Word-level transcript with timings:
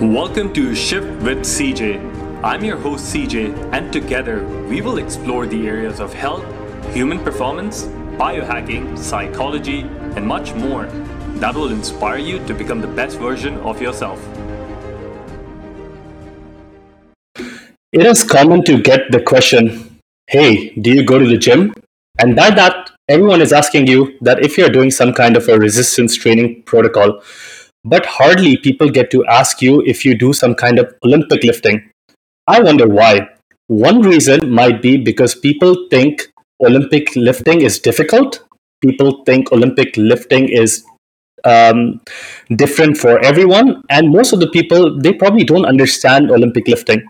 Welcome 0.00 0.52
to 0.54 0.74
Shift 0.74 1.06
with 1.22 1.42
CJ. 1.42 2.42
I'm 2.42 2.64
your 2.64 2.76
host 2.76 3.14
CJ, 3.14 3.72
and 3.72 3.92
together 3.92 4.44
we 4.68 4.80
will 4.80 4.98
explore 4.98 5.46
the 5.46 5.68
areas 5.68 6.00
of 6.00 6.12
health, 6.12 6.44
human 6.92 7.20
performance, 7.20 7.84
biohacking, 8.18 8.98
psychology, 8.98 9.82
and 10.16 10.26
much 10.26 10.52
more 10.54 10.86
that 11.36 11.54
will 11.54 11.68
inspire 11.68 12.18
you 12.18 12.44
to 12.44 12.54
become 12.54 12.80
the 12.80 12.88
best 12.88 13.20
version 13.20 13.56
of 13.58 13.80
yourself. 13.80 14.18
It 17.92 18.04
is 18.04 18.24
common 18.24 18.64
to 18.64 18.82
get 18.82 19.12
the 19.12 19.22
question, 19.22 20.00
Hey, 20.26 20.70
do 20.74 20.90
you 20.90 21.04
go 21.04 21.20
to 21.20 21.26
the 21.26 21.38
gym? 21.38 21.72
And 22.18 22.34
by 22.34 22.50
that, 22.50 22.90
everyone 23.08 23.40
is 23.40 23.52
asking 23.52 23.86
you 23.86 24.18
that 24.22 24.44
if 24.44 24.58
you're 24.58 24.70
doing 24.70 24.90
some 24.90 25.12
kind 25.12 25.36
of 25.36 25.48
a 25.48 25.56
resistance 25.56 26.16
training 26.16 26.64
protocol, 26.64 27.22
but 27.84 28.06
hardly 28.06 28.56
people 28.56 28.88
get 28.88 29.10
to 29.10 29.24
ask 29.26 29.60
you 29.60 29.82
if 29.82 30.04
you 30.04 30.16
do 30.16 30.32
some 30.32 30.54
kind 30.54 30.78
of 30.78 30.94
Olympic 31.04 31.44
lifting. 31.44 31.90
I 32.46 32.60
wonder 32.60 32.88
why. 32.88 33.28
One 33.66 34.02
reason 34.02 34.50
might 34.50 34.82
be 34.82 34.96
because 34.96 35.34
people 35.34 35.88
think 35.90 36.28
Olympic 36.62 37.14
lifting 37.16 37.60
is 37.60 37.78
difficult. 37.78 38.44
People 38.82 39.22
think 39.24 39.52
Olympic 39.52 39.96
lifting 39.96 40.48
is 40.48 40.84
um, 41.44 42.00
different 42.56 42.96
for 42.96 43.18
everyone, 43.20 43.82
and 43.90 44.10
most 44.10 44.32
of 44.32 44.40
the 44.40 44.48
people 44.48 44.98
they 44.98 45.12
probably 45.12 45.44
don't 45.44 45.64
understand 45.66 46.30
Olympic 46.30 46.68
lifting. 46.68 47.02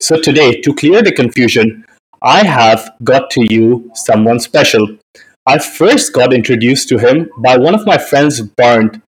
So 0.00 0.20
today, 0.20 0.60
to 0.60 0.74
clear 0.74 1.02
the 1.02 1.12
confusion, 1.12 1.84
I 2.22 2.44
have 2.44 2.92
got 3.02 3.30
to 3.30 3.44
you 3.52 3.90
someone 3.94 4.40
special. 4.40 4.98
I 5.46 5.58
first 5.58 6.12
got 6.12 6.32
introduced 6.32 6.88
to 6.90 6.98
him 6.98 7.28
by 7.38 7.56
one 7.56 7.74
of 7.74 7.84
my 7.84 7.98
friends, 7.98 8.40
Bernd, 8.40 9.02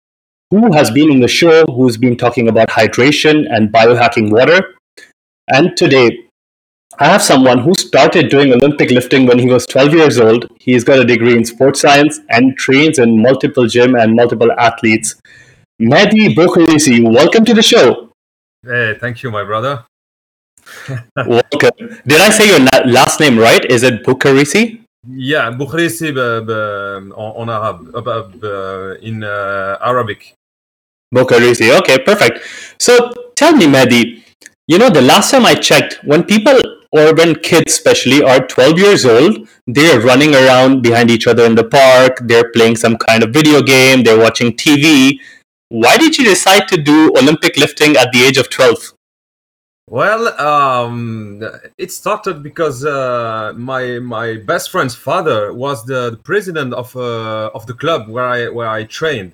who 0.60 0.72
has 0.72 0.90
been 0.90 1.10
in 1.10 1.20
the 1.20 1.28
show, 1.28 1.64
who's 1.66 1.96
been 1.96 2.16
talking 2.16 2.48
about 2.48 2.68
hydration 2.68 3.44
and 3.50 3.72
biohacking 3.72 4.30
water. 4.30 4.74
And 5.48 5.77
today, 5.77 6.28
I 7.00 7.06
have 7.06 7.22
someone 7.22 7.58
who 7.58 7.74
started 7.74 8.28
doing 8.28 8.52
Olympic 8.52 8.91
lifting 8.91 9.27
when 9.27 9.41
he 9.41 9.46
was 9.46 9.66
12 9.66 9.94
years 9.94 10.19
old. 10.19 10.46
He's 10.61 10.84
got 10.84 11.00
a 11.00 11.05
degree 11.05 11.36
in 11.36 11.44
sports 11.44 11.80
science 11.80 12.20
and 12.28 12.56
trains 12.56 13.00
in 13.00 13.20
multiple 13.20 13.66
gym 13.66 13.96
and 13.96 14.14
multiple 14.14 14.52
athletes. 14.52 15.16
Mehdi 15.83 16.36
Boukhirisi, 16.36 17.02
welcome 17.12 17.44
to 17.44 17.52
the 17.52 17.62
show. 17.62 18.12
Hey, 18.64 18.96
thank 19.00 19.24
you, 19.24 19.33
my 19.33 19.42
brother. 19.42 19.84
welcome. 21.16 21.98
Did 22.06 22.20
I 22.20 22.30
say 22.30 22.46
your 22.46 22.61
last 22.86 23.18
name 23.18 23.39
right? 23.39 23.64
Is 23.64 23.83
it 23.83 24.05
Boukhirisi? 24.05 24.84
Yeah, 25.08 25.50
Boukhirisi 25.50 26.08
en 26.08 26.16
uh, 26.16 27.16
um, 27.16 27.48
arabe, 27.50 27.91
uh, 27.92 28.48
uh, 28.48 28.96
in 29.02 29.24
uh, 29.24 29.78
Arabic. 29.80 30.34
Boukhirisi, 31.15 31.77
okay, 31.81 31.98
perfect. 31.98 32.41
So 32.79 33.12
tell 33.37 33.55
me, 33.57 33.67
Mehdi, 33.67 34.23
you 34.67 34.79
know, 34.79 34.91
the 34.91 35.03
last 35.03 35.31
time 35.31 35.47
I 35.47 35.55
checked, 35.55 36.01
when 36.05 36.25
people 36.25 36.61
or 36.95 37.12
when 37.15 37.34
kids 37.34 37.73
especially 37.73 38.23
are 38.23 38.47
12 38.47 38.79
years 38.79 39.05
old 39.05 39.48
they're 39.67 40.01
running 40.01 40.35
around 40.35 40.83
behind 40.83 41.11
each 41.11 41.27
other 41.27 41.45
in 41.45 41.55
the 41.57 41.65
park 41.65 42.19
they're 42.23 42.51
playing 42.53 42.77
some 42.77 42.97
kind 42.97 43.23
of 43.23 43.31
video 43.31 43.61
game 43.61 44.05
they're 44.05 44.19
watching 44.27 44.53
tv 44.53 45.19
why 45.69 45.97
did 45.97 46.17
you 46.17 46.25
decide 46.25 46.69
to 46.69 46.77
do 46.77 47.11
olympic 47.19 47.57
lifting 47.57 47.97
at 47.97 48.12
the 48.12 48.23
age 48.23 48.39
of 48.39 48.48
12 48.48 48.95
well 49.91 50.29
um, 50.41 51.42
it 51.77 51.91
started 51.92 52.42
because 52.42 52.85
uh, 52.85 53.53
my 53.57 53.98
my 53.98 54.37
best 54.37 54.70
friend's 54.70 54.95
father 54.95 55.53
was 55.53 55.85
the, 55.85 56.11
the 56.11 56.17
president 56.17 56.73
of 56.73 56.97
uh, 56.97 57.51
of 57.55 57.67
the 57.67 57.75
club 57.75 58.09
where 58.09 58.29
i 58.37 58.48
where 58.48 58.69
i 58.69 58.85
trained 58.85 59.33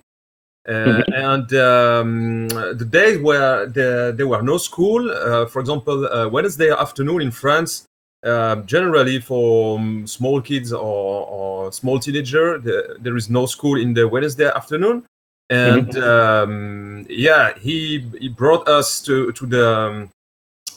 mm-hmm. 0.68 1.12
and 1.12 1.52
um, 1.54 2.48
the 2.48 2.84
days 2.84 3.18
where 3.20 3.66
the, 3.66 4.12
there 4.16 4.26
were 4.26 4.42
no 4.42 4.58
school, 4.58 5.10
uh, 5.10 5.46
for 5.46 5.60
example, 5.60 6.06
uh, 6.06 6.28
Wednesday 6.28 6.70
afternoon 6.70 7.22
in 7.22 7.30
France, 7.30 7.86
uh, 8.24 8.56
generally 8.62 9.20
for 9.20 9.78
um, 9.78 10.06
small 10.06 10.40
kids 10.40 10.72
or, 10.72 11.26
or 11.26 11.72
small 11.72 11.98
teenager, 11.98 12.58
the, 12.58 12.96
there 13.00 13.16
is 13.16 13.30
no 13.30 13.46
school 13.46 13.80
in 13.80 13.94
the 13.94 14.06
Wednesday 14.06 14.50
afternoon. 14.54 15.04
And 15.48 15.88
mm-hmm. 15.88 16.50
um, 16.50 17.06
yeah, 17.08 17.58
he, 17.58 18.06
he 18.20 18.28
brought 18.28 18.68
us 18.68 19.02
to, 19.02 19.32
to 19.32 19.46
the 19.46 19.68
um, 19.68 20.10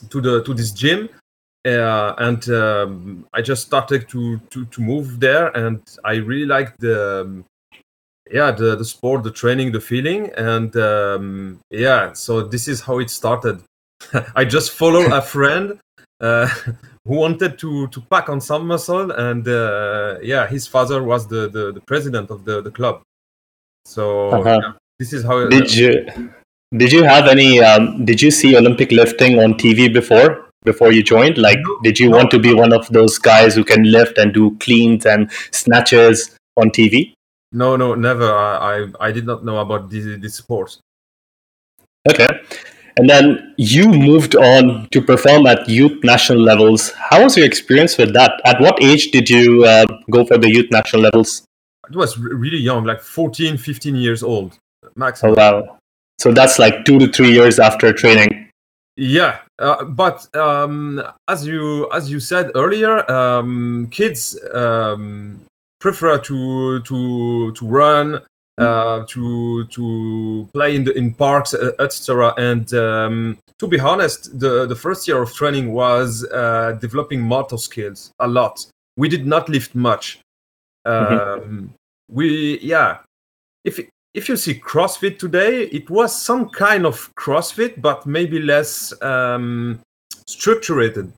to 0.10 0.22
the 0.22 0.44
to 0.44 0.54
this 0.54 0.72
gym, 0.72 1.10
uh, 1.66 2.14
and 2.18 2.50
um, 2.50 3.26
I 3.34 3.42
just 3.42 3.66
started 3.66 4.10
to, 4.10 4.40
to 4.50 4.66
to 4.66 4.82
move 4.82 5.20
there, 5.20 5.48
and 5.56 5.82
I 6.04 6.16
really 6.16 6.46
liked 6.46 6.80
the 6.80 7.22
um, 7.22 7.46
yeah 8.34 8.52
the, 8.52 8.76
the 8.76 8.84
sport 8.84 9.24
the 9.24 9.32
training 9.32 9.72
the 9.72 9.80
feeling 9.80 10.32
and 10.36 10.76
um, 10.76 11.60
yeah 11.70 12.12
so 12.14 12.42
this 12.42 12.68
is 12.68 12.82
how 12.82 13.00
it 13.00 13.10
started. 13.10 13.62
I 14.36 14.44
just 14.44 14.72
follow 14.72 15.04
a 15.16 15.22
friend 15.36 15.80
uh, 16.20 16.48
who 17.06 17.16
wanted 17.16 17.60
to 17.60 17.88
to 17.88 18.02
pack 18.02 18.28
on 18.30 18.42
some 18.42 18.68
muscle 18.68 19.12
and 19.12 19.48
uh, 19.48 20.18
yeah 20.22 20.48
his 20.48 20.68
father 20.68 21.04
was 21.04 21.28
the, 21.28 21.48
the, 21.48 21.72
the 21.72 21.82
president 21.82 22.32
of 22.32 22.44
the, 22.44 22.62
the 22.62 22.72
club. 22.72 23.02
So 23.86 24.30
uh-huh. 24.30 24.60
yeah, 24.62 24.72
this 25.00 25.14
is 25.14 25.24
how 25.24 25.48
did 25.48 25.74
you 25.74 25.92
did 26.76 26.92
you 26.92 27.04
have 27.04 27.28
any 27.28 27.62
um, 27.62 28.04
did 28.04 28.20
you 28.20 28.32
see 28.32 28.58
olympic 28.58 28.92
lifting 28.92 29.40
on 29.40 29.54
tv 29.54 29.94
before 29.94 30.50
before 30.64 30.92
you 30.92 31.04
joined? 31.04 31.38
Like 31.38 31.60
did 31.84 32.00
you 32.00 32.10
want 32.10 32.32
to 32.32 32.40
be 32.40 32.54
one 32.54 32.74
of 32.74 32.88
those 32.90 33.20
guys 33.20 33.54
who 33.54 33.64
can 33.64 33.84
lift 33.84 34.18
and 34.18 34.34
do 34.34 34.58
cleans 34.58 35.06
and 35.06 35.30
snatches 35.52 36.36
on 36.56 36.70
tv 36.72 37.14
no, 37.54 37.76
no, 37.76 37.96
never. 37.96 38.30
I, 38.32 38.84
I, 39.00 39.08
I 39.08 39.12
did 39.12 39.26
not 39.26 39.46
know 39.46 39.60
about 39.60 39.90
this, 39.90 40.20
this 40.20 40.36
sport. 40.36 40.78
Okay. 42.10 42.28
And 42.98 43.10
then 43.10 43.56
you 43.58 43.88
moved 43.88 44.36
on 44.36 44.88
to 44.92 45.02
perform 45.02 45.48
at 45.48 45.68
youth 45.68 46.04
national 46.04 46.40
levels. 46.40 46.92
How 46.92 47.24
was 47.24 47.38
your 47.38 47.46
experience 47.46 47.98
with 47.98 48.14
that? 48.14 48.42
At 48.46 48.60
what 48.60 48.82
age 48.84 49.12
did 49.12 49.30
you 49.30 49.64
uh, 49.66 49.86
go 50.12 50.26
for 50.26 50.38
the 50.38 50.50
youth 50.50 50.70
national 50.70 51.04
levels? 51.04 51.44
It 51.90 51.96
was 51.96 52.18
really 52.18 52.58
young, 52.58 52.84
like 52.84 53.02
14, 53.02 53.58
15 53.58 53.96
years 53.96 54.22
old, 54.24 54.58
maximum. 54.96 55.32
Oh, 55.32 55.36
wow. 55.36 55.78
So 56.20 56.32
that's 56.32 56.60
like 56.60 56.86
two 56.86 57.00
to 57.00 57.12
three 57.12 57.32
years 57.32 57.60
after 57.60 57.92
training. 57.94 58.50
Yeah, 58.96 59.40
uh, 59.58 59.84
but 59.86 60.34
um, 60.36 61.02
as 61.28 61.48
you 61.48 61.90
as 61.92 62.12
you 62.12 62.20
said 62.20 62.52
earlier, 62.54 63.10
um, 63.12 63.88
kids 63.90 64.40
um, 64.54 65.42
prefer 65.84 66.18
to 66.18 66.80
to 66.80 67.52
to 67.52 67.68
run, 67.68 68.22
uh, 68.58 69.06
to 69.06 69.66
to 69.68 70.50
play 70.54 70.76
in 70.78 70.86
the 70.86 70.94
in 70.98 71.14
parks, 71.14 71.54
etc. 71.54 72.34
And 72.38 72.74
um, 72.74 73.38
to 73.60 73.68
be 73.68 73.80
honest, 73.80 74.40
the 74.40 74.66
the 74.66 74.78
first 74.78 75.08
year 75.08 75.22
of 75.22 75.34
training 75.34 75.74
was 75.74 76.26
uh, 76.32 76.78
developing 76.80 77.22
motor 77.22 77.58
skills 77.58 78.12
a 78.20 78.28
lot. 78.28 78.66
We 78.96 79.10
did 79.10 79.28
not 79.28 79.50
lift 79.50 79.76
much. 79.76 80.20
Mm-hmm. 80.88 81.14
Um, 81.14 81.40
mm-hmm. 81.40 81.66
We 82.10 82.60
yeah, 82.62 83.00
if 83.66 83.80
if 84.14 84.30
you 84.30 84.38
see 84.38 84.56
CrossFit 84.56 85.20
today, 85.20 85.64
it 85.64 85.90
was 85.90 86.16
some 86.16 86.50
kind 86.50 86.86
of 86.86 87.14
CrossFit, 87.16 87.82
but 87.82 88.06
maybe 88.06 88.40
less 88.40 88.94
um, 89.02 89.80
structured. 90.28 91.12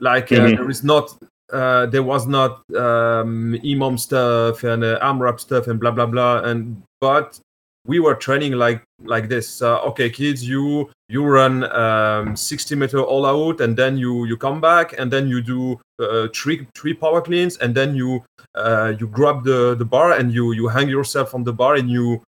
Like 0.00 0.32
uh, 0.32 0.36
mm-hmm. 0.36 0.56
there 0.56 0.70
is 0.70 0.82
not 0.82 1.14
uh, 1.52 1.86
there 1.86 2.02
was 2.02 2.26
not 2.26 2.62
um, 2.76 3.56
EMOM 3.64 3.98
stuff 3.98 4.64
and 4.64 4.84
uh, 4.84 4.98
AMRAP 5.00 5.40
stuff 5.40 5.66
and 5.66 5.80
blah 5.80 5.90
blah 5.90 6.06
blah. 6.06 6.42
And 6.42 6.82
but 7.00 7.38
we 7.86 7.98
were 7.98 8.14
training 8.14 8.52
like 8.52 8.82
like 9.04 9.28
this. 9.28 9.62
Uh, 9.62 9.80
okay, 9.82 10.10
kids, 10.10 10.46
you 10.46 10.90
you 11.08 11.24
run 11.24 11.64
um, 11.72 12.36
60 12.36 12.74
meter 12.76 13.00
all 13.00 13.26
out, 13.26 13.60
and 13.60 13.76
then 13.76 13.96
you 13.96 14.24
you 14.26 14.36
come 14.36 14.60
back, 14.60 14.94
and 14.98 15.10
then 15.10 15.28
you 15.28 15.40
do 15.40 15.80
uh, 15.98 16.28
three 16.34 16.66
three 16.74 16.94
power 16.94 17.20
cleans, 17.20 17.56
and 17.58 17.74
then 17.74 17.94
you 17.94 18.22
uh, 18.54 18.94
you 18.98 19.06
grab 19.06 19.44
the 19.44 19.74
the 19.74 19.84
bar 19.84 20.12
and 20.12 20.32
you 20.32 20.52
you 20.52 20.68
hang 20.68 20.88
yourself 20.88 21.34
on 21.34 21.44
the 21.44 21.52
bar, 21.52 21.74
and 21.74 21.90
you 21.90 22.22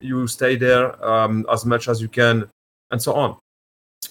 you 0.00 0.26
stay 0.26 0.56
there 0.56 0.92
um, 1.04 1.46
as 1.50 1.64
much 1.64 1.88
as 1.88 2.02
you 2.02 2.08
can, 2.08 2.48
and 2.90 3.00
so 3.00 3.14
on. 3.14 3.36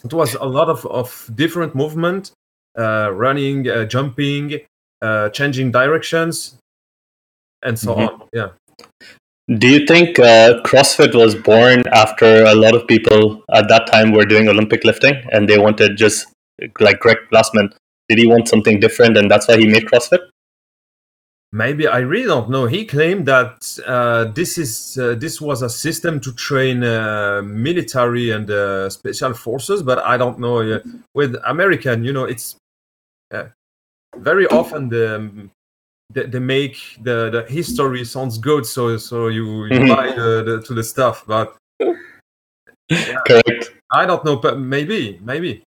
It 0.03 0.13
was 0.13 0.35
a 0.35 0.45
lot 0.45 0.69
of 0.69 0.85
of 0.87 1.29
different 1.35 1.75
movement 1.75 2.31
running, 2.77 3.67
uh, 3.67 3.85
jumping, 3.85 4.61
uh, 5.01 5.29
changing 5.29 5.71
directions, 5.71 6.57
and 7.63 7.77
so 7.77 7.95
mm-hmm. 7.95 8.21
on. 8.21 8.29
Yeah. 8.33 8.49
Do 9.49 9.67
you 9.67 9.85
think 9.85 10.19
uh, 10.19 10.61
CrossFit 10.65 11.15
was 11.15 11.33
born 11.33 11.83
after 11.93 12.43
a 12.43 12.53
lot 12.53 12.75
of 12.75 12.85
people 12.85 13.43
at 13.53 13.69
that 13.69 13.87
time 13.87 14.11
were 14.11 14.25
doing 14.25 14.49
Olympic 14.49 14.83
lifting 14.83 15.23
and 15.31 15.47
they 15.47 15.57
wanted 15.57 15.95
just 15.95 16.27
like 16.81 16.99
Greg 16.99 17.17
Glassman? 17.31 17.71
Did 18.09 18.17
he 18.17 18.27
want 18.27 18.49
something 18.49 18.81
different 18.81 19.17
and 19.17 19.31
that's 19.31 19.47
why 19.47 19.57
he 19.57 19.65
made 19.65 19.85
CrossFit? 19.85 20.19
Maybe 21.53 21.87
I 21.87 21.99
really 21.99 22.27
don't 22.27 22.49
know. 22.49 22.65
He 22.65 22.85
claimed 22.85 23.25
that 23.27 23.79
uh, 23.85 24.25
this 24.25 24.57
is 24.57 24.97
uh, 24.97 25.15
this 25.15 25.39
was 25.39 25.61
a 25.61 25.69
system 25.69 26.19
to 26.19 26.33
train 26.33 26.81
military 26.81 28.31
and 28.31 28.91
special 28.91 29.33
forces, 29.33 29.81
but 29.81 29.99
I 29.99 30.17
don't 30.17 30.39
know. 30.39 30.81
with 31.15 31.37
American, 31.45 32.03
you 32.03 32.11
know, 32.11 32.25
it's 32.25 32.57
yeah. 33.31 33.47
very 34.17 34.47
often 34.47 34.89
the, 34.89 35.49
the 36.13 36.23
they 36.27 36.39
make 36.39 36.77
the, 37.01 37.29
the 37.29 37.45
history 37.47 38.03
sounds 38.05 38.37
good, 38.37 38.65
so 38.65 38.97
so 38.97 39.27
you, 39.27 39.65
you 39.65 39.71
mm-hmm. 39.71 39.87
buy 39.87 40.07
the, 40.07 40.43
the, 40.43 40.61
to 40.63 40.73
the 40.73 40.83
stuff, 40.83 41.23
but 41.27 41.55
Yeah. 42.89 43.19
Correct. 43.25 43.73
I 43.91 44.05
don't 44.05 44.23
know, 44.23 44.37
but 44.37 44.59
maybe, 44.59 45.19
maybe. 45.21 45.63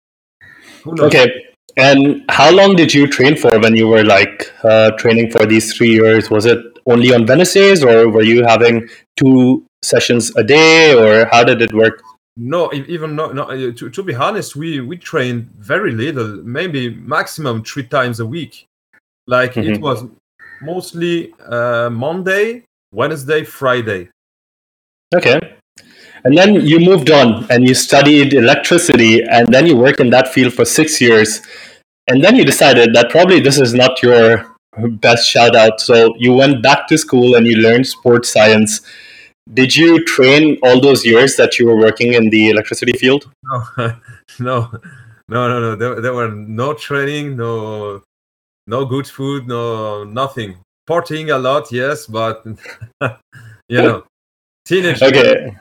Okay. 0.86 1.44
And 1.76 2.24
how 2.28 2.50
long 2.50 2.76
did 2.76 2.94
you 2.94 3.06
train 3.06 3.36
for 3.36 3.58
when 3.58 3.76
you 3.76 3.88
were 3.88 4.04
like 4.04 4.52
uh, 4.62 4.92
training 4.92 5.30
for 5.30 5.46
these 5.46 5.76
three 5.76 5.92
years? 5.92 6.30
Was 6.30 6.46
it 6.46 6.58
only 6.86 7.12
on 7.12 7.26
Wednesdays, 7.26 7.82
or 7.82 8.08
were 8.08 8.22
you 8.22 8.44
having 8.44 8.88
two 9.16 9.64
sessions 9.82 10.34
a 10.36 10.44
day, 10.44 10.94
or 10.94 11.26
how 11.30 11.42
did 11.42 11.62
it 11.62 11.72
work? 11.72 12.02
No, 12.36 12.72
even 12.72 13.14
no, 13.14 13.31
no 13.31 13.44
uh, 13.44 13.72
to, 13.72 13.88
to 13.88 14.02
be 14.02 14.14
honest, 14.14 14.56
we 14.56 14.81
we 14.81 14.96
trained 14.96 15.50
very 15.58 15.92
little, 15.92 16.42
maybe 16.42 16.90
maximum 16.90 17.62
three 17.62 17.84
times 17.84 18.19
a 18.19 18.26
week. 18.26 18.66
Like 19.28 19.54
mm-hmm. 19.54 19.75
it 19.75 19.81
was 19.81 20.04
mostly 20.60 21.32
uh, 21.46 21.90
Monday, 21.90 22.64
Wednesday, 22.92 23.44
Friday. 23.44 24.08
Okay. 25.14 25.38
And 26.25 26.36
then 26.36 26.54
you 26.54 26.81
moved 26.81 27.10
on 27.10 27.46
and 27.50 27.69
you 27.69 27.75
studied 27.75 28.32
electricity, 28.32 29.22
and 29.22 29.46
then 29.52 29.66
you 29.66 29.76
worked 29.76 30.00
in 30.00 30.10
that 30.10 30.28
field 30.28 30.54
for 30.54 30.64
six 30.64 31.00
years. 31.00 31.40
And 32.08 32.25
then 32.25 32.34
you 32.34 32.44
decided 32.44 32.94
that 32.94 33.10
probably 33.10 33.40
this 33.40 33.60
is 33.60 33.75
not 33.75 34.02
your 34.02 34.56
best 34.76 35.28
shout 35.28 35.54
out. 35.54 35.81
So 35.81 36.14
you 36.19 36.32
went 36.32 36.62
back 36.62 36.88
to 36.88 36.98
school 36.98 37.36
and 37.36 37.46
you 37.46 37.56
learned 37.56 37.86
sports 37.86 38.31
science. 38.31 38.81
Did 39.52 39.76
you 39.76 40.02
train 40.05 40.58
all 40.62 40.81
those 40.81 41.05
years 41.05 41.37
that 41.37 41.58
you 41.58 41.67
were 41.67 41.76
working 41.76 42.14
in 42.14 42.31
the 42.31 42.49
electricity 42.50 42.93
field? 42.93 43.31
No, 43.43 43.62
no, 44.41 44.70
no, 45.29 45.49
no, 45.49 45.61
no. 45.61 45.76
There, 45.76 46.00
there 46.00 46.14
were 46.14 46.31
no 46.31 46.73
training, 46.73 47.37
no, 47.37 48.02
no 48.67 48.85
good 48.87 49.06
food, 49.06 49.46
no 49.46 50.05
nothing. 50.05 50.56
Partying 50.88 51.35
a 51.35 51.38
lot, 51.38 51.70
yes, 51.73 52.06
but 52.06 52.44
you 53.69 53.82
know, 53.82 54.05
teenage. 54.64 55.02
Okay. 55.02 55.56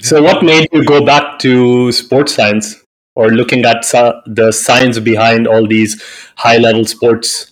So, 0.00 0.22
what 0.22 0.44
made 0.44 0.68
you 0.72 0.84
go 0.84 1.04
back 1.04 1.38
to 1.40 1.90
sports 1.92 2.34
science 2.34 2.76
or 3.16 3.30
looking 3.30 3.64
at 3.64 3.82
the 4.26 4.52
science 4.52 4.98
behind 4.98 5.48
all 5.48 5.66
these 5.66 6.02
high 6.36 6.58
level 6.58 6.84
sports? 6.84 7.49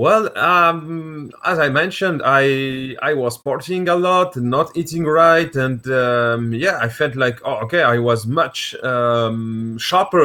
Well, 0.00 0.34
um, 0.38 1.30
as 1.44 1.58
I 1.58 1.68
mentioned, 1.68 2.22
I 2.24 2.96
I 3.02 3.12
was 3.12 3.36
partying 3.36 3.86
a 3.86 3.94
lot, 3.94 4.34
not 4.34 4.74
eating 4.74 5.04
right, 5.04 5.54
and 5.54 5.86
um, 5.88 6.54
yeah, 6.54 6.78
I 6.80 6.88
felt 6.88 7.16
like 7.16 7.38
oh, 7.44 7.58
okay, 7.64 7.82
I 7.82 7.98
was 7.98 8.26
much 8.26 8.74
um, 8.82 9.76
sharper 9.76 10.24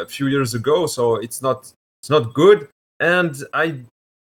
a 0.00 0.06
few 0.06 0.28
years 0.28 0.54
ago, 0.54 0.86
so 0.86 1.16
it's 1.16 1.42
not 1.42 1.70
it's 2.00 2.08
not 2.08 2.32
good, 2.32 2.68
and 3.00 3.36
I 3.52 3.80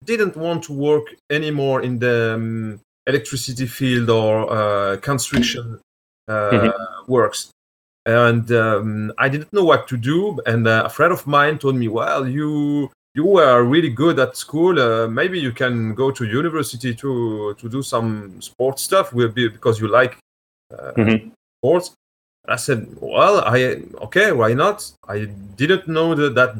didn't 0.04 0.36
want 0.36 0.62
to 0.66 0.72
work 0.72 1.06
anymore 1.28 1.82
in 1.82 1.98
the 1.98 2.34
um, 2.36 2.80
electricity 3.08 3.66
field 3.66 4.08
or 4.10 4.32
uh, 4.48 4.96
construction 4.98 5.80
mm-hmm. 6.30 6.68
Uh, 6.68 7.02
works. 7.08 7.50
And 8.06 8.52
um, 8.52 9.12
I 9.18 9.28
didn't 9.28 9.52
know 9.52 9.64
what 9.64 9.88
to 9.88 9.96
do. 9.96 10.38
And 10.46 10.68
a 10.68 10.88
friend 10.88 11.12
of 11.12 11.26
mine 11.26 11.58
told 11.58 11.74
me, 11.74 11.88
"Well, 11.88 12.28
you 12.28 12.92
you 13.18 13.24
were 13.24 13.64
really 13.64 13.90
good 13.90 14.16
at 14.20 14.36
school. 14.36 14.74
Uh, 14.78 15.08
maybe 15.08 15.38
you 15.46 15.52
can 15.62 15.94
go 15.94 16.06
to 16.18 16.22
university 16.24 16.94
to 17.02 17.54
to 17.60 17.68
do 17.68 17.82
some 17.82 18.08
sports 18.40 18.80
stuff. 18.88 19.06
Will 19.12 19.32
be 19.38 19.48
because 19.56 19.76
you 19.82 19.88
like 20.00 20.14
mm-hmm. 20.72 21.28
sports." 21.58 21.86
I 22.46 22.56
said, 22.56 22.80
"Well, 23.00 23.34
I 23.54 23.58
okay, 24.06 24.28
why 24.40 24.50
not? 24.54 24.78
I 25.08 25.18
didn't 25.60 25.86
know 25.96 26.14
that, 26.14 26.34
that 26.38 26.50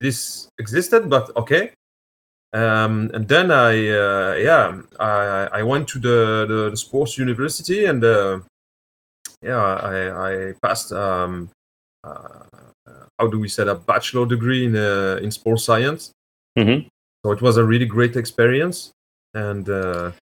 this 0.00 0.48
existed, 0.58 1.02
but 1.14 1.24
okay." 1.36 1.64
Um, 2.52 3.10
and 3.12 3.28
then 3.28 3.50
I, 3.50 3.72
uh, 4.04 4.32
yeah, 4.48 4.80
I, 4.98 5.60
I 5.60 5.62
went 5.62 5.88
to 5.88 5.98
the, 5.98 6.46
the, 6.48 6.70
the 6.70 6.76
sports 6.76 7.18
university 7.18 7.84
and 7.84 8.02
uh, 8.02 8.38
yeah, 9.42 9.60
I, 9.60 9.96
I 10.28 10.54
passed. 10.62 10.90
Um, 10.92 11.50
uh, 12.02 12.44
how 13.18 13.26
do 13.26 13.38
we 13.38 13.48
say 13.48 13.66
a 13.66 13.74
bachelor 13.74 14.26
degree 14.26 14.66
in 14.66 14.76
uh, 14.76 15.18
in 15.22 15.30
sports 15.30 15.64
science. 15.64 16.12
Mm-hmm. 16.58 16.88
So 17.24 17.32
it 17.32 17.42
was 17.42 17.56
a 17.56 17.64
really 17.64 17.86
great 17.86 18.16
experience, 18.16 18.92
and 19.34 19.68
uh, 19.68 20.12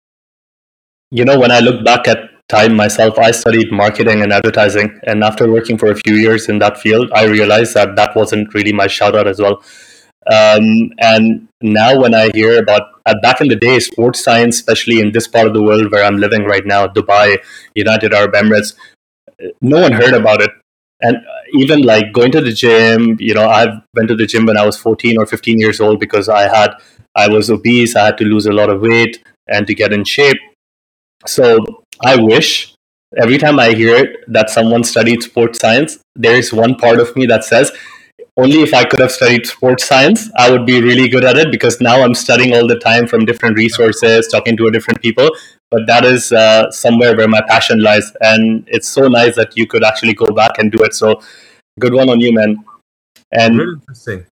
you 1.11 1.25
know, 1.25 1.39
when 1.39 1.51
I 1.51 1.61
look 1.61 1.85
back 1.85 2.09
at 2.09 2.19
time 2.49 2.75
myself, 2.75 3.19
I 3.19 3.31
studied 3.31 3.73
marketing 3.73 4.23
and 4.23 4.33
advertising, 4.33 4.99
and 5.05 5.23
after 5.23 5.51
working 5.51 5.79
for 5.79 5.91
a 5.91 5.97
few 5.97 6.15
years 6.15 6.49
in 6.49 6.59
that 6.61 6.79
field, 6.79 7.11
I 7.13 7.25
realized 7.25 7.75
that 7.75 7.97
that 7.97 8.17
wasn't 8.17 8.55
really 8.55 8.73
my 8.73 8.87
shout 8.87 9.17
out 9.17 9.29
as 9.29 9.41
well. 9.41 9.63
Um, 10.27 10.91
and 10.99 11.49
now, 11.61 12.01
when 12.01 12.15
I 12.15 12.31
hear 12.33 12.59
about 12.59 12.83
uh, 13.07 13.15
back 13.21 13.41
in 13.41 13.49
the 13.49 13.57
day, 13.57 13.79
sports 13.81 14.25
science, 14.25 14.57
especially 14.57 15.01
in 15.01 15.13
this 15.13 15.29
part 15.29 15.47
of 15.47 15.53
the 15.53 15.63
world 15.63 15.93
where 15.93 16.05
I'm 16.05 16.17
living 16.17 16.45
right 16.45 16.65
now, 16.65 16.87
Dubai, 16.87 17.37
United 17.75 18.15
Arab 18.15 18.33
Emirates, 18.33 18.75
no 19.61 19.83
one 19.83 19.93
heard 19.93 20.15
about 20.15 20.41
it 20.41 20.51
and 21.05 21.19
even 21.55 21.83
like 21.83 22.13
going 22.13 22.33
to 22.33 22.41
the 22.41 22.53
gym 22.53 23.17
you 23.21 23.35
know 23.35 23.49
i 23.49 23.67
went 23.95 24.09
to 24.09 24.17
the 24.17 24.27
gym 24.27 24.47
when 24.47 24.57
i 24.57 24.67
was 24.67 24.77
14 24.77 25.19
or 25.19 25.27
15 25.27 25.59
years 25.59 25.81
old 25.81 26.01
because 26.01 26.29
i 26.29 26.43
had 26.43 26.75
i 27.17 27.29
was 27.29 27.51
obese 27.51 27.97
i 27.97 28.07
had 28.07 28.19
to 28.19 28.25
lose 28.25 28.47
a 28.47 28.53
lot 28.53 28.71
of 28.71 28.81
weight 28.81 29.23
and 29.49 29.67
to 29.67 29.75
get 29.75 29.93
in 29.93 30.05
shape 30.05 30.39
so 31.27 31.59
i 32.05 32.17
wish 32.17 32.75
every 33.17 33.39
time 33.39 33.59
i 33.59 33.73
hear 33.73 34.17
that 34.29 34.51
someone 34.51 34.85
studied 34.85 35.23
sports 35.23 35.59
science 35.61 35.99
there 36.17 36.37
is 36.37 36.53
one 36.53 36.75
part 36.75 37.01
of 37.01 37.15
me 37.17 37.27
that 37.27 37.45
says 37.45 37.73
only 38.37 38.63
if 38.63 38.75
I 38.75 38.85
could 38.85 38.99
have 39.01 39.13
studied 39.13 39.47
sports 39.47 39.87
science, 39.87 40.29
I 40.37 40.51
would 40.51 40.67
be 40.67 40.83
really 40.83 41.09
good 41.09 41.25
at 41.25 41.37
it 41.37 41.53
because 41.53 41.81
now 41.81 42.03
I'm 42.03 42.15
studying 42.15 42.53
all 42.55 42.67
the 42.67 42.79
time 42.79 43.07
from 43.07 43.25
different 43.25 43.57
resources, 43.57 44.27
talking 44.27 44.57
to 44.57 44.71
different 44.73 45.01
people. 45.01 45.31
But 45.71 45.87
that 45.87 46.05
is 46.05 46.33
uh, 46.33 46.71
somewhere 46.71 47.17
where 47.17 47.29
my 47.29 47.43
passion 47.43 47.81
lies. 47.81 48.13
And 48.21 48.65
it's 48.69 48.89
so 48.89 49.07
nice 49.07 49.37
that 49.37 49.57
you 49.57 49.69
could 49.69 49.85
actually 49.85 50.15
go 50.15 50.27
back 50.27 50.59
and 50.59 50.73
do 50.73 50.83
it. 50.83 50.95
So 50.95 51.23
good 51.81 51.95
one 51.95 52.09
on 52.11 52.21
you, 52.21 52.33
man. 52.33 52.65
And 53.33 53.59
really 53.59 53.73
interesting. 53.75 54.27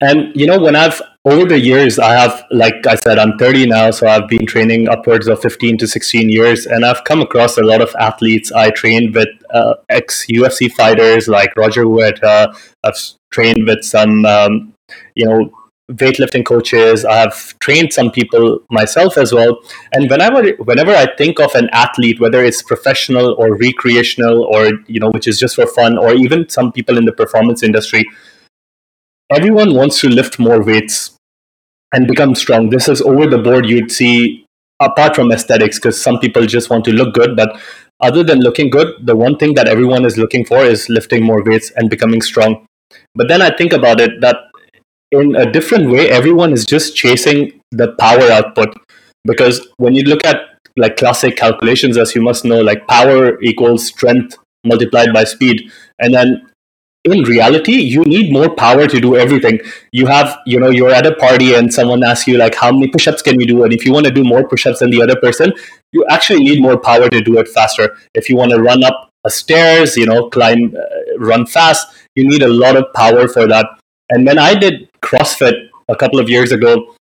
And 0.00 0.34
you 0.34 0.46
know, 0.46 0.58
when 0.58 0.76
I've 0.76 1.00
over 1.26 1.44
the 1.44 1.58
years, 1.58 1.98
I 1.98 2.14
have, 2.14 2.46
like 2.50 2.86
I 2.86 2.94
said, 2.94 3.18
I'm 3.18 3.36
30 3.36 3.66
now, 3.66 3.90
so 3.90 4.06
I've 4.06 4.26
been 4.26 4.46
training 4.46 4.88
upwards 4.88 5.28
of 5.28 5.42
15 5.42 5.76
to 5.78 5.86
16 5.86 6.30
years, 6.30 6.64
and 6.64 6.84
I've 6.84 7.04
come 7.04 7.20
across 7.20 7.58
a 7.58 7.62
lot 7.62 7.82
of 7.82 7.94
athletes. 8.00 8.50
I 8.50 8.70
trained 8.70 9.14
with 9.14 9.28
uh, 9.52 9.74
ex 9.90 10.26
UFC 10.26 10.72
fighters 10.72 11.28
like 11.28 11.54
Roger 11.56 11.82
Huerta. 11.82 12.54
I've 12.82 12.96
trained 13.30 13.66
with 13.66 13.84
some, 13.84 14.24
um, 14.24 14.72
you 15.14 15.26
know, 15.26 15.52
weightlifting 15.90 16.44
coaches. 16.44 17.04
I 17.04 17.16
have 17.16 17.58
trained 17.58 17.92
some 17.92 18.10
people 18.10 18.60
myself 18.70 19.18
as 19.18 19.32
well. 19.32 19.60
And 19.92 20.10
whenever 20.10 20.48
whenever 20.64 20.92
I 20.92 21.06
think 21.16 21.40
of 21.40 21.54
an 21.54 21.68
athlete, 21.72 22.20
whether 22.20 22.44
it's 22.44 22.62
professional 22.62 23.34
or 23.38 23.56
recreational, 23.56 24.44
or 24.44 24.70
you 24.86 25.00
know, 25.00 25.10
which 25.10 25.28
is 25.28 25.38
just 25.38 25.56
for 25.56 25.66
fun, 25.66 25.98
or 25.98 26.14
even 26.14 26.48
some 26.48 26.72
people 26.72 26.98
in 26.98 27.04
the 27.04 27.12
performance 27.12 27.62
industry 27.62 28.04
everyone 29.30 29.74
wants 29.74 30.00
to 30.00 30.08
lift 30.08 30.38
more 30.38 30.62
weights 30.62 31.16
and 31.92 32.06
become 32.06 32.34
strong. 32.34 32.70
This 32.70 32.88
is 32.88 33.00
over 33.00 33.26
the 33.26 33.38
board. 33.38 33.66
You'd 33.66 33.92
see, 33.92 34.44
apart 34.80 35.14
from 35.14 35.32
aesthetics, 35.32 35.78
because 35.78 36.00
some 36.00 36.18
people 36.18 36.46
just 36.46 36.70
want 36.70 36.84
to 36.86 36.92
look 36.92 37.14
good. 37.14 37.36
But 37.36 37.58
other 38.00 38.22
than 38.24 38.40
looking 38.40 38.70
good, 38.70 38.94
the 39.06 39.16
one 39.16 39.36
thing 39.36 39.54
that 39.54 39.68
everyone 39.68 40.04
is 40.04 40.18
looking 40.18 40.44
for 40.44 40.64
is 40.64 40.88
lifting 40.88 41.24
more 41.24 41.42
weights 41.44 41.70
and 41.76 41.88
becoming 41.88 42.22
strong. 42.22 42.66
But 43.14 43.28
then 43.28 43.40
I 43.40 43.50
think 43.50 43.72
about 43.72 44.00
it 44.00 44.20
that 44.20 44.36
in 45.12 45.36
a 45.36 45.50
different 45.50 45.90
way, 45.90 46.08
everyone 46.08 46.52
is 46.52 46.64
just 46.64 46.96
chasing 46.96 47.60
the 47.70 47.92
power 47.98 48.30
output. 48.30 48.74
Because 49.24 49.68
when 49.76 49.94
you 49.94 50.02
look 50.04 50.24
at 50.24 50.40
like 50.76 50.96
classic 50.96 51.36
calculations, 51.36 51.96
as 51.96 52.14
you 52.14 52.22
must 52.22 52.44
know, 52.44 52.60
like 52.60 52.86
power 52.86 53.40
equals 53.42 53.86
strength 53.86 54.36
multiplied 54.64 55.12
by 55.12 55.24
speed. 55.24 55.70
And 55.98 56.14
then 56.14 56.50
in 57.04 57.22
reality 57.22 57.72
you 57.72 58.02
need 58.04 58.30
more 58.30 58.54
power 58.54 58.86
to 58.86 59.00
do 59.00 59.16
everything 59.16 59.58
you 59.90 60.06
have 60.06 60.38
you 60.44 60.60
know 60.60 60.68
you're 60.68 60.90
at 60.90 61.06
a 61.06 61.14
party 61.14 61.54
and 61.54 61.72
someone 61.72 62.04
asks 62.04 62.26
you 62.26 62.36
like 62.36 62.54
how 62.54 62.70
many 62.70 62.88
push-ups 62.88 63.22
can 63.22 63.38
we 63.38 63.46
do 63.46 63.64
and 63.64 63.72
if 63.72 63.86
you 63.86 63.92
want 63.92 64.04
to 64.04 64.12
do 64.12 64.22
more 64.22 64.46
push-ups 64.46 64.80
than 64.80 64.90
the 64.90 65.00
other 65.00 65.16
person 65.16 65.50
you 65.92 66.04
actually 66.10 66.40
need 66.40 66.60
more 66.60 66.78
power 66.78 67.08
to 67.08 67.22
do 67.22 67.38
it 67.38 67.48
faster 67.48 67.96
if 68.14 68.28
you 68.28 68.36
want 68.36 68.50
to 68.50 68.60
run 68.60 68.84
up 68.84 69.08
a 69.24 69.30
stairs 69.30 69.96
you 69.96 70.04
know 70.04 70.28
climb 70.28 70.76
uh, 70.76 71.18
run 71.18 71.46
fast 71.46 71.86
you 72.16 72.28
need 72.28 72.42
a 72.42 72.48
lot 72.48 72.76
of 72.76 72.84
power 72.94 73.26
for 73.26 73.46
that 73.46 73.66
and 74.10 74.26
when 74.26 74.38
i 74.38 74.54
did 74.54 74.89
crossfit 75.02 75.68
a 75.88 75.96
couple 75.96 76.20
of 76.20 76.28
years 76.28 76.52
ago 76.52 76.94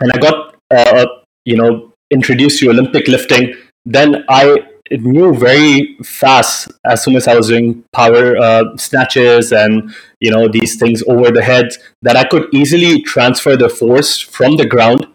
and 0.00 0.10
i 0.12 0.18
got 0.18 0.54
uh, 0.70 1.06
you 1.44 1.56
know 1.56 1.92
introduced 2.10 2.58
to 2.60 2.70
olympic 2.70 3.08
lifting 3.08 3.54
then 3.84 4.24
i 4.28 4.56
knew 4.90 5.34
very 5.34 5.96
fast 6.02 6.70
as 6.84 7.02
soon 7.02 7.16
as 7.16 7.26
I 7.26 7.34
was 7.34 7.48
doing 7.48 7.84
power 7.92 8.36
uh, 8.36 8.76
snatches 8.76 9.52
and 9.52 9.94
you 10.20 10.30
know 10.30 10.48
these 10.48 10.76
things 10.76 11.02
over 11.08 11.30
the 11.30 11.42
head 11.42 11.70
that 12.02 12.16
I 12.16 12.24
could 12.24 12.52
easily 12.52 13.02
transfer 13.02 13.56
the 13.56 13.68
force 13.68 14.20
from 14.20 14.56
the 14.56 14.66
ground 14.66 15.06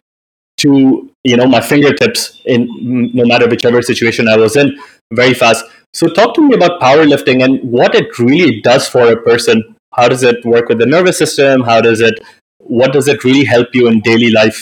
to 0.57 1.11
you 1.23 1.37
know 1.37 1.45
my 1.45 1.61
fingertips 1.61 2.41
in 2.45 2.67
no 3.13 3.25
matter 3.25 3.47
whichever 3.47 3.81
situation 3.81 4.27
I 4.27 4.37
was 4.37 4.55
in 4.55 4.77
very 5.13 5.33
fast. 5.33 5.65
So 5.93 6.07
talk 6.07 6.35
to 6.35 6.41
me 6.41 6.55
about 6.55 6.79
powerlifting 6.79 7.43
and 7.43 7.59
what 7.63 7.95
it 7.95 8.17
really 8.19 8.61
does 8.61 8.87
for 8.87 9.11
a 9.11 9.21
person. 9.21 9.75
How 9.99 10.07
does 10.07 10.23
it 10.23 10.45
work 10.45 10.69
with 10.69 10.79
the 10.79 10.85
nervous 10.95 11.17
system? 11.17 11.61
How 11.71 11.79
does 11.81 11.99
it 12.09 12.15
what 12.59 12.93
does 12.93 13.07
it 13.07 13.23
really 13.23 13.45
help 13.45 13.67
you 13.73 13.87
in 13.87 13.99
daily 14.01 14.31
life? 14.41 14.59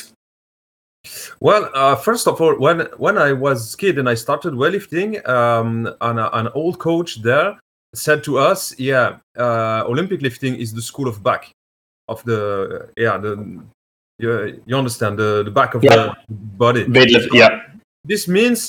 Well, 1.40 1.70
uh, 1.74 1.96
first 1.96 2.28
of 2.28 2.42
all, 2.42 2.56
when 2.66 2.78
when 2.98 3.18
I 3.18 3.32
was 3.34 3.76
kid 3.76 3.98
and 4.00 4.10
I 4.10 4.16
started 4.16 4.54
weightlifting, 4.54 5.10
um, 5.38 5.88
an, 6.02 6.18
an 6.40 6.48
old 6.56 6.80
coach 6.80 7.22
there 7.22 7.50
said 7.94 8.24
to 8.24 8.32
us, 8.52 8.60
"Yeah, 8.80 9.18
uh, 9.38 9.84
Olympic 9.88 10.22
lifting 10.22 10.56
is 10.56 10.74
the 10.74 10.82
school 10.82 11.08
of 11.08 11.22
back, 11.22 11.52
of 12.08 12.24
the 12.24 12.90
yeah 12.98 13.18
the 13.18 13.34
you, 14.20 14.62
you 14.66 14.76
understand 14.78 15.18
the 15.20 15.44
the 15.44 15.52
back 15.52 15.76
of 15.76 15.84
Yeah. 15.84 15.96
the 15.96 16.16
body. 16.64 16.86
Yeah. 17.32 17.62
This 18.04 18.28
means 18.28 18.60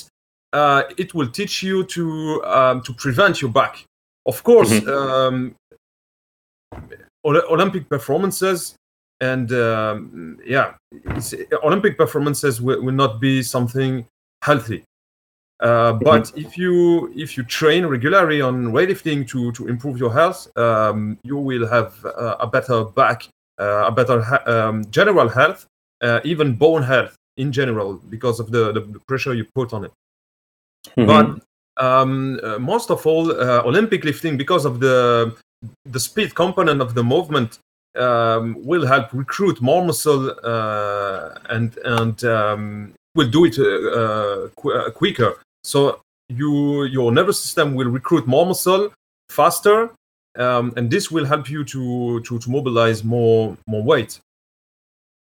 uh, 0.53 0.83
it 0.97 1.13
will 1.15 1.29
teach 1.39 1.63
you 1.63 1.83
to 1.95 2.03
um, 2.45 2.81
to 2.81 2.93
prevent 2.93 3.41
your 3.41 3.51
back. 3.51 3.73
Of 4.25 4.43
course, 4.43 4.69
Mhm. 4.69 4.87
um, 4.87 5.55
Olympic 7.25 7.89
performances 7.89 8.75
and 9.21 9.51
um, 9.51 10.39
yeah, 10.45 10.73
it's, 11.15 11.33
Olympic 11.63 11.97
performances 11.97 12.61
will, 12.61 12.81
will 12.81 12.93
not 12.93 13.19
be 13.19 13.43
something 13.43 14.05
healthy. 14.41 14.83
Uh, 15.59 15.91
but 15.91 16.31
if 16.37 16.57
you 16.57 17.11
if 17.13 17.35
you 17.35 17.43
train 17.43 17.85
regularly 17.85 18.39
on 18.41 18.71
weightlifting 18.71 19.27
to 19.27 19.51
to 19.51 19.67
improve 19.67 19.97
your 19.97 20.13
health, 20.13 20.47
um, 20.57 21.17
you 21.23 21.35
will 21.35 21.67
have 21.67 21.93
uh, 22.05 22.37
a 22.39 22.47
better 22.47 22.85
back, 22.85 23.27
uh, 23.59 23.83
a 23.87 23.91
better 23.91 24.21
ha- 24.21 24.43
um, 24.45 24.89
general 24.89 25.27
health, 25.27 25.65
uh, 26.01 26.21
even 26.23 26.55
bone 26.55 26.81
health 26.81 27.13
in 27.35 27.51
general 27.51 27.95
because 28.09 28.39
of 28.39 28.51
the, 28.51 28.71
the, 28.71 28.81
pressure 29.07 29.33
you 29.33 29.45
put 29.55 29.73
on 29.73 29.85
it. 29.85 29.91
Mhm. 30.97 31.07
But 31.07 31.83
um, 31.83 32.39
uh, 32.41 32.59
most 32.59 32.89
of 32.89 33.05
all, 33.05 33.31
uh, 33.31 33.61
Olympic 33.63 34.05
lifting, 34.05 34.37
because 34.37 34.65
of 34.65 34.79
the 34.79 35.35
the 35.85 35.99
speed 35.99 36.35
component 36.35 36.81
of 36.81 36.93
the 36.93 37.03
movement, 37.03 37.59
um, 37.95 38.55
will 38.63 38.85
help 38.85 39.11
recruit 39.13 39.61
more 39.61 39.83
muscle 39.85 40.31
uh, 40.43 41.39
and 41.49 41.77
and 41.83 42.23
um, 42.23 42.93
will 43.15 43.29
do 43.29 43.45
it 43.45 43.57
uh, 43.57 43.63
uh, 43.63 44.47
qu- 44.55 44.71
uh, 44.73 44.91
quicker. 44.91 45.35
So 45.63 46.01
you 46.29 46.83
your 46.83 47.11
nervous 47.11 47.39
system 47.41 47.75
will 47.75 47.89
recruit 47.89 48.27
more 48.27 48.45
muscle 48.45 48.93
faster, 49.29 49.89
um, 50.37 50.73
and 50.77 50.89
this 50.89 51.11
will 51.11 51.25
help 51.25 51.49
you 51.49 51.63
to 51.65 52.21
to, 52.21 52.39
to 52.39 52.49
mobilize 52.49 53.03
more 53.03 53.57
more 53.67 53.83
weight. 53.83 54.19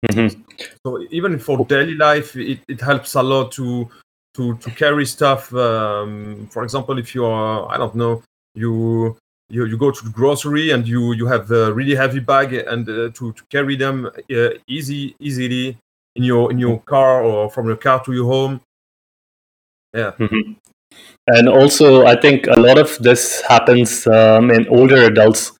Mhm. 0.05 0.43
So 0.85 1.05
even 1.11 1.39
for 1.39 1.65
daily 1.65 1.95
life, 1.95 2.35
it, 2.35 2.59
it 2.67 2.81
helps 2.81 3.15
a 3.15 3.23
lot 3.23 3.51
to 3.53 3.89
to 4.35 4.57
to 4.57 4.71
carry 4.71 5.05
stuff. 5.05 5.53
Um, 5.53 6.47
for 6.51 6.63
example, 6.63 6.97
if 6.97 7.13
you 7.15 7.25
are 7.25 7.69
I 7.69 7.77
don't 7.77 7.95
know 7.95 8.23
you 8.55 9.17
you, 9.49 9.65
you 9.65 9.77
go 9.77 9.91
to 9.91 10.03
the 10.03 10.09
grocery 10.11 10.71
and 10.71 10.87
you 10.87 11.13
you 11.13 11.27
have 11.27 11.51
a 11.51 11.73
really 11.73 11.95
heavy 11.95 12.19
bag 12.19 12.53
and 12.53 12.87
uh, 12.89 13.09
to, 13.13 13.33
to 13.33 13.43
carry 13.49 13.75
them 13.75 14.05
uh, 14.07 14.49
easy 14.67 15.15
easily 15.19 15.77
in 16.15 16.23
your 16.23 16.51
in 16.51 16.57
your 16.59 16.79
car 16.81 17.23
or 17.23 17.49
from 17.49 17.67
your 17.67 17.77
car 17.77 18.03
to 18.03 18.13
your 18.13 18.25
home. 18.25 18.61
Yeah. 19.93 20.11
Mhm. 20.17 20.55
And 21.27 21.47
also, 21.47 22.05
I 22.05 22.19
think 22.19 22.47
a 22.47 22.59
lot 22.59 22.77
of 22.77 22.97
this 22.99 23.41
happens 23.41 24.05
um, 24.07 24.51
in 24.51 24.67
older 24.67 25.03
adults. 25.05 25.51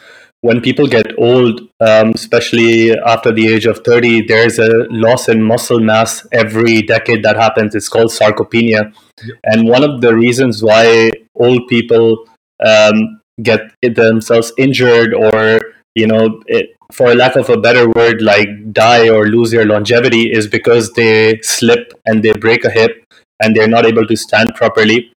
When 0.42 0.60
people 0.60 0.88
get 0.88 1.18
old, 1.18 1.62
um, 1.80 2.12
especially 2.13 2.92
after 2.92 3.32
the 3.32 3.48
age 3.48 3.66
of 3.66 3.80
30, 3.86 4.28
there's 4.28 4.60
a 4.60 4.88
loss 4.90 5.30
in 5.30 5.42
muscle 5.42 5.80
mass 5.80 6.28
every 6.34 6.82
decade 6.82 7.24
that 7.24 7.38
happens. 7.38 7.75
It's 7.75 7.88
called 7.88 8.12
sarcopenia. 8.12 8.92
Yep. 9.24 9.38
And 9.46 9.70
one 9.70 9.86
of 9.86 10.02
the 10.02 10.13
reasons 10.13 10.62
why 10.62 11.12
old 11.36 11.66
people 11.70 12.28
um, 12.60 13.22
get 13.42 13.62
themselves 13.82 14.52
injured 14.58 15.13
or, 15.13 15.60
you 15.96 16.08
know, 16.08 16.42
it, 16.48 16.75
for 16.92 17.16
lack 17.16 17.36
of 17.36 17.50
a 17.50 17.58
better 17.58 17.90
word, 17.90 18.22
like 18.22 18.72
die 18.72 19.10
or 19.10 19.25
lose 19.25 19.52
their 19.52 19.66
longevity 19.66 20.32
is 20.32 20.48
because 20.48 20.94
they 20.94 21.40
slip 21.42 21.94
and 22.06 22.24
they 22.24 22.34
break 22.34 22.63
a 22.66 22.70
hip 22.70 23.04
and 23.42 23.56
they're 23.56 23.68
not 23.68 23.86
able 23.86 24.06
to 24.06 24.16
stand 24.16 24.54
properly. 24.56 25.12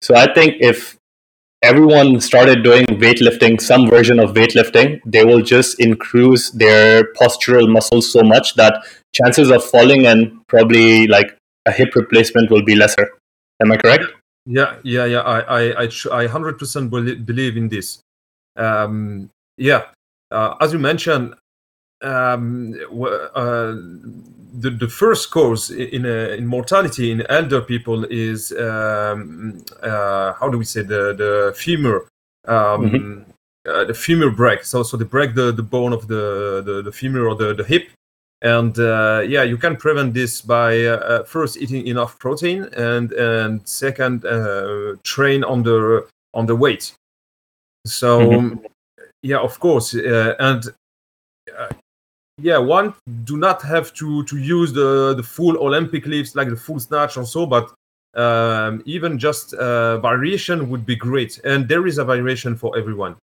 So 0.00 0.14
I 0.14 0.32
think 0.32 0.54
if 0.60 0.96
everyone 1.62 2.20
started 2.20 2.62
doing 2.62 2.86
weightlifting, 2.86 3.60
some 3.60 3.88
version 3.88 4.20
of 4.20 4.34
weightlifting, 4.34 5.00
they 5.04 5.24
will 5.24 5.42
just 5.42 5.80
increase 5.80 6.50
their 6.50 7.12
postural 7.14 7.68
muscles 7.68 8.12
so 8.12 8.22
much 8.22 8.54
that 8.54 8.84
chances 9.12 9.50
of 9.50 9.64
falling 9.64 10.06
and 10.06 10.46
probably 10.46 11.08
like 11.08 11.36
a 11.66 11.72
hip 11.72 11.94
replacement 11.96 12.50
will 12.50 12.62
be 12.62 12.76
lesser. 12.76 13.10
Am 13.60 13.72
I 13.72 13.76
correct? 13.76 14.04
Yeah, 14.50 14.76
yeah, 14.82 15.04
yeah. 15.04 15.20
I, 15.20 15.40
I, 15.40 15.84
I, 15.84 15.88
I 16.10 16.26
hundred 16.26 16.58
percent 16.58 16.90
believe 16.90 17.56
in 17.58 17.68
this. 17.68 18.00
Um, 18.56 19.28
yeah, 19.58 19.82
uh, 20.30 20.54
as 20.60 20.72
you 20.72 20.78
mentioned, 20.78 21.34
um, 22.00 22.74
uh, 23.34 23.74
the 24.62 24.70
the 24.70 24.88
first 24.88 25.30
cause 25.30 25.70
in 25.70 26.06
uh, 26.06 26.34
in 26.38 26.46
mortality 26.46 27.10
in 27.10 27.26
elder 27.28 27.60
people 27.60 28.06
is 28.06 28.52
um, 28.52 29.62
uh, 29.82 30.32
how 30.32 30.48
do 30.48 30.56
we 30.56 30.64
say 30.64 30.80
the 30.80 31.12
the 31.12 31.54
femur. 31.54 32.08
Um, 32.46 33.26
uh, 33.68 33.84
the 33.84 33.92
femur 33.92 34.30
break. 34.30 34.64
So, 34.64 34.82
so 34.82 34.96
they 34.96 35.04
break 35.04 35.34
the, 35.34 35.52
the 35.52 35.62
bone 35.62 35.92
of 35.92 36.08
the, 36.08 36.62
the, 36.64 36.80
the 36.80 36.92
femur 36.92 37.28
or 37.28 37.34
the, 37.34 37.52
the 37.52 37.64
hip, 37.64 37.90
and 38.42 38.78
uh, 38.78 39.22
yeah, 39.26 39.42
you 39.42 39.56
can 39.56 39.76
prevent 39.76 40.14
this 40.14 40.40
by 40.40 40.84
uh, 40.86 40.96
uh, 40.96 41.24
first 41.24 41.56
eating 41.56 41.86
enough 41.86 42.18
protein, 42.18 42.64
and 42.76 43.12
and 43.12 43.66
second 43.66 44.24
uh, 44.24 44.94
train 45.02 45.44
on 45.44 45.62
the 45.62 46.06
on 46.34 46.46
the 46.46 46.54
weight. 46.54 46.94
So 47.86 48.20
Mhm. 48.20 48.64
yeah, 49.22 49.38
of 49.38 49.58
course, 49.58 49.94
uh, 49.94 50.34
and 50.38 50.62
uh, 51.58 51.68
yeah, 52.40 52.58
one 52.58 52.94
do 53.24 53.36
not 53.36 53.62
have 53.62 53.92
to 53.94 54.22
to 54.24 54.36
use 54.36 54.72
the 54.72 55.14
the 55.14 55.22
full 55.22 55.56
Olympic 55.58 56.06
lifts 56.06 56.34
like 56.36 56.48
the 56.48 56.56
full 56.56 56.78
snatch 56.78 57.16
or 57.16 57.26
so, 57.26 57.46
but 57.46 57.72
um, 58.14 58.82
even 58.84 59.18
just 59.18 59.54
uh, 59.54 59.98
variation 59.98 60.68
would 60.70 60.86
be 60.86 60.96
great, 60.96 61.40
and 61.44 61.68
there 61.68 61.86
is 61.86 61.98
a 61.98 62.04
variation 62.04 62.56
for 62.56 62.76
everyone. 62.78 63.16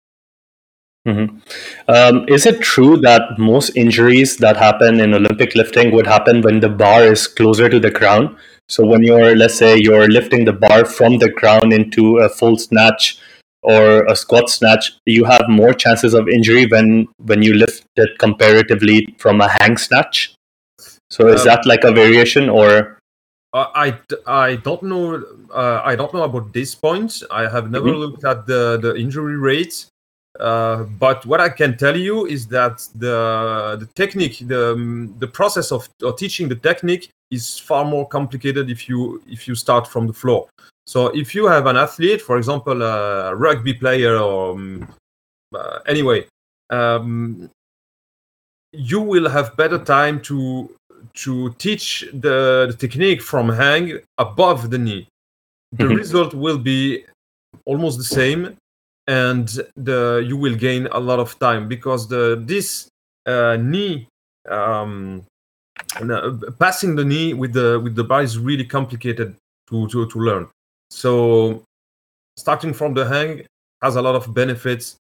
Um, 1.89 2.25
is 2.29 2.47
it 2.47 2.61
true 2.61 2.97
that 2.99 3.39
most 3.39 3.77
injuries 3.77 4.37
that 4.39 4.57
happen 4.57 5.01
in 5.01 5.15
Olympic 5.15 5.55
lifting 5.55 5.93
would 5.93 6.07
happen 6.07 6.43
when 6.43 6.61
the 6.61 6.69
bar 6.69 7.03
is 7.03 7.27
closer 7.27 7.69
to 7.69 7.81
the 7.81 7.91
ground? 7.91 8.37
So 8.69 8.87
when 8.87 9.03
you're, 9.03 9.37
let's 9.37 9.57
say, 9.57 9.77
you're 9.77 10.09
lifting 10.09 10.45
the 10.45 10.53
bar 10.53 10.85
from 10.85 11.19
the 11.19 11.29
ground 11.31 11.73
into 11.73 12.19
a 12.19 12.29
full 12.29 12.57
snatch 12.57 13.19
or 13.63 14.05
a 14.07 14.17
squat 14.17 14.49
snatch, 14.49 14.93
you 15.07 15.25
have 15.25 15.43
more 15.49 15.75
chances 15.75 16.15
of 16.15 16.29
injury 16.29 16.67
when 16.67 17.09
when 17.19 17.43
you 17.43 17.55
lift 17.55 17.85
it 17.97 18.19
comparatively 18.19 19.15
from 19.19 19.41
a 19.41 19.49
hang 19.49 19.77
snatch. 19.77 20.35
So 21.11 21.29
is 21.29 21.43
Um, 21.43 21.47
that 21.47 21.67
like 21.67 21.85
a 21.85 21.93
variation 21.93 22.49
or? 22.49 22.99
I, 23.55 23.99
I 24.27 24.57
don't 24.57 24.83
know 24.85 25.23
uh, 25.53 25.83
I 25.85 25.95
don't 25.95 26.15
know 26.15 26.23
about 26.23 26.55
this 26.55 26.75
point. 26.75 27.23
I 27.31 27.43
have 27.49 27.71
never 27.71 27.91
Mhm. 27.91 27.99
looked 28.01 28.25
at 28.25 28.47
the, 28.47 28.79
the 28.81 28.95
injury 28.97 29.37
rates. 29.37 29.92
Uh, 30.41 30.85
but 30.99 31.27
what 31.27 31.41
I 31.41 31.51
can 31.51 31.77
tell 31.77 31.97
you 31.97 32.27
is 32.27 32.47
that 32.49 32.89
the 32.95 33.77
the 33.79 33.87
technique, 33.95 34.39
the 34.47 34.75
the 35.19 35.27
process 35.27 35.71
of, 35.73 35.89
teaching 36.17 36.49
the 36.49 36.57
technique 36.57 37.11
is 37.31 37.59
far 37.59 37.85
more 37.85 38.09
complicated 38.09 38.71
if 38.71 38.89
you 38.89 39.23
if 39.29 39.47
you 39.47 39.55
start 39.55 39.87
from 39.87 40.07
the 40.07 40.13
floor. 40.13 40.49
So 40.87 41.09
if 41.09 41.35
you 41.35 41.47
have 41.47 41.67
an 41.67 41.77
athlete, 41.77 42.23
for 42.23 42.39
example, 42.39 42.83
a 42.83 43.35
rugby 43.35 43.75
player 43.75 44.17
or 44.17 44.53
um, 44.53 44.89
uh, 45.55 45.79
anyway, 45.87 46.27
um, 46.71 47.51
you 48.73 49.01
will 49.01 49.29
have 49.29 49.57
better 49.57 49.79
time 49.79 50.21
to 50.23 50.71
to 51.15 51.51
teach 51.59 52.09
the, 52.13 52.67
the 52.71 52.77
technique 52.79 53.21
from 53.21 53.49
hang 53.51 53.99
above 54.19 54.71
the 54.71 54.79
knee. 54.79 55.07
The 55.73 55.85
Mhm. 55.85 55.97
result 55.97 56.35
will 56.35 56.59
be 56.59 57.05
almost 57.67 57.99
the 57.99 58.05
same, 58.05 58.57
and 59.07 59.49
the 59.77 60.25
you 60.27 60.37
will 60.37 60.55
gain 60.55 60.87
a 60.93 61.01
lot 61.01 61.19
of 61.19 61.39
time 61.39 61.69
because 61.69 62.09
the 62.09 62.43
this 62.47 62.89
uh, 63.27 63.57
knee 63.57 64.07
um, 64.49 65.25
passing 66.59 66.95
the 66.97 67.05
knee 67.05 67.35
with 67.35 67.53
the 67.53 67.81
with 67.81 67.95
the 67.95 68.05
bar 68.05 68.23
is 68.23 68.39
really 68.39 68.65
complicated 68.65 69.35
to 69.69 69.89
to, 69.89 70.07
to 70.09 70.19
learn. 70.19 70.49
So 70.91 71.65
starting 72.37 72.73
from 72.73 72.95
the 72.95 73.07
hang 73.07 73.47
has 73.83 73.97
a 73.97 74.03
lot 74.03 74.15
of 74.15 74.33
benefits, 74.33 74.97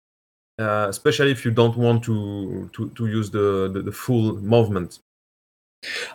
uh, 0.59 0.87
especially 0.89 1.31
if 1.31 1.45
you 1.45 1.51
don't 1.51 1.77
want 1.77 2.03
to 2.05 2.71
to, 2.73 2.91
to 2.91 3.07
use 3.07 3.31
the, 3.31 3.71
the, 3.73 3.83
the 3.83 3.93
full 3.93 4.37
movement. 4.37 4.99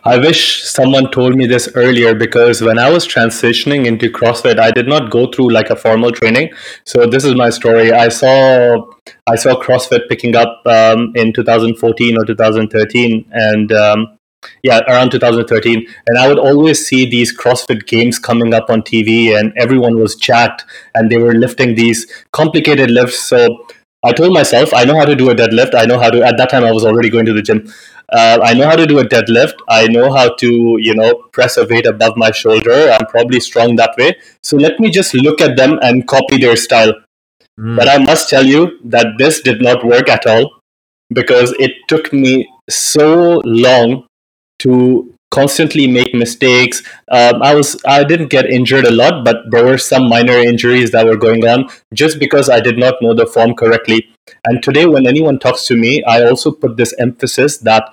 I 0.04 0.16
wish 0.18 0.62
someone 0.62 1.10
told 1.10 1.34
me 1.34 1.46
this 1.46 1.68
earlier 1.74 2.14
because 2.14 2.62
when 2.62 2.78
I 2.78 2.88
was 2.88 3.06
transitioning 3.06 3.86
into 3.86 4.08
CrossFit, 4.08 4.60
I 4.60 4.70
did 4.70 4.86
not 4.86 5.10
go 5.10 5.26
through 5.30 5.50
like 5.50 5.70
a 5.70 5.76
formal 5.76 6.12
training. 6.12 6.52
So 6.84 7.06
this 7.06 7.24
is 7.24 7.34
my 7.34 7.50
story. 7.50 7.92
I 7.92 8.08
saw 8.08 8.86
I 9.26 9.34
saw 9.34 9.60
CrossFit 9.60 10.08
picking 10.08 10.36
up 10.36 10.62
um, 10.66 11.12
in 11.16 11.32
2014 11.32 12.16
or 12.16 12.24
2013, 12.24 13.28
and 13.32 13.72
um, 13.72 14.18
yeah, 14.62 14.80
around 14.86 15.10
2013. 15.10 15.84
And 16.06 16.18
I 16.18 16.28
would 16.28 16.38
always 16.38 16.86
see 16.86 17.04
these 17.04 17.36
CrossFit 17.36 17.86
games 17.88 18.20
coming 18.20 18.54
up 18.54 18.70
on 18.70 18.82
TV, 18.82 19.36
and 19.36 19.52
everyone 19.56 19.98
was 19.98 20.14
jacked, 20.14 20.64
and 20.94 21.10
they 21.10 21.18
were 21.18 21.34
lifting 21.34 21.74
these 21.74 22.06
complicated 22.30 22.92
lifts. 22.92 23.18
So 23.18 23.66
I 24.04 24.12
told 24.12 24.32
myself, 24.32 24.72
I 24.72 24.84
know 24.84 24.96
how 24.96 25.04
to 25.04 25.16
do 25.16 25.30
a 25.30 25.34
deadlift. 25.34 25.74
I 25.74 25.84
know 25.86 25.98
how 25.98 26.10
to. 26.10 26.22
At 26.22 26.36
that 26.36 26.50
time, 26.50 26.62
I 26.62 26.70
was 26.70 26.84
already 26.84 27.10
going 27.10 27.26
to 27.26 27.32
the 27.32 27.42
gym. 27.42 27.66
Uh, 28.12 28.38
I 28.42 28.54
know 28.54 28.66
how 28.68 28.76
to 28.76 28.86
do 28.86 28.98
a 28.98 29.04
deadlift. 29.04 29.54
I 29.68 29.88
know 29.88 30.12
how 30.12 30.34
to, 30.34 30.76
you 30.80 30.94
know, 30.94 31.14
press 31.32 31.56
a 31.56 31.66
weight 31.66 31.86
above 31.86 32.16
my 32.16 32.30
shoulder. 32.30 32.90
I'm 32.92 33.06
probably 33.06 33.40
strong 33.40 33.76
that 33.76 33.96
way. 33.98 34.16
So 34.42 34.56
let 34.56 34.78
me 34.78 34.90
just 34.90 35.14
look 35.14 35.40
at 35.40 35.56
them 35.56 35.78
and 35.82 36.06
copy 36.06 36.38
their 36.38 36.56
style. 36.56 36.94
Mm. 37.58 37.76
But 37.76 37.88
I 37.88 37.98
must 37.98 38.28
tell 38.28 38.46
you 38.46 38.78
that 38.84 39.14
this 39.18 39.40
did 39.40 39.60
not 39.60 39.84
work 39.84 40.08
at 40.08 40.26
all 40.26 40.60
because 41.10 41.52
it 41.58 41.72
took 41.88 42.12
me 42.12 42.48
so 42.68 43.40
long 43.44 44.06
to 44.60 45.12
constantly 45.30 45.86
make 45.86 46.14
mistakes. 46.14 46.82
Um, 47.10 47.42
I 47.42 47.54
was 47.54 47.80
I 47.86 48.04
didn't 48.04 48.28
get 48.28 48.46
injured 48.46 48.86
a 48.86 48.90
lot, 48.90 49.24
but 49.24 49.36
there 49.50 49.64
were 49.64 49.78
some 49.78 50.08
minor 50.08 50.38
injuries 50.38 50.90
that 50.92 51.06
were 51.06 51.16
going 51.16 51.46
on 51.46 51.68
just 51.94 52.18
because 52.18 52.48
I 52.48 52.60
did 52.60 52.78
not 52.78 52.94
know 53.00 53.14
the 53.14 53.26
form 53.26 53.54
correctly. 53.54 54.08
And 54.44 54.62
today, 54.62 54.86
when 54.86 55.06
anyone 55.06 55.38
talks 55.38 55.66
to 55.66 55.76
me, 55.76 56.02
I 56.04 56.24
also 56.24 56.50
put 56.50 56.76
this 56.76 56.94
emphasis 56.98 57.58
that 57.58 57.92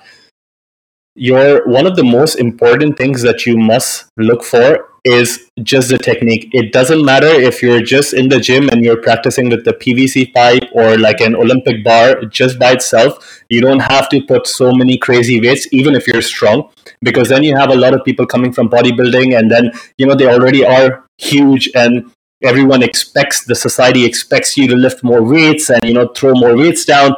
your 1.14 1.66
one 1.68 1.86
of 1.86 1.96
the 1.96 2.04
most 2.04 2.36
important 2.36 2.96
things 2.96 3.22
that 3.22 3.46
you 3.46 3.56
must 3.56 4.06
look 4.16 4.42
for 4.42 4.88
is 5.04 5.50
just 5.62 5.90
the 5.90 5.98
technique. 5.98 6.48
It 6.52 6.72
doesn't 6.72 7.04
matter 7.04 7.28
if 7.28 7.62
you're 7.62 7.82
just 7.82 8.14
in 8.14 8.30
the 8.30 8.40
gym 8.40 8.70
and 8.70 8.82
you're 8.82 9.02
practicing 9.02 9.50
with 9.50 9.64
the 9.64 9.74
PVC 9.74 10.32
pipe 10.32 10.64
or 10.72 10.96
like 10.96 11.20
an 11.20 11.36
Olympic 11.36 11.84
bar 11.84 12.24
just 12.24 12.58
by 12.58 12.72
itself. 12.72 13.42
You 13.50 13.60
don't 13.60 13.80
have 13.80 14.08
to 14.08 14.22
put 14.22 14.46
so 14.46 14.72
many 14.72 14.96
crazy 14.96 15.40
weights, 15.40 15.68
even 15.72 15.94
if 15.94 16.08
you're 16.08 16.22
strong, 16.22 16.70
because 17.04 17.28
then 17.28 17.44
you 17.44 17.56
have 17.56 17.70
a 17.70 17.76
lot 17.76 17.94
of 17.94 18.04
people 18.04 18.26
coming 18.26 18.52
from 18.52 18.68
bodybuilding 18.68 19.38
and 19.38 19.50
then, 19.50 19.70
you 19.98 20.06
know, 20.06 20.14
they 20.14 20.26
already 20.26 20.64
are 20.64 21.04
huge 21.18 21.70
and 21.74 22.10
everyone 22.42 22.82
expects, 22.82 23.44
the 23.44 23.54
society 23.54 24.04
expects 24.04 24.56
you 24.56 24.66
to 24.66 24.74
lift 24.74 25.04
more 25.04 25.22
weights 25.22 25.70
and, 25.70 25.84
you 25.84 25.94
know, 25.94 26.08
throw 26.08 26.32
more 26.34 26.56
weights 26.56 26.84
down, 26.84 27.14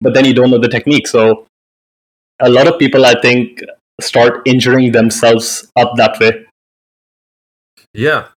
but 0.00 0.14
then 0.14 0.24
you 0.24 0.34
don't 0.34 0.50
know 0.50 0.58
the 0.58 0.68
technique. 0.68 1.08
So 1.08 1.46
a 2.40 2.48
lot 2.48 2.68
of 2.68 2.78
people, 2.78 3.04
I 3.04 3.20
think, 3.20 3.62
start 4.00 4.42
injuring 4.46 4.92
themselves 4.92 5.70
up 5.76 5.92
that 5.96 6.20
way. 6.20 6.46
Yeah, 7.92 8.28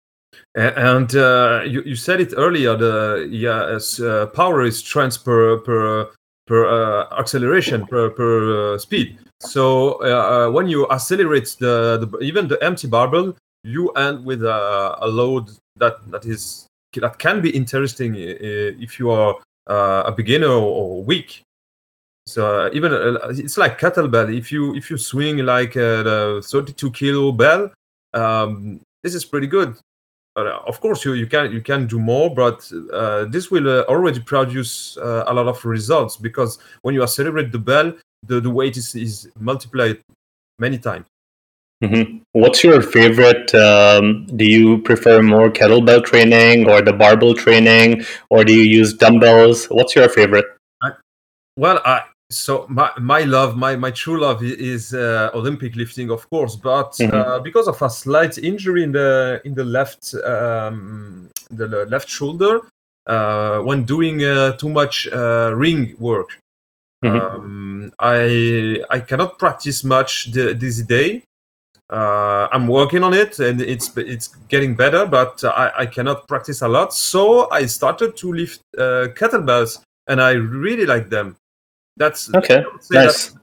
and 0.55 1.15
uh, 1.15 1.61
you, 1.65 1.83
you 1.83 1.95
said 1.95 2.19
it 2.19 2.33
earlier. 2.35 2.75
The 2.75 3.27
yeah, 3.29 3.77
uh, 4.05 4.25
power 4.27 4.63
is 4.63 4.79
strength 4.79 5.23
per 5.23 5.59
per 5.59 6.09
per 6.47 6.65
uh, 6.65 7.19
acceleration 7.19 7.85
per 7.85 8.09
per 8.09 8.73
uh, 8.73 8.77
speed. 8.77 9.19
So 9.45 10.01
uh, 10.01 10.47
uh, 10.47 10.51
when 10.51 10.67
you 10.67 10.87
accelerate 10.89 11.55
the, 11.59 11.97
the, 11.97 12.17
even 12.19 12.47
the 12.47 12.61
empty 12.63 12.87
barbell, 12.87 13.35
you 13.63 13.89
end 13.91 14.25
with 14.25 14.43
a, 14.43 14.97
a, 15.01 15.07
load 15.07 15.49
that 15.77 15.95
that 16.11 16.25
is 16.25 16.67
that 16.95 17.17
can 17.17 17.41
be 17.41 17.49
interesting 17.49 18.15
if 18.17 18.99
you 18.99 19.09
are 19.09 19.35
a 19.67 20.11
beginner 20.11 20.51
or 20.51 21.03
weak. 21.03 21.41
So 22.25 22.69
even 22.73 22.91
it's 23.29 23.57
like 23.57 23.79
kettlebell. 23.79 24.35
If 24.35 24.51
you 24.51 24.75
if 24.75 24.89
you 24.89 24.97
swing 24.97 25.37
like 25.37 25.75
a 25.75 26.41
32 26.41 26.91
kilo 26.91 27.31
bell, 27.31 27.71
um, 28.13 28.79
this 29.01 29.15
is 29.15 29.25
pretty 29.25 29.47
good. 29.47 29.75
Uh, 30.35 30.59
of 30.65 30.81
course, 30.81 31.05
you, 31.05 31.13
you 31.13 31.27
can 31.27 31.51
you 31.51 31.61
can 31.61 31.85
do 31.85 31.99
more, 31.99 32.33
but 32.33 32.69
uh, 32.91 33.25
this 33.25 33.51
will 33.51 33.69
uh, 33.69 33.83
already 33.83 34.19
produce 34.19 34.97
uh, 34.97 35.25
a 35.27 35.33
lot 35.33 35.47
of 35.47 35.63
results 35.63 36.17
because 36.17 36.57
when 36.81 36.95
you 36.95 37.03
accelerate 37.03 37.51
the 37.51 37.59
bell, 37.59 37.93
the, 38.25 38.39
the 38.39 38.49
weight 38.49 38.77
is, 38.77 38.95
is 38.95 39.29
multiplied 39.39 39.99
many 40.59 40.77
times. 40.77 41.05
Mm-hmm. 41.83 42.19
What's 42.31 42.63
your 42.63 42.81
favorite? 42.81 43.53
Um, 43.53 44.25
do 44.37 44.45
you 44.45 44.81
prefer 44.83 45.21
more 45.21 45.49
kettlebell 45.49 46.05
training 46.05 46.69
or 46.69 46.81
the 46.81 46.93
barbell 46.93 47.33
training, 47.33 48.05
or 48.29 48.45
do 48.45 48.53
you 48.53 48.63
use 48.63 48.93
dumbbells? 48.93 49.65
What's 49.65 49.93
your 49.95 50.07
favorite? 50.07 50.45
I, 50.81 50.91
well, 51.57 51.81
I, 51.83 52.03
so 52.33 52.65
my, 52.69 52.89
my 52.99 53.21
love 53.21 53.55
my, 53.55 53.75
my 53.75 53.91
true 53.91 54.19
love 54.19 54.43
is 54.43 54.93
uh, 54.93 55.29
olympic 55.33 55.75
lifting 55.75 56.09
of 56.09 56.27
course 56.29 56.55
but 56.55 56.91
mm-hmm. 56.93 57.15
uh, 57.15 57.39
because 57.39 57.67
of 57.67 57.79
a 57.81 57.89
slight 57.89 58.37
injury 58.37 58.83
in 58.83 58.91
the 58.91 59.41
in 59.45 59.53
the 59.53 59.63
left 59.63 60.15
um, 60.25 61.29
the 61.51 61.67
left 61.67 62.09
shoulder 62.09 62.61
uh, 63.05 63.59
when 63.59 63.83
doing 63.83 64.23
uh, 64.23 64.53
too 64.53 64.69
much 64.69 65.07
uh, 65.13 65.53
ring 65.55 65.95
work 65.99 66.39
mm-hmm. 67.03 67.35
um, 67.35 67.91
i 67.99 68.81
i 68.89 68.99
cannot 68.99 69.37
practice 69.37 69.83
much 69.83 70.31
the, 70.31 70.53
this 70.53 70.81
day 70.81 71.23
uh, 71.91 72.47
i'm 72.51 72.67
working 72.67 73.03
on 73.03 73.13
it 73.13 73.39
and 73.39 73.61
it's 73.61 73.95
it's 73.97 74.29
getting 74.47 74.75
better 74.75 75.05
but 75.05 75.43
I, 75.43 75.71
I 75.79 75.85
cannot 75.85 76.27
practice 76.27 76.61
a 76.61 76.67
lot 76.67 76.93
so 76.93 77.51
i 77.51 77.65
started 77.65 78.15
to 78.17 78.33
lift 78.33 78.61
kettlebells 78.77 79.83
and 80.07 80.21
i 80.21 80.31
really 80.31 80.85
like 80.85 81.09
them 81.09 81.35
that's 81.97 82.33
okay. 82.33 82.63
Nice. 82.91 83.35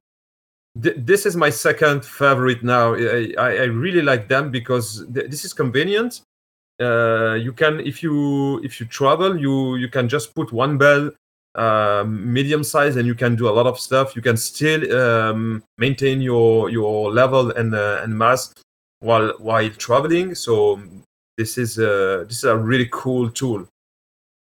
Th- 0.80 0.96
this 0.98 1.26
is 1.26 1.36
my 1.36 1.50
second 1.50 2.04
favorite 2.04 2.62
now. 2.62 2.94
I, 2.94 3.32
I 3.38 3.64
really 3.64 4.02
like 4.02 4.28
them 4.28 4.50
because 4.50 5.04
th- 5.12 5.30
this 5.30 5.44
is 5.44 5.52
convenient. 5.52 6.22
Uh, 6.80 7.34
you 7.34 7.52
can 7.52 7.80
if 7.80 8.02
you 8.02 8.60
if 8.64 8.80
you 8.80 8.86
travel, 8.86 9.38
you 9.38 9.76
you 9.76 9.88
can 9.88 10.08
just 10.08 10.34
put 10.34 10.52
one 10.52 10.78
bell, 10.78 11.10
uh, 11.54 12.04
medium 12.06 12.62
size, 12.62 12.96
and 12.96 13.06
you 13.06 13.14
can 13.14 13.36
do 13.36 13.48
a 13.48 13.50
lot 13.50 13.66
of 13.66 13.78
stuff. 13.78 14.14
You 14.14 14.22
can 14.22 14.36
still 14.36 14.96
um, 14.96 15.62
maintain 15.78 16.20
your 16.20 16.70
your 16.70 17.12
level 17.12 17.50
and 17.50 17.74
uh, 17.74 18.00
and 18.02 18.16
mass 18.16 18.54
while 19.00 19.32
while 19.38 19.70
traveling. 19.70 20.34
So 20.34 20.80
this 21.36 21.58
is 21.58 21.78
a, 21.78 22.24
this 22.28 22.38
is 22.38 22.44
a 22.44 22.56
really 22.56 22.88
cool 22.90 23.30
tool. 23.30 23.66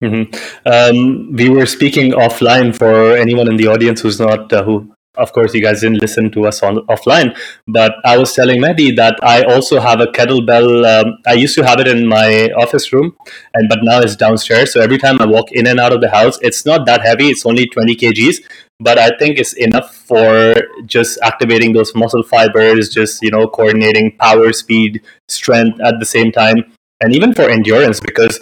Mm-hmm. 0.03 0.35
Um, 0.66 1.33
we 1.33 1.50
were 1.50 1.66
speaking 1.66 2.12
offline 2.12 2.74
for 2.74 3.14
anyone 3.16 3.48
in 3.48 3.57
the 3.57 3.66
audience 3.66 4.00
who's 4.00 4.18
not 4.18 4.53
uh, 4.53 4.62
who. 4.62 4.94
Of 5.16 5.33
course, 5.33 5.53
you 5.55 5.61
guys 5.61 5.81
didn't 5.81 6.01
listen 6.01 6.31
to 6.31 6.46
us 6.46 6.62
on 6.62 6.87
offline, 6.87 7.37
but 7.66 7.94
I 8.05 8.16
was 8.16 8.33
telling 8.33 8.62
Mehdi 8.62 8.94
that 8.94 9.18
I 9.23 9.42
also 9.42 9.81
have 9.81 10.01
a 10.01 10.07
kettlebell. 10.07 10.87
Um, 10.87 11.18
I 11.27 11.33
used 11.33 11.57
to 11.57 11.64
have 11.64 11.81
it 11.81 11.88
in 11.88 12.07
my 12.07 12.49
office 12.57 12.92
room, 12.92 13.16
and 13.55 13.68
but 13.68 13.81
now 13.83 13.99
it's 13.99 14.14
downstairs. 14.14 14.73
So 14.73 14.81
every 14.81 14.99
time 14.99 15.20
I 15.20 15.27
walk 15.27 15.51
in 15.51 15.66
and 15.66 15.81
out 15.81 15.92
of 15.92 16.01
the 16.01 16.11
house, 16.11 16.38
it's 16.42 16.64
not 16.64 16.87
that 16.87 17.03
heavy. 17.03 17.29
It's 17.29 17.44
only 17.44 17.66
20 17.66 17.96
kgs, 17.96 18.37
but 18.79 18.99
I 18.99 19.11
think 19.18 19.38
it's 19.38 19.53
enough 19.55 19.92
for 19.92 20.55
just 20.87 21.18
activating 21.25 21.73
those 21.73 21.92
muscle 21.94 22.23
fibers, 22.23 22.88
just 22.88 23.20
you 23.20 23.33
know, 23.33 23.49
coordinating 23.49 24.16
power, 24.16 24.53
speed, 24.53 25.03
strength 25.29 25.81
at 25.81 25.99
the 25.99 26.07
same 26.07 26.31
time, 26.31 26.73
and 27.01 27.16
even 27.16 27.35
for 27.35 27.51
endurance 27.51 27.99
because 27.99 28.38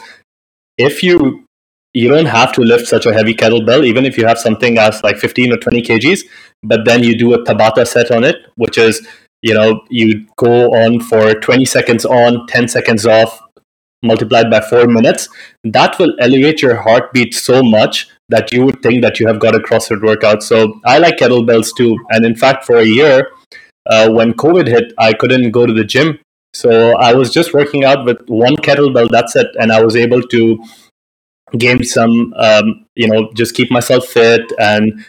if 0.76 1.02
you 1.02 1.47
you 1.94 2.08
don't 2.08 2.26
have 2.26 2.52
to 2.52 2.60
lift 2.60 2.86
such 2.86 3.06
a 3.06 3.12
heavy 3.12 3.34
kettlebell, 3.34 3.84
even 3.84 4.04
if 4.04 4.16
you 4.18 4.26
have 4.26 4.38
something 4.38 4.78
as 4.78 5.02
like 5.02 5.16
15 5.16 5.52
or 5.52 5.56
20 5.56 5.82
kgs, 5.82 6.20
but 6.62 6.84
then 6.84 7.02
you 7.02 7.16
do 7.16 7.34
a 7.34 7.44
Tabata 7.44 7.86
set 7.86 8.10
on 8.10 8.24
it, 8.24 8.36
which 8.56 8.78
is, 8.78 9.06
you 9.42 9.54
know, 9.54 9.82
you 9.88 10.26
go 10.36 10.70
on 10.72 11.00
for 11.00 11.34
20 11.34 11.64
seconds 11.64 12.04
on, 12.04 12.46
10 12.48 12.68
seconds 12.68 13.06
off, 13.06 13.40
multiplied 14.02 14.50
by 14.50 14.60
four 14.60 14.86
minutes. 14.86 15.28
That 15.64 15.98
will 15.98 16.14
elevate 16.20 16.62
your 16.62 16.76
heartbeat 16.76 17.34
so 17.34 17.62
much 17.62 18.08
that 18.28 18.52
you 18.52 18.64
would 18.64 18.82
think 18.82 19.02
that 19.02 19.18
you 19.18 19.26
have 19.26 19.40
got 19.40 19.54
a 19.54 19.58
CrossFit 19.58 20.02
workout. 20.02 20.42
So 20.42 20.80
I 20.84 20.98
like 20.98 21.16
kettlebells 21.16 21.74
too. 21.76 21.96
And 22.10 22.24
in 22.24 22.36
fact, 22.36 22.64
for 22.64 22.76
a 22.76 22.84
year, 22.84 23.30
uh, 23.86 24.10
when 24.10 24.34
COVID 24.34 24.68
hit, 24.68 24.92
I 24.98 25.14
couldn't 25.14 25.50
go 25.50 25.66
to 25.66 25.72
the 25.72 25.84
gym. 25.84 26.18
So 26.54 26.96
I 26.96 27.14
was 27.14 27.32
just 27.32 27.54
working 27.54 27.84
out 27.84 28.04
with 28.04 28.18
one 28.26 28.56
kettlebell, 28.56 29.08
that's 29.10 29.36
it. 29.36 29.48
And 29.58 29.72
I 29.72 29.82
was 29.82 29.96
able 29.96 30.22
to 30.22 30.64
gain 31.56 31.82
some 31.84 32.34
um, 32.36 32.86
you 32.94 33.08
know 33.08 33.30
just 33.34 33.54
keep 33.54 33.70
myself 33.70 34.06
fit 34.06 34.52
and 34.58 35.04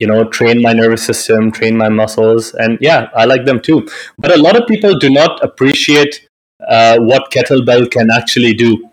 you 0.00 0.06
know 0.06 0.24
train 0.24 0.60
my 0.60 0.72
nervous 0.72 1.04
system 1.04 1.52
train 1.52 1.76
my 1.76 1.88
muscles 1.88 2.54
and 2.54 2.78
yeah 2.80 3.08
i 3.14 3.24
like 3.24 3.44
them 3.44 3.60
too. 3.60 3.86
But 4.18 4.32
a 4.32 4.40
lot 4.40 4.60
of 4.60 4.66
people 4.66 4.98
do 4.98 5.10
not 5.10 5.42
appreciate 5.44 6.28
uh, 6.66 6.98
what 6.98 7.30
kettlebell 7.30 7.90
can 7.90 8.10
actually 8.10 8.54
do. 8.54 8.90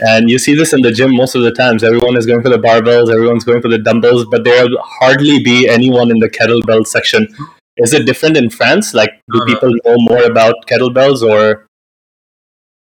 And 0.00 0.30
you 0.30 0.38
see 0.38 0.54
this 0.54 0.72
in 0.72 0.80
the 0.80 0.92
gym 0.92 1.14
most 1.14 1.34
of 1.34 1.42
the 1.42 1.52
times. 1.52 1.84
Everyone 1.84 2.16
is 2.16 2.24
going 2.24 2.42
for 2.42 2.48
the 2.48 2.58
barbells 2.58 3.12
everyone's 3.12 3.44
going 3.44 3.62
for 3.62 3.68
the 3.68 3.78
dumbbells 3.78 4.24
but 4.30 4.44
there 4.44 4.62
will 4.64 4.78
hardly 4.82 5.42
be 5.42 5.68
anyone 5.68 6.10
in 6.10 6.18
the 6.18 6.28
kettlebell 6.28 6.86
section. 6.86 7.28
Is 7.76 7.92
it 7.92 8.04
different 8.06 8.36
in 8.36 8.50
france? 8.50 8.94
Like 8.94 9.20
do 9.32 9.44
people 9.46 9.70
know 9.84 9.96
more 9.98 10.24
about 10.24 10.66
kettlebells 10.66 11.22
or 11.22 11.66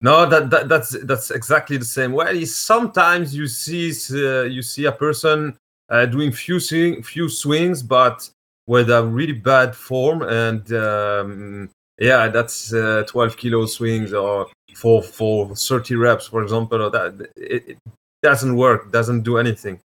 no, 0.02 0.26
that, 0.28 0.50
that 0.52 0.70
that's 0.70 0.96
that's 1.06 1.32
exactly 1.32 1.78
the 1.78 1.86
same 1.86 2.12
way. 2.12 2.46
Sometimes 2.46 3.36
you 3.36 3.48
see 3.48 3.92
uh, 4.12 4.44
you 4.44 4.62
see 4.62 4.86
a 4.86 4.92
person 4.92 5.58
uh, 5.90 6.06
doing 6.06 6.32
few 6.32 6.60
swing, 6.60 7.02
few 7.02 7.30
swings, 7.30 7.82
but 7.82 8.30
with 8.68 8.92
a 8.92 9.04
really 9.04 9.34
bad 9.34 9.76
form, 9.76 10.22
and 10.22 10.72
um, 10.74 11.70
yeah, 12.00 12.28
that's 12.28 12.74
uh, 12.74 13.06
12 13.08 13.38
kilo 13.38 13.66
swings 13.66 14.14
or 14.14 14.48
for 14.76 15.02
for 15.02 15.56
30 15.56 15.96
reps, 15.96 16.28
for 16.28 16.44
example. 16.44 16.90
That 16.92 17.32
it, 17.36 17.70
it 17.70 17.78
doesn't 18.22 18.56
work, 18.56 18.92
doesn't 18.92 19.24
do 19.24 19.38
anything. 19.38 19.80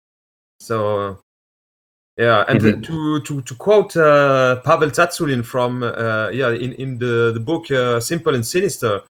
So 0.60 1.18
yeah, 2.16 2.44
and 2.48 2.60
mm-hmm. 2.60 2.80
to 2.80 3.20
to 3.20 3.42
to 3.42 3.54
quote 3.56 3.94
uh, 3.94 4.60
Pavel 4.64 4.90
Tsatsouline 4.90 5.44
from 5.44 5.82
uh, 5.82 6.30
yeah 6.30 6.50
in 6.50 6.72
in 6.74 6.98
the 6.98 7.32
the 7.34 7.40
book 7.40 7.70
uh, 7.70 8.00
Simple 8.00 8.34
and 8.34 8.46
Sinister 8.46 9.02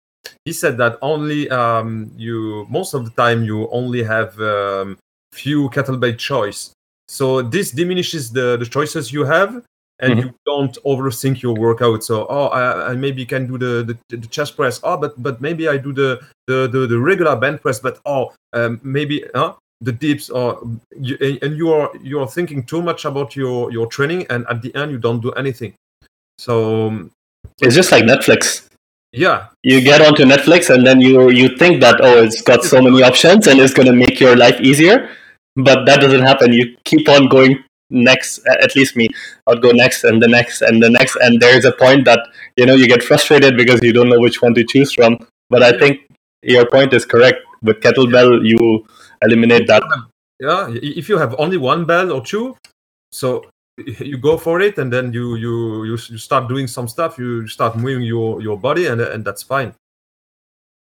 he 0.45 0.53
said 0.53 0.77
that 0.77 0.99
only 1.03 1.49
um, 1.51 2.11
you 2.17 2.67
most 2.69 2.95
of 2.95 3.05
the 3.05 3.11
time 3.23 3.43
you 3.45 3.69
only 3.71 4.03
have 4.03 4.39
um, 4.41 4.97
few 5.33 5.69
kettlebell 5.71 6.17
choice 6.19 6.73
so 7.09 7.41
this 7.43 7.71
diminishes 7.71 8.31
the, 8.31 8.57
the 8.59 8.67
choices 8.67 9.13
you 9.13 9.25
have 9.25 9.63
and 10.01 10.13
Mhm. 10.15 10.23
you 10.23 10.35
don't 10.47 10.79
overthink 10.85 11.43
your 11.43 11.55
workout. 11.55 12.05
So, 12.05 12.27
oh, 12.31 12.47
I, 12.49 12.91
I 12.91 12.95
maybe 12.95 13.27
can 13.27 13.47
do 13.49 13.59
the, 13.59 13.83
the 13.83 14.17
the 14.17 14.29
chest 14.29 14.55
press. 14.57 14.79
Oh, 14.85 14.97
but 14.97 15.21
but 15.21 15.41
maybe 15.41 15.67
I 15.69 15.77
do 15.77 15.93
the 15.93 16.21
the 16.47 16.69
the, 16.69 16.87
the 16.87 16.99
regular 16.99 17.35
bench 17.35 17.61
press. 17.63 17.81
But 17.81 17.99
oh, 18.07 18.33
um, 18.53 18.79
maybe 18.85 19.25
huh? 19.35 19.55
the 19.81 19.91
dips 19.93 20.31
or 20.31 20.61
you, 21.01 21.17
and 21.43 21.57
you 21.57 21.73
are 21.73 21.91
you 22.01 22.21
are 22.21 22.29
thinking 22.29 22.63
too 22.63 22.81
much 22.83 23.07
about 23.07 23.35
your 23.35 23.73
your 23.73 23.87
training, 23.89 24.27
and 24.31 24.47
at 24.49 24.63
the 24.63 24.73
end 24.77 24.93
you 24.93 24.99
don't 24.99 25.21
do 25.21 25.33
anything. 25.33 25.73
So 26.39 26.87
um, 26.87 27.11
It's 27.61 27.75
just 27.75 27.91
like 27.91 28.05
Netflix. 28.05 28.68
Yeah, 29.13 29.49
You 29.63 29.81
get 29.81 30.01
onto 30.01 30.25
Netflix 30.25 30.69
and 30.73 30.87
then 30.87 31.01
you 31.01 31.31
you 31.31 31.57
think 31.57 31.81
that 31.81 32.01
oh 32.03 32.23
it's 32.23 32.43
got 32.43 32.63
so 32.65 32.81
many 32.83 33.03
options 33.03 33.47
and 33.47 33.59
it's 33.61 33.75
going 33.75 33.87
to 33.89 33.93
make 33.95 34.21
your 34.21 34.37
life 34.37 34.61
easier, 34.61 35.09
but 35.57 35.87
that 35.87 36.01
doesn't 36.01 36.23
happen. 36.23 36.53
You 36.53 36.77
keep 36.85 37.09
on 37.09 37.29
going 37.29 37.65
next. 37.91 38.41
At 38.47 38.77
least 38.77 38.97
me, 38.97 39.09
I'd 39.47 39.63
go 39.63 39.71
next 39.71 40.05
and 40.05 40.23
the 40.23 40.29
next 40.29 40.63
and 40.63 40.83
the 40.83 40.91
next, 40.91 41.17
and 41.17 41.41
there's 41.41 41.65
a 41.65 41.73
point 41.73 42.05
that 42.05 42.21
you 42.57 42.67
know 42.67 42.75
you 42.75 42.87
get 42.87 43.03
frustrated 43.03 43.57
because 43.57 43.81
you 43.83 43.93
don't 43.93 44.09
know 44.11 44.21
which 44.21 44.43
one 44.43 44.55
to 44.55 44.65
choose 44.65 44.93
from. 44.93 45.19
But 45.51 45.63
I 45.63 45.73
think 45.79 46.01
your 46.43 46.67
point 46.67 46.93
is 46.93 47.05
correct. 47.07 47.39
With 47.63 47.81
kettlebell, 47.81 48.47
you 48.47 48.87
eliminate 49.23 49.67
that. 49.69 49.83
yeah. 50.39 50.69
If 50.71 51.09
you 51.09 51.19
have 51.19 51.35
only 51.39 51.57
one 51.57 51.85
bell 51.87 52.13
or 52.13 52.23
two, 52.25 52.57
so 53.11 53.45
you 53.87 54.19
go 54.19 54.37
for 54.37 54.61
it, 54.61 54.79
and 54.79 54.93
then 54.93 55.13
you 55.13 55.37
you 55.37 55.85
you, 55.85 55.93
you 55.93 56.19
start 56.19 56.49
doing 56.49 56.67
some 56.67 56.89
stuff. 56.89 57.19
You 57.19 57.47
start 57.47 57.77
moving 57.77 58.03
your 58.03 58.43
your 58.43 58.59
body, 58.59 58.87
and 58.87 59.01
and 59.01 59.25
that's 59.25 59.43
fine. 59.43 59.75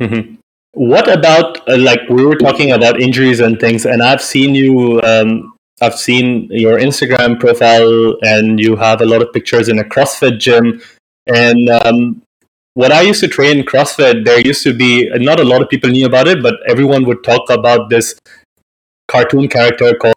Mhm. 0.01 0.37
What 0.73 1.07
about 1.07 1.67
uh, 1.69 1.77
like 1.77 2.01
we 2.09 2.25
were 2.25 2.35
talking 2.35 2.71
about 2.71 2.99
injuries 2.99 3.39
and 3.39 3.59
things, 3.59 3.85
and 3.85 4.01
I've 4.01 4.21
seen 4.21 4.55
you. 4.55 5.01
Um, 5.01 5.53
I've 5.81 5.95
seen 5.95 6.47
your 6.49 6.79
Instagram 6.79 7.39
profile, 7.39 8.15
and 8.21 8.59
you 8.59 8.75
have 8.75 9.01
a 9.01 9.05
lot 9.05 9.21
of 9.21 9.33
pictures 9.33 9.69
in 9.69 9.79
a 9.79 9.83
CrossFit 9.83 10.39
gym. 10.39 10.81
And 11.27 11.69
um, 11.69 12.21
when 12.75 12.91
I 12.91 13.01
used 13.01 13.19
to 13.21 13.27
train 13.27 13.65
CrossFit, 13.65 14.25
there 14.25 14.39
used 14.39 14.63
to 14.63 14.73
be 14.73 15.09
not 15.15 15.39
a 15.39 15.43
lot 15.43 15.61
of 15.61 15.69
people 15.69 15.89
knew 15.89 16.05
about 16.05 16.27
it, 16.27 16.41
but 16.41 16.55
everyone 16.67 17.05
would 17.05 17.23
talk 17.23 17.49
about 17.49 17.89
this 17.89 18.15
cartoon 19.07 19.47
character 19.47 19.93
called 19.95 20.15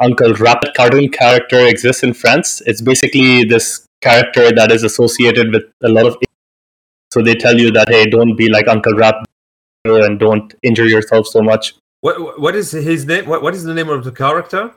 Uncle 0.00 0.32
Rhabdo. 0.32 0.72
Cartoon 0.74 1.08
character 1.08 1.66
exists 1.66 2.02
in 2.02 2.14
France. 2.14 2.62
It's 2.66 2.80
basically 2.80 3.44
this 3.44 3.86
character 4.00 4.52
that 4.52 4.70
is 4.70 4.82
associated 4.82 5.52
with 5.52 5.64
a 5.82 5.88
lot 5.88 6.06
of 6.06 6.16
so 7.12 7.22
they 7.22 7.34
tell 7.34 7.58
you 7.58 7.70
that 7.72 7.88
hey, 7.88 8.06
don't 8.06 8.36
be 8.36 8.48
like 8.50 8.68
Uncle 8.68 8.94
Rap 8.94 9.24
and 9.84 10.18
don't 10.18 10.54
injure 10.62 10.86
yourself 10.86 11.26
so 11.26 11.40
much. 11.40 11.74
What 12.00 12.40
what 12.40 12.54
is 12.56 12.72
his 12.72 13.06
name? 13.06 13.26
What, 13.26 13.42
what 13.42 13.54
is 13.54 13.64
the 13.64 13.74
name 13.74 13.88
of 13.88 14.04
the 14.04 14.12
character? 14.12 14.72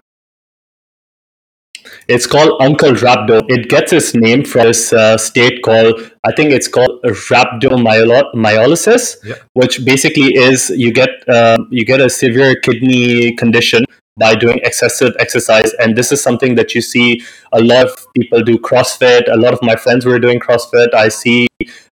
It's 2.08 2.28
called 2.28 2.62
Uncle 2.62 2.92
Rhabdo. 2.92 3.42
It 3.48 3.70
gets 3.70 3.94
its 3.94 4.14
name 4.14 4.44
from 4.44 4.68
this 4.68 4.92
uh, 4.94 5.18
state 5.18 5.64
called 5.64 6.12
I 6.24 6.32
think 6.34 6.52
it's 6.52 6.68
called 6.68 7.02
rhabdomyolysis, 7.04 9.16
Yeah. 9.24 9.36
which 9.54 9.84
basically 9.86 10.34
is 10.36 10.70
you 10.70 10.92
get 10.94 11.10
uh, 11.28 11.58
you 11.70 11.86
get 11.86 12.00
a 12.00 12.10
severe 12.10 12.56
kidney 12.56 13.34
condition 13.34 13.86
by 14.20 14.36
doing 14.36 14.60
excessive 14.64 15.16
exercise, 15.20 15.74
and 15.74 15.96
this 15.96 16.12
is 16.12 16.22
something 16.22 16.56
that 16.56 16.76
you 16.76 16.82
see 16.82 17.22
a 17.54 17.62
lot 17.62 17.86
of 17.86 18.08
people 18.16 18.42
do 18.42 18.58
CrossFit. 18.58 19.32
A 19.32 19.38
lot 19.38 19.54
of 19.54 19.62
my 19.62 19.76
friends 19.76 20.06
were 20.06 20.20
doing 20.20 20.40
CrossFit. 20.40 20.94
I 20.94 21.10
see 21.10 21.48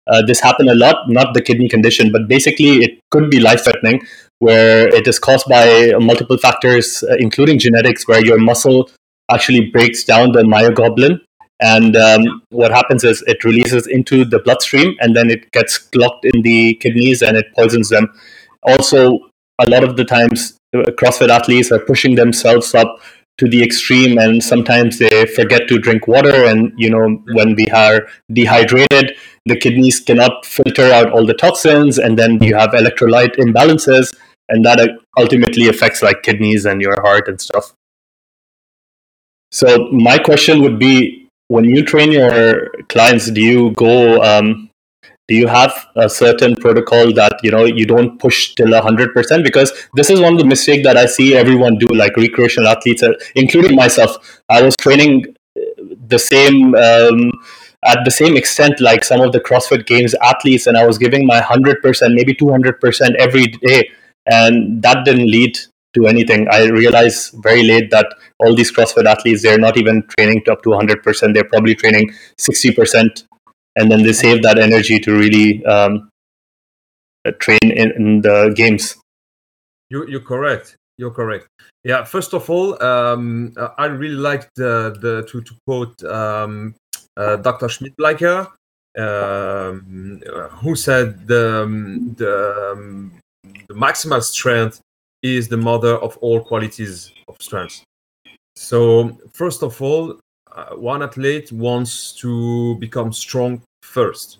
uh, 0.07 0.21
this 0.25 0.39
happen 0.39 0.69
a 0.69 0.75
lot. 0.75 1.09
Not 1.09 1.33
the 1.33 1.41
kidney 1.41 1.69
condition, 1.69 2.11
but 2.11 2.27
basically 2.27 2.83
it 2.83 2.99
could 3.11 3.29
be 3.31 3.39
life 3.39 3.63
threatening, 3.63 4.01
where 4.39 4.87
it 4.87 5.07
is 5.07 5.19
caused 5.19 5.47
by 5.49 5.93
multiple 5.99 6.37
factors, 6.37 7.03
uh, 7.03 7.15
including 7.19 7.59
genetics, 7.59 8.07
where 8.07 8.23
your 8.23 8.37
muscle 8.37 8.89
actually 9.31 9.69
breaks 9.71 10.03
down 10.03 10.31
the 10.31 10.43
myoglobin 10.43 11.19
and 11.59 11.95
um, 11.95 12.41
what 12.49 12.71
happens 12.71 13.03
is 13.03 13.23
it 13.23 13.43
releases 13.43 13.87
into 13.87 14.23
the 14.23 14.39
bloodstream 14.39 14.95
and 14.99 15.15
then 15.15 15.29
it 15.29 15.51
gets 15.51 15.77
clogged 15.77 16.23
in 16.23 16.41
the 16.43 16.75
kidneys 16.75 17.21
and 17.21 17.35
it 17.35 17.47
poisons 17.55 17.89
them 17.89 18.13
also 18.63 19.19
a 19.59 19.69
lot 19.69 19.83
of 19.83 19.97
the 19.97 20.05
times 20.05 20.56
crossfit 20.75 21.29
athletes 21.29 21.71
are 21.71 21.79
pushing 21.79 22.15
themselves 22.15 22.73
up 22.75 22.99
to 23.37 23.47
the 23.47 23.63
extreme 23.63 24.17
and 24.17 24.43
sometimes 24.43 24.97
they 24.97 25.25
forget 25.25 25.67
to 25.67 25.77
drink 25.77 26.07
water 26.07 26.45
and 26.45 26.73
you 26.75 26.89
know 26.89 27.21
when 27.33 27.55
we 27.55 27.67
are 27.67 28.07
dehydrated 28.33 29.15
the 29.45 29.55
kidneys 29.55 29.99
cannot 29.99 30.45
filter 30.45 30.91
out 30.91 31.11
all 31.11 31.25
the 31.25 31.33
toxins 31.33 31.97
and 31.97 32.17
then 32.17 32.41
you 32.41 32.55
have 32.55 32.71
electrolyte 32.71 33.35
imbalances 33.37 34.13
and 34.49 34.65
that 34.65 34.79
uh, 34.79 34.87
ultimately 35.17 35.67
affects 35.67 36.01
like 36.01 36.23
kidneys 36.23 36.65
and 36.65 36.81
your 36.81 36.99
heart 37.01 37.27
and 37.27 37.39
stuff 37.39 37.73
so 39.51 39.87
my 39.91 40.17
question 40.17 40.61
would 40.61 40.77
be: 40.77 41.29
When 41.47 41.65
you 41.65 41.83
train 41.83 42.11
your 42.11 42.69
clients, 42.89 43.31
do 43.31 43.41
you 43.41 43.71
go? 43.71 44.21
Um, 44.21 44.66
do 45.27 45.35
you 45.35 45.47
have 45.47 45.73
a 45.95 46.09
certain 46.09 46.55
protocol 46.55 47.13
that 47.13 47.39
you 47.43 47.51
know 47.51 47.65
you 47.65 47.85
don't 47.85 48.17
push 48.19 48.55
till 48.55 48.79
hundred 48.81 49.13
percent? 49.13 49.43
Because 49.43 49.71
this 49.95 50.09
is 50.09 50.19
one 50.19 50.33
of 50.33 50.39
the 50.39 50.45
mistakes 50.45 50.83
that 50.83 50.97
I 50.97 51.05
see 51.05 51.35
everyone 51.35 51.77
do, 51.77 51.87
like 51.87 52.15
recreational 52.15 52.69
athletes, 52.69 53.03
uh, 53.03 53.13
including 53.35 53.75
myself. 53.75 54.41
I 54.49 54.61
was 54.61 54.75
training 54.77 55.35
uh, 55.57 55.61
the 56.07 56.19
same. 56.19 56.75
Um, 56.75 57.31
at 57.85 57.99
the 58.03 58.11
same 58.11 58.35
extent, 58.35 58.81
like 58.81 59.03
some 59.03 59.21
of 59.21 59.31
the 59.31 59.39
CrossFit 59.39 59.85
Games 59.85 60.15
athletes, 60.21 60.65
and 60.65 60.75
I 60.75 60.85
was 60.85 60.97
giving 60.97 61.27
my 61.27 61.39
hundred 61.39 61.81
percent, 61.81 62.15
maybe 62.15 62.33
two 62.33 62.49
hundred 62.49 62.79
percent 62.81 63.15
every 63.17 63.45
day, 63.45 63.89
and 64.25 64.81
that 64.81 65.05
didn't 65.05 65.29
lead 65.29 65.57
to 65.97 66.07
anything. 66.07 66.47
I 66.51 66.65
realized 66.65 67.35
very 67.41 67.63
late 67.63 67.91
that 67.91 68.07
all 68.39 68.55
these 68.55 68.71
CrossFit 68.71 69.05
athletes, 69.05 69.41
they're 69.41 69.57
not 69.57 69.77
even 69.77 70.03
training 70.17 70.43
to 70.45 70.53
up 70.53 70.63
to 70.63 70.69
100%. 70.69 71.33
They're 71.33 71.43
probably 71.43 71.75
training 71.75 72.11
60%. 72.39 73.23
And 73.77 73.91
then 73.91 74.03
they 74.03 74.13
save 74.13 74.41
that 74.43 74.57
energy 74.57 74.99
to 74.99 75.13
really 75.13 75.63
um, 75.65 76.09
uh, 77.25 77.31
train 77.39 77.59
in, 77.63 77.91
in 77.91 78.21
the 78.21 78.53
games. 78.55 78.95
You 79.89 80.07
you're 80.07 80.21
correct. 80.21 80.75
You're 80.97 81.11
correct. 81.11 81.47
Yeah. 81.83 82.03
First 82.03 82.33
of 82.33 82.49
all, 82.49 82.81
um, 82.83 83.53
uh, 83.55 83.69
I 83.77 83.85
really 83.85 84.15
like 84.15 84.49
the 84.55 84.97
the 84.99 85.27
to 85.29 85.41
to 85.41 85.53
quote 85.65 86.03
um, 86.03 86.75
uh, 87.15 87.35
Dr. 87.37 87.67
Schmidtbleicher, 87.67 88.47
um, 88.97 90.21
uh, 90.27 90.47
who 90.49 90.75
said 90.75 91.27
the 91.27 91.63
um, 91.63 92.15
the, 92.17 92.73
um, 92.73 93.11
the 93.67 93.73
maximal 93.73 94.21
strength 94.23 94.81
is 95.21 95.47
the 95.47 95.57
mother 95.57 95.95
of 95.97 96.17
all 96.17 96.41
qualities 96.41 97.11
of 97.27 97.35
strength. 97.39 97.83
So 98.55 99.17
first 99.33 99.61
of 99.63 99.81
all, 99.81 100.19
uh, 100.51 100.75
one 100.75 101.03
athlete 101.03 101.51
wants 101.51 102.13
to 102.13 102.75
become 102.75 103.13
strong 103.13 103.61
first. 103.87 104.37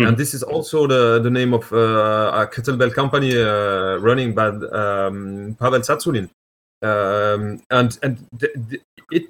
Hmm. 0.00 0.06
And 0.08 0.16
this 0.16 0.34
is 0.34 0.42
also 0.42 0.86
the, 0.86 1.20
the 1.20 1.30
name 1.30 1.52
of 1.54 1.70
uh, 1.72 2.30
a 2.42 2.46
kettlebell 2.46 2.92
company 2.94 3.36
uh, 3.36 3.98
running 3.98 4.34
by 4.34 4.48
um, 4.48 5.56
Pavel 5.60 5.80
Tsatsouline. 5.80 6.30
Um, 6.82 7.60
and 7.70 7.98
and 8.02 8.26
the, 8.40 8.48
the, 8.68 8.80
it 9.10 9.26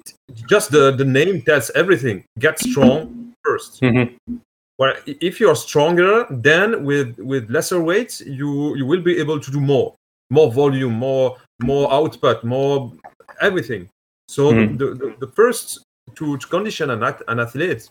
just 0.47 0.71
the, 0.71 0.91
the 0.91 1.03
name 1.03 1.41
tells 1.41 1.69
everything. 1.71 2.23
Get 2.39 2.59
strong 2.59 3.33
first. 3.43 3.81
Mm-hmm. 3.81 4.37
Well, 4.79 4.93
if 5.05 5.39
you 5.41 5.49
are 5.49 5.55
stronger, 5.55 6.25
then 6.29 6.85
with 6.85 7.17
with 7.19 7.49
lesser 7.49 7.81
weights, 7.81 8.21
you 8.21 8.75
you 8.77 8.85
will 8.85 9.01
be 9.01 9.19
able 9.19 9.39
to 9.39 9.51
do 9.51 9.59
more, 9.59 9.93
more 10.29 10.49
volume, 10.51 10.93
more 10.93 11.37
more 11.61 11.91
output, 11.91 12.43
more 12.43 12.93
everything. 13.41 13.89
So 14.29 14.53
Mhm. 14.53 14.77
the, 14.79 14.85
the 14.95 15.07
the 15.19 15.31
first 15.35 15.83
to, 16.15 16.37
to 16.37 16.47
condition 16.47 16.89
an, 16.89 17.03
an 17.27 17.39
athlete, 17.39 17.89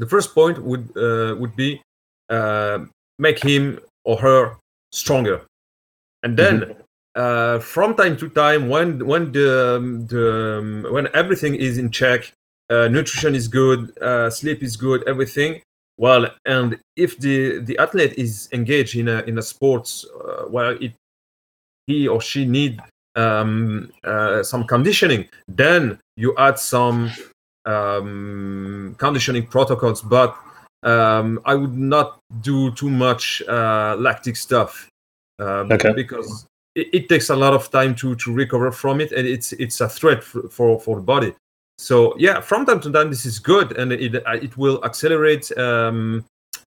the 0.00 0.06
first 0.06 0.34
point 0.34 0.56
would 0.68 0.84
uh, 0.96 1.36
would 1.38 1.54
be 1.54 1.80
uh, 2.28 2.78
make 3.18 3.38
him 3.38 3.78
or 4.04 4.16
her 4.16 4.56
stronger, 4.90 5.42
and 6.24 6.36
then 6.36 6.74
uh, 7.14 7.58
from 7.58 7.94
time 7.94 8.16
to 8.16 8.28
time, 8.28 8.68
when 8.68 9.04
when 9.06 9.32
the, 9.32 9.76
um, 9.76 10.06
the 10.06 10.58
um, 10.58 10.86
when 10.90 11.08
everything 11.14 11.54
is 11.54 11.78
in 11.78 11.90
check, 11.90 12.32
uh, 12.70 12.88
nutrition 12.88 13.34
is 13.34 13.48
good, 13.48 13.96
uh, 13.98 14.30
sleep 14.30 14.62
is 14.62 14.76
good, 14.76 15.06
everything. 15.08 15.60
Well, 15.98 16.28
and 16.46 16.78
if 16.96 17.18
the 17.18 17.58
the 17.60 17.76
athlete 17.78 18.14
is 18.16 18.48
engaged 18.52 18.96
in 18.96 19.08
a 19.08 19.20
in 19.22 19.38
a 19.38 19.42
sports 19.42 20.06
uh, 20.06 20.44
where 20.44 20.72
it 20.82 20.92
he 21.86 22.06
or 22.06 22.20
she 22.20 22.44
need 22.46 22.80
um, 23.16 23.90
uh, 24.04 24.42
some 24.42 24.64
conditioning, 24.64 25.28
then 25.48 25.98
you 26.16 26.34
add 26.38 26.58
some 26.58 27.10
um, 27.66 28.94
conditioning 28.98 29.46
protocols. 29.46 30.02
But 30.02 30.36
um, 30.82 31.40
I 31.44 31.54
would 31.54 31.76
not 31.76 32.18
do 32.40 32.70
too 32.72 32.90
much 32.90 33.42
uh, 33.48 33.96
lactic 33.98 34.36
stuff 34.36 34.88
uh, 35.38 35.64
Okay. 35.70 35.92
because 35.94 36.46
it, 36.74 36.88
it 36.92 37.08
takes 37.08 37.30
a 37.30 37.36
lot 37.36 37.52
of 37.52 37.70
time 37.70 37.94
to 37.96 38.14
to 38.16 38.32
recover 38.32 38.70
from 38.72 39.00
it, 39.00 39.12
and 39.12 39.26
it's 39.26 39.52
it's 39.52 39.80
a 39.80 39.88
threat 39.88 40.22
for 40.22 40.48
for, 40.48 40.80
for 40.80 40.96
the 40.96 41.02
body. 41.02 41.34
So 41.78 42.14
yeah, 42.18 42.40
from 42.40 42.66
time 42.66 42.80
to 42.80 42.92
time, 42.92 43.10
this 43.10 43.24
is 43.24 43.38
good, 43.38 43.76
and 43.78 43.92
it 43.92 44.14
uh, 44.14 44.32
it 44.32 44.56
will 44.56 44.84
accelerate 44.84 45.50
um, 45.58 46.24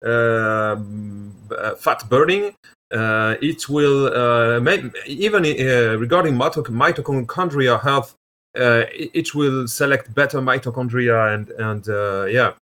um, 0.04 1.32
uh, 1.50 1.74
fat 1.74 2.08
burning. 2.08 2.54
Uh, 2.92 3.34
it 3.40 3.68
will 3.68 4.06
uh, 4.14 4.60
even 5.06 5.44
uh, 5.44 5.96
regarding 5.98 6.34
mitoc- 6.34 6.68
mitochondria 6.68 7.80
health. 7.80 8.14
Uh, 8.56 8.84
it, 8.92 9.34
will 9.34 9.66
select 9.66 10.14
better 10.14 10.40
mitochondria 10.40 11.34
and 11.34 11.50
and 11.50 11.88
uh, 11.88 12.24
yeah 12.24 12.52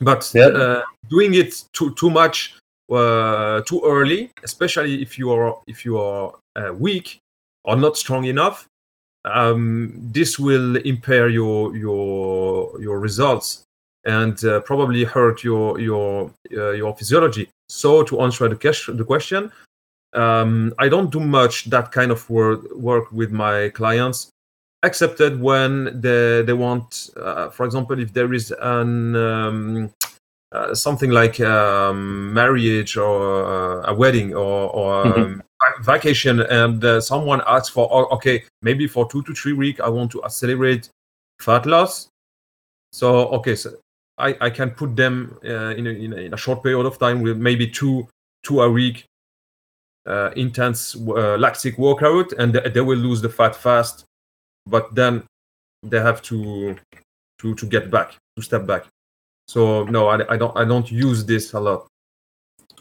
but 0.00 0.30
Yep. 0.34 0.54
uh, 0.54 0.82
doing 1.08 1.34
it 1.34 1.64
too 1.72 1.94
too 1.94 2.10
much 2.10 2.54
uh, 2.90 3.62
too 3.62 3.80
early 3.84 4.30
especially 4.42 5.02
if 5.02 5.18
you 5.18 5.30
are 5.30 5.56
if 5.66 5.84
you 5.84 5.98
are 5.98 6.34
uh, 6.56 6.72
weak 6.72 7.18
or 7.64 7.76
not 7.76 7.96
strong 7.96 8.24
enough 8.24 8.66
um, 9.24 9.92
this 10.12 10.38
will 10.38 10.76
impair 10.76 11.28
your 11.28 11.76
your 11.76 12.80
your 12.80 12.98
results 12.98 13.64
and 14.04 14.44
uh, 14.44 14.60
probably 14.60 15.04
hurt 15.04 15.44
your 15.44 15.78
your 15.80 16.30
uh, 16.56 16.72
your 16.72 16.94
physiology 16.96 17.48
so 17.68 18.02
to 18.02 18.20
answer 18.20 18.48
the 18.48 18.56
question 18.56 18.96
the 18.96 19.04
question 19.04 19.50
um, 20.14 20.74
i 20.78 20.88
don't 20.88 21.10
do 21.10 21.20
much 21.20 21.70
that 21.70 21.92
kind 21.92 22.10
of 22.10 22.28
work 22.28 22.60
work 22.74 23.10
with 23.12 23.30
my 23.30 23.68
clients 23.70 24.28
accepted 24.82 25.40
when 25.40 26.00
they 26.00 26.42
they 26.42 26.52
want 26.52 27.10
uh, 27.16 27.50
for 27.50 27.64
example 27.64 27.98
if 27.98 28.12
there 28.12 28.32
is 28.32 28.52
an 28.60 29.16
um, 29.16 29.94
uh, 30.52 30.74
something 30.74 31.10
like 31.10 31.40
um, 31.40 32.34
marriage 32.34 32.96
or 32.96 33.44
uh, 33.44 33.90
a 33.90 33.94
wedding 33.94 34.34
or, 34.34 34.70
or 34.70 35.06
um, 35.06 35.42
vacation 35.82 36.40
and 36.40 36.84
uh, 36.84 37.00
someone 37.00 37.40
asks 37.46 37.68
for 37.68 37.88
oh, 37.90 38.06
okay 38.14 38.42
maybe 38.60 38.86
for 38.86 39.08
two 39.08 39.22
to 39.22 39.32
three 39.32 39.52
weeks 39.52 39.80
i 39.80 39.88
want 39.88 40.10
to 40.10 40.22
accelerate 40.24 40.88
fat 41.40 41.64
loss. 41.66 42.08
So 42.92 43.28
okay 43.28 43.54
so 43.54 43.76
i, 44.18 44.36
I 44.40 44.50
can 44.50 44.70
put 44.70 44.96
them 44.96 45.38
uh, 45.44 45.74
in, 45.76 45.86
a, 45.86 45.90
in, 45.90 46.12
a, 46.12 46.16
in 46.16 46.34
a 46.34 46.36
short 46.36 46.62
period 46.62 46.86
of 46.86 46.98
time 46.98 47.22
with 47.22 47.38
maybe 47.38 47.68
two 47.68 48.08
two 48.42 48.60
a 48.62 48.70
week 48.70 49.04
uh, 50.06 50.30
intense 50.34 50.96
uh, 50.96 51.36
lactic 51.38 51.78
workout 51.78 52.32
and 52.32 52.52
they 52.54 52.80
will 52.80 52.98
lose 52.98 53.22
the 53.22 53.28
fat 53.28 53.54
fast 53.54 54.04
but 54.66 54.94
then 54.94 55.22
they 55.82 56.00
have 56.00 56.22
to 56.22 56.76
to 57.38 57.54
to 57.54 57.66
get 57.66 57.90
back 57.90 58.16
to 58.36 58.42
step 58.42 58.66
back 58.66 58.86
so 59.48 59.84
no 59.84 60.08
i, 60.08 60.34
I 60.34 60.36
don't 60.36 60.56
i 60.56 60.64
don't 60.64 60.90
use 60.90 61.24
this 61.24 61.52
a 61.52 61.60
lot 61.60 61.86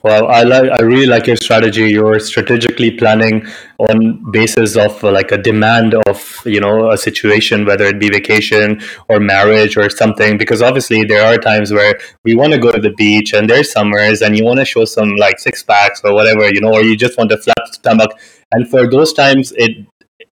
Well, 0.04 0.30
I 0.30 0.42
like. 0.42 0.72
I 0.72 0.82
really 0.82 1.06
like 1.06 1.28
your 1.28 1.36
strategy. 1.36 1.92
You're 1.92 2.20
strategically 2.20 2.90
planning 2.90 3.46
on 3.78 4.32
basis 4.32 4.76
of 4.76 5.04
uh, 5.04 5.12
like 5.12 5.32
a 5.32 5.38
demand 5.38 5.94
of 6.08 6.42
you 6.44 6.60
know 6.60 6.90
a 6.92 6.98
situation, 6.98 7.66
whether 7.66 7.86
it 7.86 8.00
be 8.00 8.10
vacation 8.10 8.82
or 9.10 9.20
marriage 9.20 9.78
or 9.78 9.92
something. 9.92 10.40
Because 10.40 10.64
obviously 10.64 11.04
there 11.04 11.24
are 11.24 11.38
times 11.38 11.72
where 11.72 12.00
we 12.24 12.34
want 12.34 12.52
to 12.54 12.58
go 12.58 12.72
to 12.72 12.82
the 12.82 12.94
beach 13.04 13.34
and 13.34 13.48
there's 13.48 13.72
summers 13.72 14.24
and 14.24 14.36
you 14.36 14.44
want 14.44 14.58
to 14.58 14.66
show 14.66 14.86
some 14.86 15.16
like 15.18 15.38
six 15.38 15.62
packs 15.62 16.02
or 16.04 16.16
whatever, 16.16 16.50
you 16.52 16.62
know, 16.62 16.74
or 16.74 16.82
you 16.82 16.98
just 16.98 17.16
want 17.20 17.32
a 17.32 17.38
flat 17.38 17.64
stomach. 17.72 18.10
And 18.52 18.68
for 18.68 18.90
those 18.90 19.14
times, 19.14 19.54
it 19.56 19.86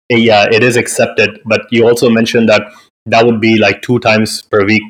yeah, 0.09 0.45
it 0.51 0.63
is 0.63 0.75
accepted. 0.77 1.39
But 1.45 1.61
you 1.71 1.87
also 1.87 2.09
mentioned 2.09 2.49
that 2.49 2.63
that 3.05 3.25
would 3.25 3.39
be 3.39 3.57
like 3.57 3.81
two 3.81 3.99
times 3.99 4.41
per 4.41 4.65
week 4.65 4.83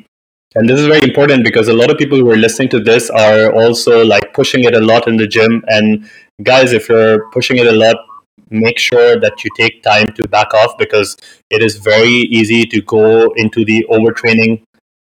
and 0.56 0.70
this 0.70 0.80
is 0.80 0.86
very 0.86 1.02
important 1.02 1.44
because 1.44 1.68
a 1.68 1.72
lot 1.74 1.90
of 1.90 1.98
people 1.98 2.18
who 2.18 2.30
are 2.30 2.36
listening 2.36 2.70
to 2.70 2.80
this 2.80 3.10
are 3.10 3.52
also 3.52 4.02
like 4.02 4.32
pushing 4.32 4.64
it 4.64 4.74
a 4.74 4.80
lot 4.80 5.06
in 5.06 5.18
the 5.18 5.26
gym 5.26 5.62
and 5.66 6.08
guys 6.42 6.72
if 6.72 6.88
you're 6.88 7.30
pushing 7.30 7.58
it 7.58 7.66
a 7.66 7.72
lot 7.72 7.96
make 8.48 8.78
sure 8.78 9.20
that 9.20 9.44
you 9.44 9.50
take 9.56 9.82
time 9.82 10.06
to 10.14 10.26
back 10.28 10.54
off 10.54 10.78
because 10.78 11.16
it 11.50 11.62
is 11.62 11.76
very 11.76 12.16
easy 12.38 12.64
to 12.64 12.80
go 12.80 13.30
into 13.36 13.64
the 13.66 13.84
overtraining 13.90 14.62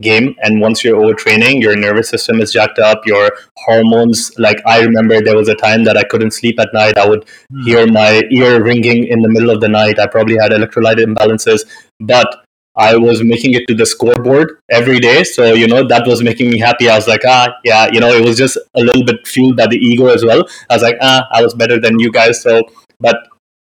game 0.04 0.34
and 0.42 0.60
once 0.60 0.84
you're 0.84 1.00
overtraining 1.00 1.60
your 1.60 1.74
nervous 1.76 2.08
system 2.08 2.40
is 2.40 2.52
jacked 2.52 2.78
up 2.78 3.06
your 3.06 3.30
hormones 3.64 4.30
like 4.46 4.62
i 4.66 4.80
remember 4.82 5.20
there 5.20 5.36
was 5.36 5.48
a 5.48 5.58
time 5.64 5.84
that 5.84 5.96
i 5.96 6.04
couldn't 6.12 6.38
sleep 6.38 6.60
at 6.60 6.72
night 6.74 6.96
i 6.98 7.08
would 7.08 7.24
hear 7.64 7.86
my 7.86 8.22
ear 8.30 8.62
ringing 8.62 9.06
in 9.06 9.22
the 9.22 9.32
middle 9.36 9.50
of 9.50 9.60
the 9.60 9.68
night 9.68 9.98
i 9.98 10.06
probably 10.06 10.36
had 10.40 10.52
electrolyte 10.52 11.04
imbalances 11.08 11.68
but 12.00 12.44
I 12.76 12.96
was 12.96 13.22
making 13.22 13.54
it 13.54 13.68
to 13.68 13.74
the 13.74 13.86
scoreboard 13.86 14.58
every 14.68 14.98
day. 14.98 15.22
So, 15.22 15.54
you 15.54 15.68
know, 15.68 15.86
that 15.86 16.08
was 16.08 16.22
making 16.24 16.50
me 16.50 16.58
happy. 16.58 16.88
I 16.88 16.96
was 16.96 17.06
like, 17.06 17.20
ah, 17.24 17.54
yeah, 17.64 17.86
you 17.92 18.00
know, 18.00 18.12
it 18.12 18.24
was 18.24 18.36
just 18.36 18.58
a 18.74 18.80
little 18.80 19.04
bit 19.04 19.26
fueled 19.28 19.56
by 19.56 19.68
the 19.68 19.76
ego 19.76 20.06
as 20.06 20.24
well. 20.24 20.42
I 20.68 20.74
was 20.74 20.82
like, 20.82 20.96
ah, 21.00 21.28
I 21.30 21.42
was 21.42 21.54
better 21.54 21.78
than 21.78 22.00
you 22.00 22.10
guys. 22.10 22.42
So, 22.42 22.62
but 22.98 23.16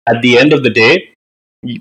at 0.08 0.24
the 0.24 0.40
end 0.40 0.54
of 0.54 0.64
the 0.64 0.72
day, 0.72 1.14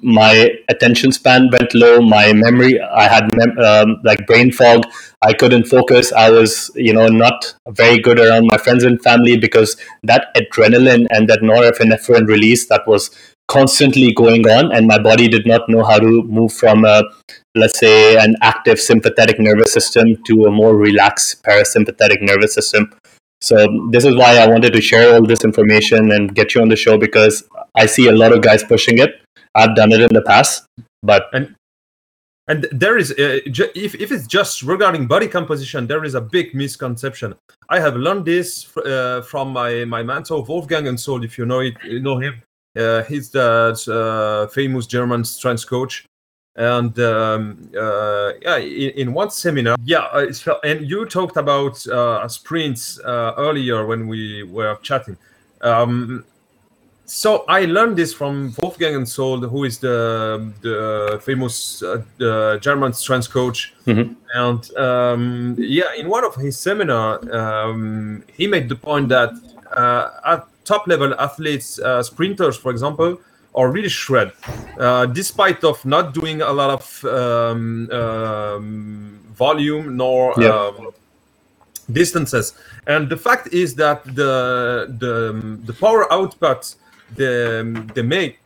my 0.02 0.50
attention 0.68 1.12
span 1.12 1.48
went 1.50 1.74
low. 1.74 2.00
My 2.00 2.32
memory, 2.32 2.80
I 2.80 3.08
had 3.08 3.30
mem- 3.36 3.58
um, 3.58 4.00
like 4.04 4.26
brain 4.26 4.52
fog. 4.52 4.84
I 5.22 5.32
couldn't 5.32 5.64
focus. 5.64 6.12
I 6.12 6.30
was, 6.30 6.70
you 6.74 6.92
know, 6.92 7.08
not 7.08 7.54
very 7.68 7.98
good 7.98 8.18
around 8.18 8.46
my 8.46 8.58
friends 8.58 8.84
and 8.84 9.02
family 9.02 9.36
because 9.36 9.76
that 10.02 10.34
adrenaline 10.36 11.06
and 11.10 11.28
that 11.28 11.40
norepinephrine 11.40 12.26
release 12.26 12.66
that 12.68 12.86
was 12.86 13.10
constantly 13.46 14.12
going 14.12 14.48
on 14.48 14.72
and 14.72 14.86
my 14.86 14.98
body 14.98 15.28
did 15.28 15.46
not 15.46 15.68
know 15.68 15.84
how 15.84 15.98
to 15.98 16.22
move 16.22 16.52
from 16.52 16.84
a 16.84 17.02
let's 17.54 17.78
say 17.78 18.16
an 18.16 18.34
active 18.40 18.80
sympathetic 18.80 19.38
nervous 19.38 19.70
system 19.70 20.16
to 20.24 20.46
a 20.46 20.50
more 20.50 20.74
relaxed 20.74 21.42
parasympathetic 21.44 22.22
nervous 22.22 22.54
system 22.54 22.90
so 23.42 23.66
this 23.90 24.06
is 24.06 24.16
why 24.16 24.38
i 24.38 24.46
wanted 24.46 24.72
to 24.72 24.80
share 24.80 25.14
all 25.14 25.26
this 25.26 25.44
information 25.44 26.10
and 26.10 26.34
get 26.34 26.54
you 26.54 26.62
on 26.62 26.70
the 26.70 26.76
show 26.76 26.96
because 26.96 27.44
i 27.76 27.84
see 27.84 28.06
a 28.08 28.12
lot 28.12 28.32
of 28.32 28.40
guys 28.40 28.64
pushing 28.64 28.96
it 28.96 29.20
i've 29.54 29.74
done 29.74 29.92
it 29.92 30.00
in 30.00 30.12
the 30.12 30.22
past 30.22 30.66
but 31.02 31.28
and 31.32 31.54
and 32.46 32.66
there 32.72 32.98
is 32.98 33.10
uh, 33.12 33.38
ju- 33.50 33.70
if, 33.74 33.94
if 33.94 34.12
it's 34.12 34.26
just 34.26 34.62
regarding 34.62 35.06
body 35.06 35.28
composition 35.28 35.86
there 35.86 36.04
is 36.04 36.14
a 36.14 36.20
big 36.20 36.54
misconception. 36.54 37.34
I 37.70 37.80
have 37.80 37.96
learned 37.96 38.26
this 38.26 38.76
uh, 38.76 39.22
from 39.22 39.48
my 39.52 39.84
my 39.86 40.02
mentor 40.02 40.44
wolfgang 40.44 40.84
Unsöld, 40.84 41.24
if 41.24 41.38
you 41.38 41.46
know 41.46 41.60
it 41.60 41.74
you 41.82 42.00
know 42.00 42.18
him. 42.18 42.42
Uh, 42.76 43.02
he's 43.04 43.30
the 43.30 43.72
uh, 43.88 44.52
famous 44.52 44.86
german 44.86 45.24
strength 45.24 45.66
coach. 45.66 46.04
And 46.56 46.96
um, 47.00 47.70
uh, 47.76 48.32
yeah 48.42 48.58
in, 48.58 48.90
in 48.90 49.14
one 49.14 49.30
seminar 49.30 49.76
yeah 49.84 50.04
uh, 50.12 50.30
and 50.62 50.88
you 50.88 51.06
talked 51.06 51.36
about 51.36 51.84
uh, 51.86 52.28
sprints 52.28 53.00
uh, 53.00 53.34
earlier 53.38 53.86
when 53.86 54.06
we 54.06 54.42
were 54.42 54.76
chatting. 54.82 55.16
Um, 55.62 56.24
so 57.06 57.44
I 57.48 57.66
learned 57.66 57.96
this 57.96 58.12
from 58.14 58.54
Wolfgang 58.60 58.94
Unsöld, 58.94 59.48
who 59.50 59.64
is 59.64 59.78
the 59.78 60.52
the 60.62 61.20
famous 61.22 61.82
uh, 61.82 62.02
the 62.18 62.58
German 62.60 62.92
strength 62.92 63.30
coach. 63.30 63.74
Mhm. 63.86 64.16
And 64.34 64.76
um, 64.76 65.54
yeah, 65.58 65.92
in 65.96 66.08
one 66.08 66.24
of 66.24 66.34
his 66.36 66.58
seminar, 66.58 67.20
um, 67.32 68.22
he 68.36 68.46
made 68.46 68.68
the 68.68 68.76
point 68.76 69.08
that 69.10 69.30
uh, 69.76 70.08
at 70.32 70.46
top 70.64 70.86
level 70.86 71.14
athletes, 71.18 71.78
uh, 71.78 72.02
sprinters, 72.02 72.56
for 72.56 72.70
example, 72.70 73.18
are 73.54 73.70
really 73.70 73.88
shred, 73.90 74.32
uh, 74.80 75.06
despite 75.06 75.62
of 75.62 75.84
not 75.84 76.14
doing 76.14 76.40
a 76.42 76.52
lot 76.52 76.70
of 76.70 77.04
um, 77.04 77.88
um, 77.92 79.20
volume 79.36 79.96
nor 79.96 80.34
Yeah. 80.38 80.48
um, 80.50 80.90
distances. 81.92 82.54
And 82.86 83.08
the 83.10 83.16
fact 83.16 83.52
is 83.52 83.74
that 83.76 84.04
the 84.04 84.86
the, 84.98 85.14
the 85.66 85.72
power 85.74 86.10
output 86.12 86.74
the, 87.16 87.90
they 87.94 88.03
make 88.03 88.38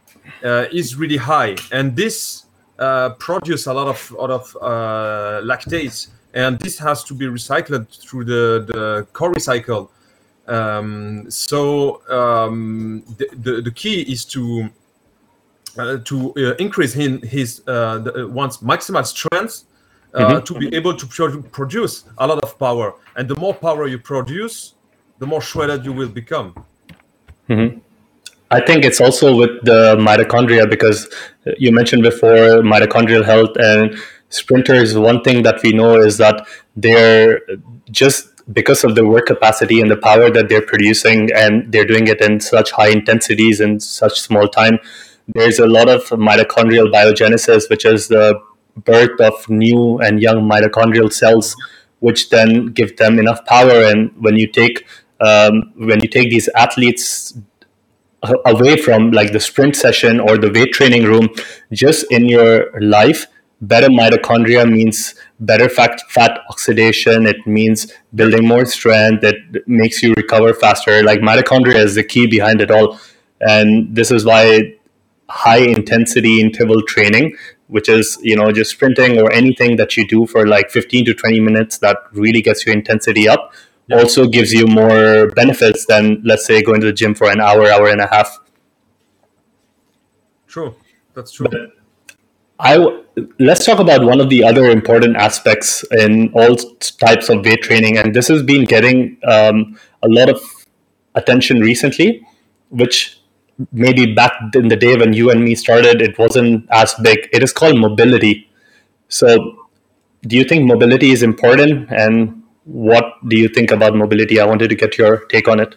uh, 0.45 0.67
is 0.73 0.97
really 0.97 1.17
high, 1.17 1.57
and 1.73 1.97
this 1.97 2.47
uh, 2.79 3.11
produce 3.11 3.67
a 3.67 3.73
lot 3.73 3.89
of 3.89 4.11
lot 4.13 4.31
of 4.31 4.57
uh, 4.61 5.41
lactates, 5.43 6.09
and 6.35 6.59
this 6.61 6.79
has 6.79 7.05
to 7.05 7.15
be 7.15 7.27
recycled 7.27 7.89
through 8.01 8.25
the 8.25 8.65
the 8.67 9.07
Cori 9.13 9.41
cycle. 9.41 9.91
Um, 10.47 11.31
so 11.31 12.03
um, 12.09 13.03
the, 13.19 13.29
the 13.33 13.63
the 13.63 13.71
key 13.71 14.03
is 14.03 14.25
to 14.27 14.71
uh, 15.79 15.99
to 16.05 16.33
uh, 16.37 16.55
increase 16.59 16.97
in 16.97 17.23
his 17.23 17.63
uh, 17.67 17.99
the, 17.99 18.29
one's 18.29 18.59
maximal 18.59 19.05
strength 19.07 19.65
uh, 20.15 20.41
to 20.41 20.55
be 20.55 20.75
able 20.75 20.97
to 20.97 21.07
pro- 21.07 21.43
produce 21.43 22.05
a 22.19 22.27
lot 22.27 22.43
of 22.43 22.59
power. 22.59 22.95
And 23.17 23.29
the 23.29 23.37
more 23.37 23.55
power 23.55 23.87
you 23.87 23.99
produce, 23.99 24.75
the 25.19 25.27
more 25.27 25.41
shredded 25.41 25.85
you 25.85 25.93
will 25.93 26.09
become. 26.09 26.55
I 28.51 28.61
think 28.61 28.85
it's 28.85 29.01
also 29.01 29.37
with 29.37 29.63
the 29.63 29.97
mitochondria 29.97 30.69
because 30.69 31.09
you 31.59 31.71
mentioned 31.71 32.03
before 32.03 32.63
mitochondrial 32.63 33.25
health 33.25 33.57
and 33.57 33.99
sprinters. 34.31 34.97
One 34.97 35.23
thing 35.23 35.43
that 35.43 35.63
we 35.63 35.73
know 35.73 35.97
is 35.97 36.17
that 36.19 36.47
they're 36.77 37.41
just 37.91 38.29
because 38.53 38.85
of 38.85 38.95
the 38.95 39.07
work 39.07 39.27
capacity 39.27 39.81
and 39.81 39.91
the 39.91 39.97
power 39.97 40.31
that 40.31 40.49
they're 40.49 40.63
producing, 40.63 41.31
and 41.35 41.71
they're 41.71 41.85
doing 41.85 42.07
it 42.07 42.21
in 42.23 42.41
such 42.41 42.71
high 42.71 42.89
intensities 42.89 43.61
in 43.61 43.81
such 43.81 44.21
small 44.21 44.49
time. 44.49 44.79
There's 45.35 45.59
a 45.59 45.67
lot 45.67 45.91
of 45.91 46.05
mitochondrial 46.05 46.91
biogenesis, 46.91 47.69
which 47.69 47.85
is 47.85 48.09
the 48.09 48.41
birth 48.77 49.21
of 49.21 49.49
new 49.51 49.99
and 49.99 50.23
young 50.23 50.49
mitochondrial 50.49 51.13
cells, 51.13 51.55
which 52.01 52.31
then 52.31 52.67
give 52.69 52.97
them 52.97 53.19
enough 53.19 53.45
power. 53.45 53.83
And 53.85 54.11
when 54.19 54.37
you 54.37 54.51
take 54.51 54.87
um, 55.21 55.73
when 55.77 56.01
you 56.01 56.09
take 56.09 56.31
these 56.31 56.49
athletes 56.55 57.37
away 58.23 58.77
from 58.77 59.11
like 59.13 59.33
the 59.33 59.41
sprint 59.41 59.77
session 59.77 60.19
or 60.19 60.37
the 60.37 60.51
weight 60.51 60.73
training 60.73 61.05
room 61.05 61.29
just 61.73 62.05
in 62.11 62.27
your 62.27 62.71
life 62.81 63.27
better 63.61 63.89
mitochondria 63.89 64.71
means 64.71 65.15
better 65.41 65.69
fat 65.69 66.01
fat 66.09 66.41
oxidation. 66.49 67.27
It 67.27 67.47
means 67.47 67.93
building 68.15 68.47
more 68.47 68.65
strength. 68.65 69.25
It 69.25 69.67
makes 69.67 70.03
you 70.03 70.15
recover 70.15 70.55
faster. 70.55 71.03
Like 71.03 71.21
mitochondria 71.21 71.77
is 71.77 71.95
the 71.95 72.05
key 72.05 72.27
behind 72.27 72.61
it 72.61 72.71
all. 72.71 73.01
And 73.41 73.95
this 73.95 74.11
is 74.11 74.25
why 74.25 74.75
high 75.29 75.59
intensity 75.59 76.41
interval 76.41 76.83
training 76.83 77.37
which 77.67 77.87
is 77.87 78.19
you 78.23 78.35
know 78.35 78.51
just 78.51 78.71
sprinting 78.71 79.21
or 79.21 79.31
anything 79.31 79.77
that 79.77 79.95
you 79.95 80.09
do 80.09 80.27
for 80.27 80.47
like 80.47 80.71
15 80.71 81.05
to 81.05 81.13
20 81.13 81.41
minutes 81.41 81.77
that 81.79 81.99
really 82.13 82.41
gets 82.41 82.65
your 82.65 82.75
intensity 82.75 83.29
up 83.29 83.53
yeah. 83.89 83.97
also 83.97 84.27
gives 84.27 84.53
you 84.53 84.67
more 84.67 85.29
benefits 85.31 85.87
than 85.87 86.23
let's 86.25 86.47
say 86.47 86.63
going 86.63 86.81
to 86.81 86.87
the 86.87 86.93
gym 86.93 87.15
for 87.15 87.31
an 87.31 87.41
hour 87.41 87.71
hour 87.71 87.89
and 87.89 88.01
a 88.01 88.07
half 88.07 88.39
true 90.47 90.75
that's 91.15 91.33
true 91.33 91.47
but 91.51 91.79
I 92.61 93.03
let's 93.39 93.65
talk 93.65 93.79
about 93.79 94.05
one 94.05 94.21
of 94.21 94.31
the 94.31 94.43
other 94.43 94.67
important 94.67 95.17
aspects 95.17 95.85
in 95.93 96.33
all 96.35 96.57
types 96.57 97.29
of 97.29 97.45
weight 97.45 97.63
training, 97.63 97.99
and 97.99 98.15
this 98.15 98.29
has 98.29 98.43
been 98.43 98.65
getting 98.65 99.17
um, 99.25 99.79
a 100.03 100.09
lot 100.09 100.29
of 100.29 100.41
attention 101.15 101.61
recently, 101.61 102.27
which 102.71 103.21
maybe 103.73 104.13
back 104.13 104.33
in 104.55 104.69
the 104.69 104.77
day 104.77 104.97
when 104.97 105.13
you 105.13 105.31
and 105.31 105.45
me 105.45 105.55
started, 105.55 106.03
it 106.03 106.19
wasn't 106.19 106.67
as 106.71 106.95
big. 106.95 107.29
It 107.33 107.43
is 107.43 107.53
called 107.53 107.79
mobility. 107.79 108.51
So, 109.09 109.69
do 110.23 110.37
you 110.37 110.45
think 110.45 110.67
mobility 110.67 111.11
is 111.11 111.23
important, 111.23 111.91
and 111.93 112.43
what 112.69 113.05
do 113.27 113.37
you 113.37 113.49
think 113.49 113.71
about 113.71 113.95
mobility? 113.95 114.39
I 114.39 114.45
wanted 114.45 114.69
to 114.69 114.75
get 114.75 114.99
your 114.99 115.25
take 115.27 115.49
on 115.49 115.59
it. 115.59 115.77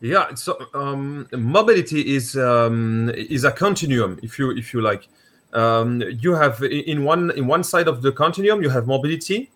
Yeah, 0.00 0.34
so 0.34 0.58
um, 0.72 1.28
mobility 1.32 2.14
is 2.14 2.36
um, 2.36 3.10
is 3.14 3.44
a 3.44 3.52
continuum, 3.52 4.18
if 4.22 4.38
you 4.38 4.50
if 4.50 4.72
you 4.72 4.80
like 4.80 5.08
um, 5.52 6.02
you 6.20 6.34
have 6.34 6.62
in 6.62 7.04
one 7.04 7.30
in 7.32 7.46
one 7.46 7.64
side 7.64 7.88
of 7.88 8.02
the 8.02 8.12
continuum 8.12 8.62
you 8.62 8.68
have 8.68 8.86
mobility 8.86 9.50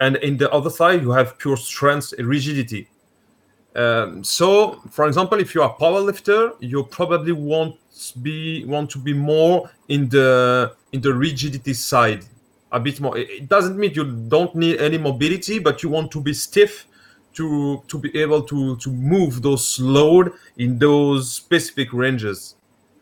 and 0.00 0.16
in 0.16 0.36
the 0.36 0.50
other 0.52 0.70
side 0.70 1.02
you 1.02 1.10
have 1.10 1.38
pure 1.38 1.56
strength 1.56 2.12
rigidity 2.18 2.88
um, 3.76 4.22
so 4.24 4.80
for 4.90 5.06
example 5.06 5.38
if 5.38 5.54
you 5.54 5.62
are 5.62 5.70
a 5.70 5.74
power 5.74 6.00
lifter 6.00 6.52
you 6.60 6.82
probably 6.84 7.32
want 7.32 7.76
be 8.22 8.64
want 8.64 8.90
to 8.90 8.98
be 8.98 9.12
more 9.12 9.70
in 9.88 10.08
the 10.08 10.74
in 10.92 11.00
the 11.00 11.12
rigidity 11.12 11.74
side 11.74 12.24
a 12.72 12.80
bit 12.80 13.00
more 13.00 13.16
it 13.16 13.48
doesn't 13.48 13.78
mean 13.78 13.92
you 13.94 14.04
don't 14.28 14.54
need 14.54 14.78
any 14.78 14.98
mobility 14.98 15.58
but 15.58 15.82
you 15.82 15.88
want 15.88 16.10
to 16.10 16.20
be 16.20 16.32
stiff 16.32 16.86
to 17.32 17.82
to 17.88 17.98
be 17.98 18.16
able 18.18 18.42
to 18.42 18.76
to 18.76 18.90
move 18.90 19.42
those 19.42 19.80
load 19.80 20.32
in 20.56 20.78
those 20.78 21.32
specific 21.32 21.92
ranges 21.92 22.56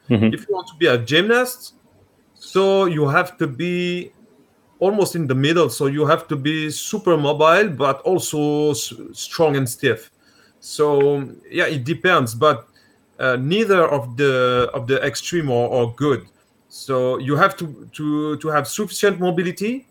mm-hmm. 0.08 0.32
if 0.32 0.48
you 0.48 0.54
want 0.54 0.66
to 0.68 0.74
be 0.78 0.86
a 0.86 0.98
gymnast 0.98 1.74
so 2.34 2.84
you 2.84 3.08
have 3.08 3.36
to 3.38 3.46
be 3.46 4.12
almost 4.78 5.14
in 5.14 5.26
the 5.26 5.34
middle. 5.34 5.68
So 5.70 5.86
you 5.86 6.06
have 6.06 6.28
to 6.28 6.36
be 6.36 6.70
super 6.70 7.16
mobile, 7.16 7.68
but 7.68 8.00
also 8.02 8.70
s- 8.70 8.92
strong 9.12 9.56
and 9.56 9.68
stiff. 9.68 10.10
So 10.60 11.28
yeah, 11.50 11.66
it 11.66 11.84
depends, 11.84 12.34
but 12.34 12.68
uh, 13.18 13.36
neither 13.36 13.86
of 13.86 14.16
the 14.16 14.70
of 14.74 14.86
the 14.86 15.02
extreme 15.04 15.50
are, 15.50 15.70
are 15.70 15.92
good. 15.96 16.26
So 16.76 17.18
you 17.18 17.36
have 17.36 17.56
to 17.56 17.88
to 17.92 18.36
to 18.36 18.48
have 18.48 18.68
sufficient 18.68 19.18
mobility, 19.18 19.86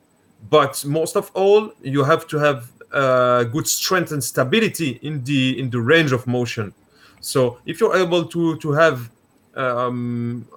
but 0.50 0.86
most 0.86 1.16
of 1.16 1.32
all, 1.34 1.72
you 1.82 2.04
have 2.04 2.28
to 2.28 2.38
have 2.38 2.72
uh, 2.94 3.44
good 3.46 3.68
strength 3.68 4.12
and 4.12 4.24
stability 4.24 5.00
in 5.02 5.24
the 5.24 5.60
in 5.60 5.70
the 5.72 5.82
range 5.82 6.12
of 6.12 6.28
motion. 6.28 6.74
So 7.22 7.58
if 7.66 7.80
you're 7.80 7.96
able 7.98 8.26
to 8.26 8.58
to 8.58 8.72
have 8.72 9.10
um, 9.56 10.48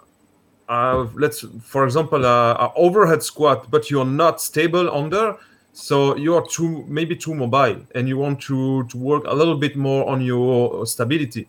uh, 0.68 1.06
let's 1.14 1.44
for 1.62 1.84
example 1.84 2.24
uh, 2.26 2.66
a 2.66 2.72
overhead 2.76 3.22
squat 3.22 3.70
but 3.70 3.90
you're 3.90 4.04
not 4.04 4.40
stable 4.40 4.90
under 4.94 5.34
so 5.72 6.16
you're 6.16 6.46
too 6.46 6.84
maybe 6.88 7.16
too 7.16 7.34
mobile 7.34 7.80
and 7.94 8.06
you 8.08 8.18
want 8.18 8.40
to 8.42 8.84
to 8.88 8.98
work 8.98 9.24
a 9.26 9.34
little 9.34 9.56
bit 9.56 9.76
more 9.76 10.06
on 10.08 10.20
your 10.20 10.84
stability 10.84 11.48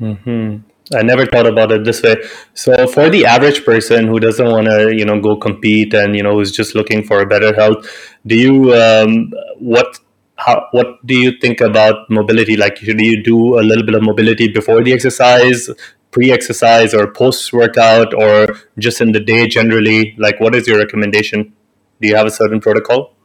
mm-hmm. 0.00 0.56
I 0.94 1.02
never 1.02 1.26
thought 1.26 1.46
about 1.46 1.72
it 1.72 1.84
this 1.84 2.02
way 2.02 2.16
so 2.54 2.86
for 2.86 3.10
the 3.10 3.24
average 3.26 3.64
person 3.64 4.06
who 4.06 4.20
doesn't 4.20 4.48
want 4.48 4.66
to 4.66 4.94
you 4.94 5.04
know 5.04 5.20
go 5.20 5.36
compete 5.36 5.92
and 5.94 6.16
you 6.16 6.22
know 6.22 6.38
is 6.40 6.52
just 6.52 6.74
looking 6.74 7.02
for 7.02 7.20
a 7.20 7.26
better 7.26 7.54
health 7.54 7.88
do 8.26 8.36
you 8.36 8.74
um, 8.74 9.32
what 9.58 9.98
how, 10.38 10.68
what 10.70 11.04
do 11.06 11.14
you 11.14 11.32
think 11.40 11.60
about 11.60 12.08
mobility 12.10 12.56
like 12.56 12.78
do 12.78 13.04
you 13.04 13.22
do 13.22 13.58
a 13.58 13.62
little 13.62 13.84
bit 13.84 13.94
of 13.94 14.02
mobility 14.02 14.48
before 14.48 14.82
the 14.84 14.92
exercise 14.92 15.68
pre-exercise 16.16 16.94
or 16.94 17.12
post-workout 17.12 18.14
or 18.14 18.56
just 18.78 19.02
in 19.02 19.12
the 19.12 19.20
day 19.20 19.46
generally? 19.46 20.14
Like, 20.16 20.40
what 20.40 20.54
is 20.54 20.66
your 20.66 20.78
recommendation? 20.78 21.52
Do 22.00 22.08
you 22.08 22.16
have 22.16 22.26
a 22.26 22.30
certain 22.30 22.58
protocol? 22.58 23.15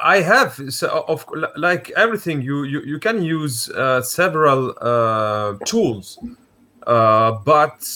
I 0.00 0.20
have 0.20 0.60
so 0.68 1.04
of 1.06 1.24
like 1.56 1.90
everything 1.90 2.42
you 2.42 2.64
you, 2.64 2.80
you 2.80 2.98
can 2.98 3.22
use 3.22 3.70
uh, 3.70 4.02
several 4.02 4.74
uh, 4.80 5.54
tools, 5.64 6.18
uh, 6.86 7.32
but 7.44 7.88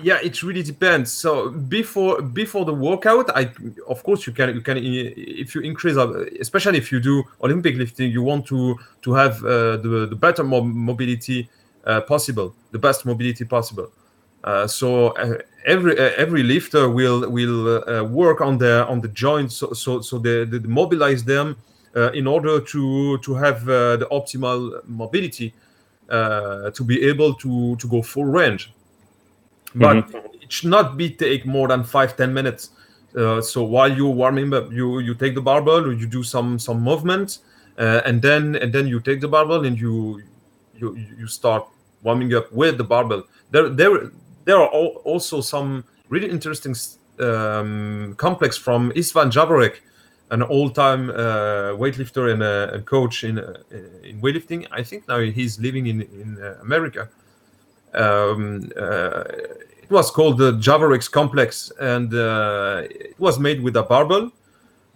yeah, 0.00 0.18
it 0.22 0.42
really 0.42 0.62
depends. 0.62 1.10
So 1.12 1.50
before 1.50 2.22
before 2.22 2.64
the 2.64 2.74
workout, 2.74 3.30
I 3.36 3.50
of 3.88 4.02
course 4.02 4.26
you 4.26 4.32
can 4.32 4.54
you 4.54 4.60
can 4.60 4.76
if 4.78 5.54
you 5.54 5.60
increase 5.60 5.96
especially 6.40 6.78
if 6.78 6.92
you 6.92 7.00
do 7.00 7.24
Olympic 7.42 7.76
lifting, 7.76 8.10
you 8.10 8.22
want 8.22 8.46
to 8.46 8.78
to 9.02 9.12
have 9.12 9.44
uh, 9.44 9.76
the 9.78 10.06
the 10.08 10.16
better 10.16 10.44
mobility 10.44 11.48
uh, 11.84 12.00
possible, 12.02 12.54
the 12.70 12.78
best 12.78 13.04
mobility 13.06 13.44
possible. 13.44 13.90
Uh, 14.44 14.66
so 15.66 15.70
uh, 15.70 15.72
every 15.72 15.98
every 15.98 16.42
lifter 16.42 16.88
will 16.88 17.30
will 17.30 18.06
work 18.06 18.40
on 18.40 18.58
the 18.58 18.86
on 18.86 19.00
the 19.00 19.08
joints, 19.08 19.56
so 19.56 19.72
so, 19.72 20.00
so 20.00 20.18
they, 20.18 20.44
they 20.44 20.58
mobilize 20.60 21.24
them 21.24 21.56
in 22.12 22.26
order 22.26 22.60
to 22.60 23.18
to 23.18 23.34
have 23.34 23.64
the 23.64 24.06
optimal 24.10 24.86
mobility 24.86 25.54
to 26.08 26.84
be 26.84 27.02
able 27.02 27.34
to 27.34 27.76
to 27.76 27.88
go 27.88 28.02
full 28.02 28.24
range. 28.24 28.72
But 29.74 30.06
mm-hmm. 30.06 30.42
it 30.42 30.52
should 30.52 30.70
not 30.70 30.96
be 30.96 31.10
take 31.10 31.46
more 31.46 31.68
than 31.68 31.84
five 31.84 32.16
ten 32.16 32.32
minutes. 32.32 32.70
Uh, 33.16 33.40
so 33.40 33.62
while 33.62 33.90
you're 33.90 34.10
warming 34.10 34.52
up, 34.54 34.72
you 34.72 34.98
you 34.98 35.14
take 35.14 35.34
the 35.34 35.40
barbell, 35.40 35.86
or 35.86 35.92
you 35.92 36.06
do 36.06 36.22
some 36.22 36.58
some 36.58 36.80
movement, 36.80 37.38
uh, 37.78 38.00
and 38.04 38.20
then 38.20 38.56
and 38.56 38.72
then 38.72 38.86
you 38.88 39.00
take 39.00 39.20
the 39.20 39.28
barbell 39.28 39.64
and 39.64 39.78
you 39.78 40.20
you 40.76 40.96
you 41.18 41.26
start 41.26 41.66
warming 42.02 42.34
up 42.34 42.50
with 42.52 42.76
the 42.76 42.84
barbell. 42.84 43.22
There, 43.50 43.68
there, 43.68 44.10
there 44.44 44.56
are 44.56 44.68
also 44.68 45.40
some 45.40 45.84
really 46.08 46.30
interesting 46.30 46.74
um, 47.20 48.14
complex 48.16 48.56
from 48.56 48.92
Istvan 48.92 49.30
Javorek, 49.30 49.76
an 50.30 50.42
old-time 50.42 51.10
uh, 51.10 51.76
weightlifter 51.76 52.32
and, 52.32 52.42
uh, 52.42 52.80
coach 52.84 53.24
in 53.24 53.38
uh, 53.38 53.54
in 54.02 54.20
weightlifting. 54.20 54.66
I 54.70 54.82
think 54.82 55.08
now 55.08 55.20
he's 55.20 55.58
living 55.60 55.86
in 55.86 56.02
in 56.02 56.38
uh, 56.42 56.58
America. 56.62 57.08
Um, 57.94 58.70
uh, 58.76 59.24
it 59.82 59.90
was 59.90 60.10
called 60.10 60.38
the 60.38 60.52
Javorek's 60.52 61.08
complex, 61.08 61.70
and 61.80 62.12
uh, 62.14 62.82
it 62.90 63.14
was 63.18 63.38
made 63.38 63.62
with 63.62 63.76
a 63.76 63.82
barbell 63.82 64.32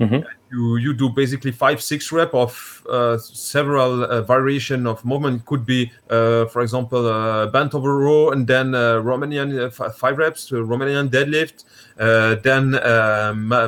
Mm-hmm. 0.01 0.29
You 0.53 0.77
you 0.77 0.95
do 0.95 1.09
basically 1.09 1.51
five 1.51 1.83
six 1.83 2.13
rep 2.13 2.33
of 2.33 2.87
uh, 2.89 3.19
several 3.19 4.05
uh, 4.05 4.23
variation 4.23 4.87
of 4.87 5.05
movement. 5.05 5.45
Could 5.45 5.67
be, 5.67 5.91
uh, 6.09 6.47
for 6.47 6.63
example, 6.63 7.05
uh, 7.05 7.47
bent 7.49 7.75
over 7.75 7.99
row 7.99 8.31
and 8.31 8.47
then 8.47 8.75
uh, 8.77 9.03
Romanian 9.03 9.59
uh, 9.59 9.91
five 9.91 10.17
reps, 10.19 10.51
Romanian 10.51 11.09
deadlift, 11.09 11.65
then 12.43 12.79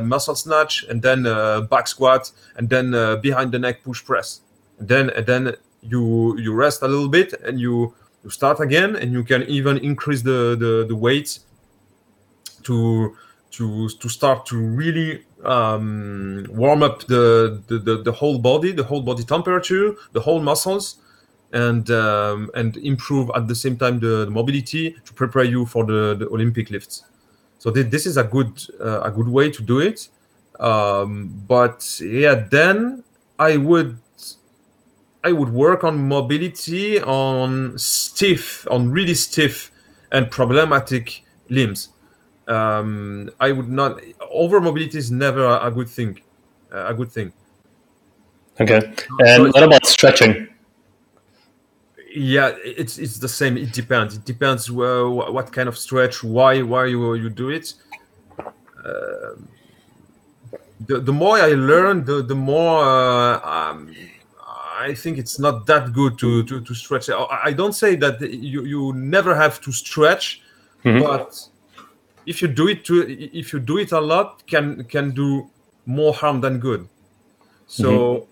muscle 0.09 0.37
snatch, 0.37 0.85
and 0.88 1.03
then 1.03 1.25
back 1.69 1.88
squat, 1.88 2.31
and 2.57 2.71
then 2.71 2.93
behind 3.21 3.51
the 3.51 3.59
neck 3.59 3.83
push 3.83 4.05
press. 4.05 4.43
And 4.79 4.88
then 4.88 5.11
and 5.11 5.27
then 5.27 5.57
you 5.83 6.38
you 6.38 6.55
rest 6.55 6.83
a 6.83 6.88
little 6.88 7.09
bit 7.09 7.35
and 7.45 7.59
you 7.59 7.93
you 8.23 8.31
start 8.31 8.61
again, 8.61 8.95
and 8.95 9.12
you 9.12 9.25
can 9.25 9.43
even 9.49 9.79
increase 9.79 10.23
the 10.23 10.55
the, 10.57 10.87
the 10.87 10.95
weight 10.95 11.40
to 12.62 13.16
to 13.52 13.88
to 13.88 14.08
start 14.08 14.46
to 14.46 14.56
really 14.56 15.24
um, 15.44 16.46
warm 16.50 16.82
up 16.82 17.06
the, 17.06 17.62
the, 17.66 17.78
the, 17.78 18.02
the, 18.02 18.12
whole 18.12 18.38
body, 18.38 18.72
the 18.72 18.84
whole 18.84 19.02
body 19.02 19.24
temperature, 19.24 19.94
the 20.12 20.20
whole 20.20 20.40
muscles, 20.40 20.96
and 21.52 21.90
um, 21.90 22.50
and 22.54 22.76
improve 22.78 23.30
at 23.34 23.48
the 23.48 23.54
same 23.54 23.76
time 23.76 23.98
the, 23.98 24.24
the, 24.26 24.30
mobility 24.30 24.96
to 25.04 25.14
prepare 25.14 25.44
you 25.44 25.66
for 25.66 25.84
the, 25.84 26.14
the 26.18 26.28
Olympic 26.28 26.70
lifts. 26.70 27.04
So 27.58 27.70
th- 27.70 27.90
this 27.90 28.06
is 28.06 28.16
a 28.16 28.24
good 28.24 28.62
uh, 28.80 29.00
a 29.02 29.10
good 29.10 29.28
way 29.28 29.50
to 29.50 29.62
do 29.62 29.80
it. 29.80 30.08
Um, 30.59 31.42
but 31.48 32.01
yeah, 32.01 32.34
then 32.34 33.03
I 33.38 33.57
would 33.57 33.98
I 35.24 35.32
would 35.32 35.51
work 35.51 35.84
on 35.84 36.09
mobility 36.09 37.01
on 37.01 37.76
stiff, 37.78 38.66
on 38.70 38.90
really 38.90 39.14
stiff 39.14 39.70
and 40.12 40.30
problematic 40.30 41.24
limbs 41.48 41.88
um, 42.51 43.30
I 43.38 43.53
would 43.53 43.68
not 43.68 44.01
over 44.30 44.61
mobility 44.61 44.98
is 44.98 45.11
never 45.11 45.44
a, 45.46 45.70
good 45.70 45.88
thing. 45.88 46.20
A 46.72 46.92
good 46.92 47.11
thing. 47.11 47.32
Okay. 48.61 48.80
And 49.20 49.28
so 49.28 49.51
what 49.51 49.62
about 49.62 49.86
stretching? 49.86 50.48
Yeah, 52.12 52.53
it's 52.64 52.98
it's 52.98 53.18
the 53.18 53.28
same. 53.28 53.57
It 53.57 53.72
depends. 53.72 54.16
It 54.16 54.24
depends 54.24 54.68
uh, 54.68 55.05
what 55.07 55.53
kind 55.53 55.68
of 55.68 55.78
stretch, 55.78 56.24
why 56.24 56.61
why 56.61 56.86
you 56.86 57.14
you 57.14 57.30
do 57.30 57.51
it. 57.51 57.74
Uh, 58.84 59.36
the, 60.86 60.98
the 60.98 61.12
more 61.12 61.36
I 61.36 61.51
learn, 61.51 62.05
the 62.05 62.22
the 62.22 62.34
more 62.34 62.82
uh, 62.82 63.40
um, 63.48 63.94
I 64.80 64.94
think 64.94 65.18
it's 65.18 65.38
not 65.38 65.66
that 65.66 65.92
good 65.92 66.18
to 66.18 66.42
to, 66.44 66.61
to 66.61 66.74
stretch. 66.74 67.11
I, 67.11 67.40
I 67.44 67.53
don't 67.53 67.74
say 67.74 67.94
that 67.96 68.20
you 68.20 68.64
you 68.64 68.92
never 68.94 69.32
have 69.36 69.61
to 69.61 69.70
stretch, 69.70 70.42
mm-hmm. 70.84 71.05
but 71.05 71.48
if 72.31 72.41
you 72.41 72.49
do 72.49 72.68
it 72.68 72.85
to 72.85 72.95
if 73.43 73.53
you 73.53 73.59
do 73.59 73.78
it 73.78 73.91
a 73.93 74.01
lot 74.01 74.47
can 74.47 74.85
can 74.85 75.11
do 75.11 75.51
more 75.85 76.12
harm 76.14 76.41
than 76.41 76.61
good. 76.61 76.89
So 77.66 78.28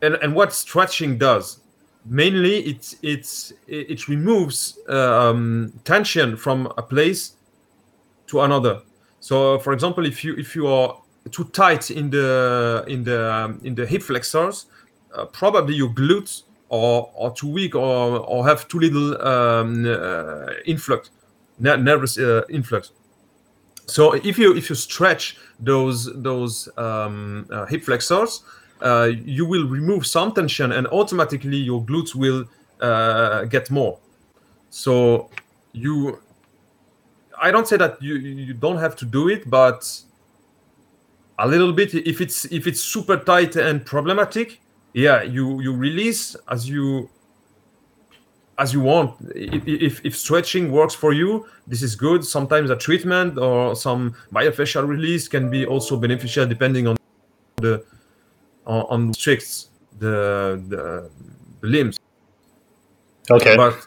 and 0.00 0.14
and 0.22 0.34
what 0.34 0.52
stretching 0.52 1.18
does 1.18 1.60
mainly 2.04 2.54
it's 2.70 2.96
it's 3.02 3.52
it 3.68 4.08
removes 4.08 4.78
um, 4.88 5.72
tension 5.84 6.36
from 6.36 6.72
a 6.78 6.82
place 6.82 7.36
to 8.28 8.40
another. 8.40 8.80
So 9.20 9.58
for 9.58 9.72
example 9.72 10.06
if 10.06 10.24
you 10.24 10.34
if 10.36 10.56
you 10.56 10.66
are 10.66 10.96
too 11.30 11.44
tight 11.52 11.90
in 11.90 12.10
the 12.10 12.84
in 12.88 13.04
the 13.04 13.20
um, 13.32 13.60
in 13.62 13.74
the 13.74 13.86
hip 13.86 14.02
flexors 14.02 14.66
uh, 15.14 15.26
probably 15.26 15.74
your 15.74 15.90
glutes 15.90 16.44
are, 16.70 17.06
are 17.18 17.32
too 17.34 17.48
weak 17.48 17.74
or, 17.74 18.18
or 18.32 18.46
have 18.48 18.66
too 18.66 18.80
little 18.80 19.08
um, 19.22 19.84
uh, 19.86 20.46
influx 20.64 21.10
ner- 21.58 21.76
nervous 21.76 22.18
uh, 22.18 22.42
influx 22.48 22.92
so 23.86 24.12
if 24.12 24.38
you 24.38 24.56
if 24.56 24.68
you 24.70 24.76
stretch 24.76 25.36
those 25.60 26.10
those 26.22 26.68
um, 26.76 27.46
uh, 27.50 27.66
hip 27.66 27.84
flexors 27.84 28.44
uh, 28.80 29.10
you 29.24 29.46
will 29.46 29.66
remove 29.68 30.06
some 30.06 30.32
tension 30.32 30.72
and 30.72 30.86
automatically 30.88 31.56
your 31.56 31.84
glutes 31.84 32.16
will 32.16 32.44
uh, 32.80 33.44
get 33.44 33.70
more. 33.70 33.98
So 34.70 35.30
you 35.72 36.20
i 37.40 37.50
don't 37.50 37.66
say 37.66 37.76
that 37.76 38.00
you 38.00 38.14
you 38.14 38.54
don't 38.54 38.76
have 38.76 38.94
to 38.96 39.04
do 39.04 39.28
it 39.28 39.48
but 39.48 40.02
a 41.38 41.46
little 41.46 41.72
bit 41.72 41.94
if 41.94 42.20
it's 42.20 42.44
if 42.46 42.66
it's 42.66 42.80
super 42.80 43.16
tight 43.16 43.56
and 43.56 43.84
problematic 43.84 44.60
yeah 44.92 45.22
you 45.22 45.60
you 45.60 45.74
release 45.74 46.36
as 46.48 46.68
you 46.68 47.08
as 48.58 48.72
you 48.72 48.80
want 48.80 49.14
if, 49.34 50.04
if, 50.04 50.16
stretching 50.16 50.70
works 50.70 50.94
for 50.94 51.12
you 51.12 51.46
this 51.66 51.82
is 51.82 51.94
good 51.96 52.24
sometimes 52.24 52.70
a 52.70 52.76
treatment 52.76 53.38
or 53.38 53.74
some 53.74 54.14
myofascial 54.32 54.86
release 54.86 55.28
can 55.28 55.50
be 55.50 55.64
also 55.66 55.96
beneficial 55.96 56.46
depending 56.46 56.86
on 56.86 56.96
the 57.56 57.84
on, 58.66 58.82
on 58.90 59.12
tricks 59.12 59.68
the, 59.98 60.62
the 60.68 61.10
the 61.60 61.66
limbs 61.66 61.98
Okay. 63.30 63.56
but 63.56 63.86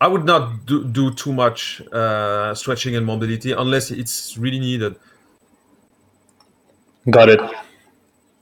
i 0.00 0.06
would 0.06 0.24
not 0.24 0.64
do, 0.64 0.84
do 0.84 1.12
too 1.12 1.32
much 1.32 1.82
uh, 1.92 2.54
stretching 2.54 2.96
and 2.96 3.04
mobility 3.04 3.52
unless 3.52 3.90
it's 3.90 4.38
really 4.38 4.60
needed 4.60 4.96
Got 7.10 7.30
it. 7.30 7.40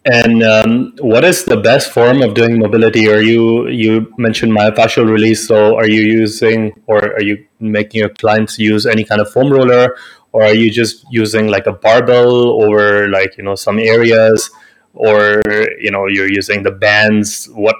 And 0.09 0.43
um, 0.45 0.95
what 1.01 1.25
is 1.25 1.45
the 1.45 1.57
best 1.57 1.91
form 1.93 2.23
of 2.23 2.35
doing 2.35 2.61
mobility? 2.61 3.09
Are 3.11 3.21
you 3.21 3.67
you 3.69 4.13
mentioned 4.19 4.53
myofascial 4.53 5.11
release? 5.11 5.49
So 5.49 5.77
are 5.77 5.89
you 5.89 6.01
using 6.01 6.73
or 6.87 7.13
are 7.15 7.23
you 7.23 7.45
making 7.59 8.01
your 8.01 8.11
clients 8.11 8.57
use 8.59 8.87
any 8.87 9.03
kind 9.05 9.21
of 9.21 9.29
foam 9.33 9.53
roller, 9.53 9.97
or 10.33 10.45
are 10.45 10.55
you 10.55 10.71
just 10.71 11.05
using 11.11 11.49
like 11.49 11.67
a 11.67 11.73
barbell 11.73 12.63
over 12.63 13.09
like 13.09 13.37
you 13.37 13.43
know 13.43 13.57
some 13.57 13.81
areas, 13.81 14.49
or 14.95 15.43
you 15.81 15.91
know 15.91 16.07
you're 16.07 16.31
using 16.31 16.63
the 16.63 16.71
bands? 16.71 17.47
What 17.53 17.75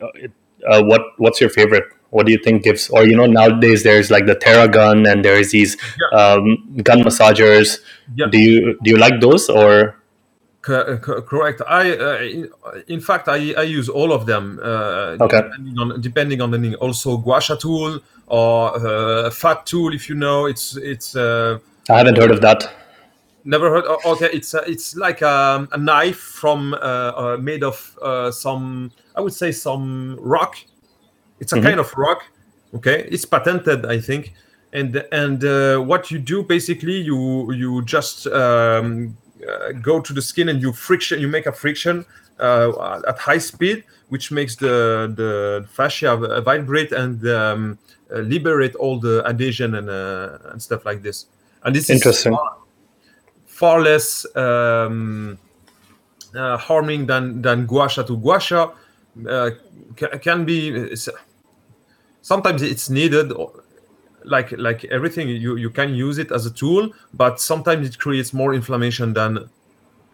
uh, 0.00 0.82
what 0.84 1.02
what's 1.18 1.40
your 1.40 1.50
favorite? 1.50 1.84
What 2.10 2.26
do 2.26 2.32
you 2.32 2.38
think 2.38 2.62
gives? 2.62 2.88
Or 2.90 3.04
you 3.04 3.16
know 3.16 3.26
nowadays 3.26 3.82
there's 3.82 4.10
like 4.10 4.26
the 4.26 4.36
Theragun 4.36 5.10
and 5.10 5.24
there's 5.24 5.50
these 5.50 5.76
um, 6.12 6.76
gun 6.82 7.00
massagers. 7.02 7.78
Yeah. 8.14 8.26
Do 8.30 8.38
you 8.38 8.78
do 8.82 8.90
you 8.90 8.96
like 8.96 9.20
those 9.20 9.48
or? 9.48 9.96
Co- 10.66 10.96
co- 10.98 11.22
correct. 11.22 11.62
I, 11.68 11.92
uh, 11.96 12.80
in, 12.88 13.00
fact, 13.00 13.28
I, 13.28 13.52
I 13.54 13.62
use 13.62 13.88
all 13.88 14.12
of 14.12 14.26
them. 14.26 14.58
Uh, 14.62 15.16
Okay. 15.20 15.40
Depending 15.42 15.78
on 15.78 16.00
depending 16.00 16.40
on 16.42 16.50
the 16.50 16.58
need. 16.58 16.74
Also, 16.80 17.16
Guasha 17.18 17.56
tool 17.58 18.00
or 18.26 18.74
uh, 18.86 19.30
Fat 19.30 19.64
tool, 19.66 19.94
if 19.94 20.08
you 20.08 20.16
know, 20.16 20.46
it's 20.46 20.76
it's 20.76 21.14
uh, 21.14 21.58
I 21.88 21.98
haven't 21.98 22.18
heard 22.18 22.32
of 22.32 22.40
that. 22.40 22.68
never 23.44 23.70
heard. 23.70 23.84
Okay, 24.04 24.28
it's 24.32 24.54
uh, 24.54 24.64
it's 24.66 24.96
like 24.96 25.22
um, 25.22 25.68
a 25.70 25.78
knife 25.78 26.18
from 26.40 26.74
uh, 26.74 27.36
made 27.40 27.62
of 27.62 27.76
uh, 28.02 28.30
some 28.32 28.90
I 29.14 29.20
would 29.20 29.34
say 29.34 29.52
some 29.52 30.16
rock. 30.20 30.56
It's 31.40 31.52
a 31.52 31.56
Mhm. 31.56 31.62
kind 31.62 31.80
of 31.80 31.92
rock. 31.96 32.20
Okay, 32.74 33.06
it's 33.14 33.24
patented, 33.24 33.86
I 33.86 34.00
think. 34.00 34.32
And 34.72 35.04
and 35.12 35.44
uh, 35.44 35.78
what 35.90 36.10
you 36.10 36.18
do 36.18 36.42
basically, 36.42 36.96
you 37.00 37.52
you 37.52 37.82
just 37.84 38.26
um, 38.26 39.16
go 39.82 40.00
to 40.00 40.12
the 40.12 40.22
skin 40.22 40.48
and 40.48 40.60
you 40.60 40.72
friction. 40.72 41.20
You 41.20 41.28
make 41.28 41.46
a 41.46 41.52
friction 41.52 42.04
uh, 42.38 43.00
at 43.06 43.18
high 43.18 43.38
speed, 43.38 43.84
which 44.08 44.30
makes 44.30 44.56
the 44.56 45.12
the 45.14 45.66
fascia 45.68 46.16
vibrate 46.42 46.92
and 46.92 47.26
um, 47.28 47.78
uh, 48.12 48.18
liberate 48.18 48.74
all 48.76 48.98
the 49.00 49.22
adhesion 49.26 49.74
and 49.74 49.90
uh, 49.90 50.38
and 50.52 50.62
stuff 50.62 50.84
like 50.84 51.02
this. 51.02 51.26
And 51.64 51.74
this 51.74 51.90
Interesting. 51.90 52.32
is 52.32 52.38
far, 52.38 52.56
far 53.46 53.80
less 53.80 54.26
um, 54.36 55.38
uh, 56.34 56.56
harming 56.56 57.06
than 57.06 57.42
than 57.42 57.66
gua 57.66 57.88
sha 57.88 58.02
to 58.02 58.16
guasha. 58.16 58.72
Uh, 59.28 59.50
ca- 59.96 60.18
can 60.18 60.44
be 60.44 60.94
sometimes 62.20 62.60
it's 62.60 62.90
needed 62.90 63.32
like 64.26 64.50
like 64.58 64.84
everything 64.96 65.28
you 65.28 65.56
you 65.56 65.70
can 65.70 65.94
use 65.94 66.18
it 66.18 66.30
as 66.32 66.46
a 66.46 66.50
tool 66.50 66.90
but 67.14 67.40
sometimes 67.40 67.88
it 67.88 67.96
creates 67.98 68.32
more 68.32 68.52
inflammation 68.54 69.12
than 69.14 69.38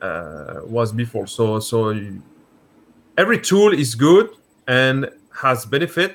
uh, 0.03 0.61
was 0.67 0.93
before 0.93 1.27
so 1.27 1.59
so 1.61 1.79
every 3.19 3.39
tool 3.41 3.73
is 3.73 3.95
good 3.95 4.29
and 4.69 5.09
has 5.43 5.65
benefit 5.67 6.13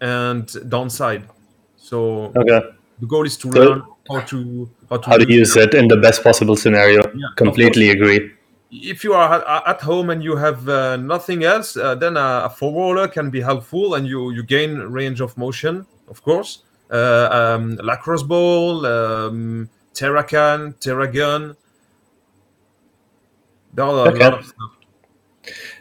and 0.00 0.44
downside 0.68 1.22
so 1.76 2.32
Okay. 2.36 2.60
the 3.00 3.06
goal 3.06 3.24
is 3.26 3.36
to 3.38 3.52
So- 3.52 3.58
learn 3.60 3.82
how 4.10 4.20
to 4.20 4.68
how 4.90 4.96
to, 4.98 5.10
How 5.10 5.16
to 5.18 5.26
use 5.32 5.56
it 5.56 5.72
in 5.74 5.88
the 5.88 5.96
best 5.96 6.22
possible 6.22 6.56
scenario. 6.56 7.00
Yeah, 7.14 7.28
Completely 7.36 7.88
agree. 7.90 8.20
if 8.70 9.02
you 9.04 9.14
are 9.14 9.42
at- 9.72 9.80
home 9.80 10.10
and 10.10 10.22
you 10.22 10.36
have 10.36 10.68
uh, 10.68 10.96
nothing 10.96 11.42
else, 11.44 11.76
uh, 11.76 11.94
then 11.94 12.16
a, 12.16 12.50
a 12.50 12.50
roller 12.60 13.08
can 13.08 13.30
be 13.30 13.40
helpful, 13.40 13.94
and 13.94 14.06
you 14.06 14.30
you 14.36 14.42
gain 14.42 14.70
range 14.98 15.20
of 15.22 15.36
motion, 15.38 15.86
of 16.08 16.20
course. 16.22 16.63
Uh, 16.90 17.28
um, 17.56 17.76
lacrosse 17.82 18.22
ball, 18.24 18.86
um, 18.86 19.70
Terracan, 19.94 20.76
Theragun. 20.80 21.56
There 23.74 23.86
are 23.86 24.10
a 24.10 24.14
Okay. 24.14 24.20
lot 24.20 24.34
of 24.34 24.44
stuff. 24.44 24.70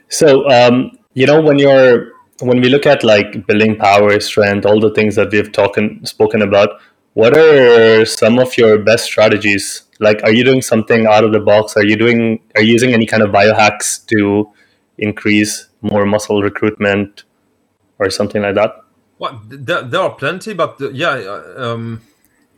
So, 0.10 0.50
um, 0.50 0.92
you 1.14 1.28
know, 1.28 1.42
when 1.42 1.60
you're 1.60 2.12
when 2.42 2.62
we 2.62 2.70
look 2.70 2.86
at 2.86 3.04
like 3.04 3.48
building 3.48 3.78
power, 3.78 4.20
strength, 4.20 4.66
all 4.66 4.80
the 4.80 4.92
things 4.94 5.16
that 5.16 5.32
we've 5.32 5.52
talking 5.52 6.02
spoken 6.06 6.42
about, 6.44 6.80
what 7.14 7.38
are 7.38 8.06
some 8.06 8.40
of 8.40 8.58
your 8.58 8.78
best 8.80 9.06
strategies? 9.06 9.84
Like, 10.00 10.24
are 10.24 10.32
you 10.34 10.44
doing 10.46 10.62
something 10.62 11.08
out 11.08 11.24
of 11.24 11.34
the 11.34 11.40
box? 11.40 11.78
Are 11.78 11.86
you 11.86 11.98
doing? 11.98 12.42
Are 12.56 12.62
you 12.62 12.74
using 12.74 12.94
any 12.94 13.08
kind 13.08 13.24
of 13.24 13.32
biohacks 13.32 14.06
to 14.08 14.52
increase 15.00 15.70
more 15.82 16.06
muscle 16.06 16.42
recruitment 16.44 17.24
or 18.00 18.12
something 18.12 18.44
like 18.44 18.56
that? 18.56 18.83
Well, 19.20 19.42
there, 19.48 19.84
there 19.84 20.02
are 20.02 20.16
plenty, 20.16 20.54
but 20.54 20.82
uh, 20.82 20.90
yeah, 20.90 21.10
uh, 21.12 21.54
um, 21.58 22.02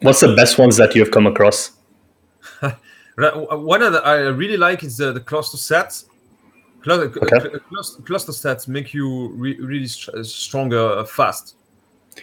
What's 0.01 0.21
the 0.21 0.35
best 0.35 0.57
ones 0.57 0.77
that 0.77 0.95
you've 0.95 1.11
come 1.11 1.27
across? 1.27 1.71
One 3.17 3.81
of 3.81 3.93
the 3.93 4.01
I 4.03 4.15
really 4.29 4.57
like 4.57 4.83
is 4.83 4.97
the, 4.97 5.13
the 5.13 5.21
cluster 5.21 5.57
sets. 5.57 6.05
Cluster, 6.81 7.05
Okay. 7.05 7.59
cluster, 7.69 8.01
cluster 8.03 8.31
sets 8.31 8.67
make 8.67 8.93
you 8.93 9.29
re- 9.29 9.57
really 9.59 9.87
stronger 9.87 10.99
uh, 10.99 11.05
fast. 11.05 11.55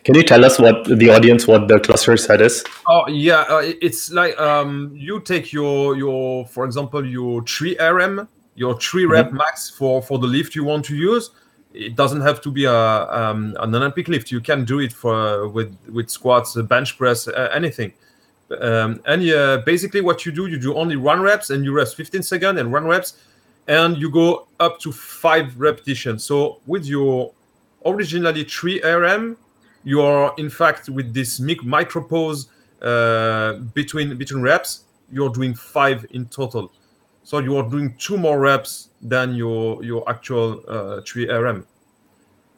Can 0.05 0.15
you 0.15 0.23
tell 0.23 0.45
us 0.45 0.59
what 0.59 0.85
the 0.85 1.11
audience 1.11 1.47
what 1.47 1.69
the 1.69 1.79
cluster 1.79 2.17
set 2.17 2.41
is? 2.41 2.65
Oh 2.89 3.09
yeah, 3.09 3.45
uh, 3.49 3.63
it's 3.81 4.11
like 4.11 4.39
um, 4.39 4.93
you 4.95 5.21
take 5.21 5.53
your 5.53 5.97
your 5.97 6.47
for 6.47 6.65
example 6.65 7.05
your 7.05 7.43
three 7.45 7.77
RM, 7.79 8.29
your 8.55 8.79
3 8.79 9.05
rep 9.07 9.33
max 9.33 9.71
for 9.71 10.03
for 10.03 10.19
the 10.19 10.27
lift 10.27 10.55
you 10.55 10.65
want 10.65 10.85
to 10.87 10.97
use. 10.97 11.31
It 11.75 11.97
doesn't 11.97 12.21
have 12.21 12.41
to 12.43 12.51
be 12.51 12.65
a 12.65 12.73
um, 12.75 13.57
an 13.61 13.75
Olympic 13.75 14.09
lift. 14.09 14.31
You 14.31 14.41
can 14.41 14.65
do 14.65 14.81
it 14.81 14.93
for 14.93 15.49
with 15.49 15.77
with 15.89 16.11
squats, 16.11 16.55
bench 16.63 16.99
press, 16.99 17.29
uh, 17.29 17.49
anything. 17.53 17.93
Um, 18.61 19.01
and 19.07 19.29
uh, 19.31 19.63
basically, 19.65 20.01
what 20.03 20.27
you 20.27 20.33
do, 20.33 20.47
you 20.47 20.59
do 20.59 20.75
only 20.75 20.97
one 20.97 21.21
reps, 21.23 21.51
and 21.51 21.65
you 21.65 21.73
rest 21.73 21.97
15 21.97 22.23
seconds 22.23 22.61
and 22.61 22.71
one 22.71 22.87
reps, 22.87 23.15
and 23.67 23.97
you 23.97 24.11
go 24.11 24.47
up 24.61 24.79
to 24.81 24.93
five 24.93 25.59
repetitions. 25.59 26.25
So 26.25 26.61
with 26.67 26.85
your 26.85 27.33
originally 27.87 28.45
three 28.45 28.83
RM, 28.83 29.37
you 29.85 30.03
are 30.03 30.35
in 30.39 30.51
fact 30.51 30.89
with 30.89 31.15
this 31.15 31.41
mic- 31.41 31.65
micro 31.65 32.03
pause 32.03 32.49
uh, 32.83 33.55
between 33.75 34.17
between 34.17 34.43
reps, 34.43 34.85
you're 35.11 35.31
doing 35.31 35.55
five 35.55 36.05
in 36.11 36.27
total. 36.27 36.73
So 37.25 37.39
you 37.39 37.57
are 37.57 37.69
doing 37.69 37.95
two 37.99 38.17
more 38.19 38.39
reps 38.41 38.89
than 39.01 39.35
your 39.35 39.83
your 39.85 40.09
actual 40.09 40.63
uh, 40.69 41.01
three 41.07 41.29
RM. 41.29 41.67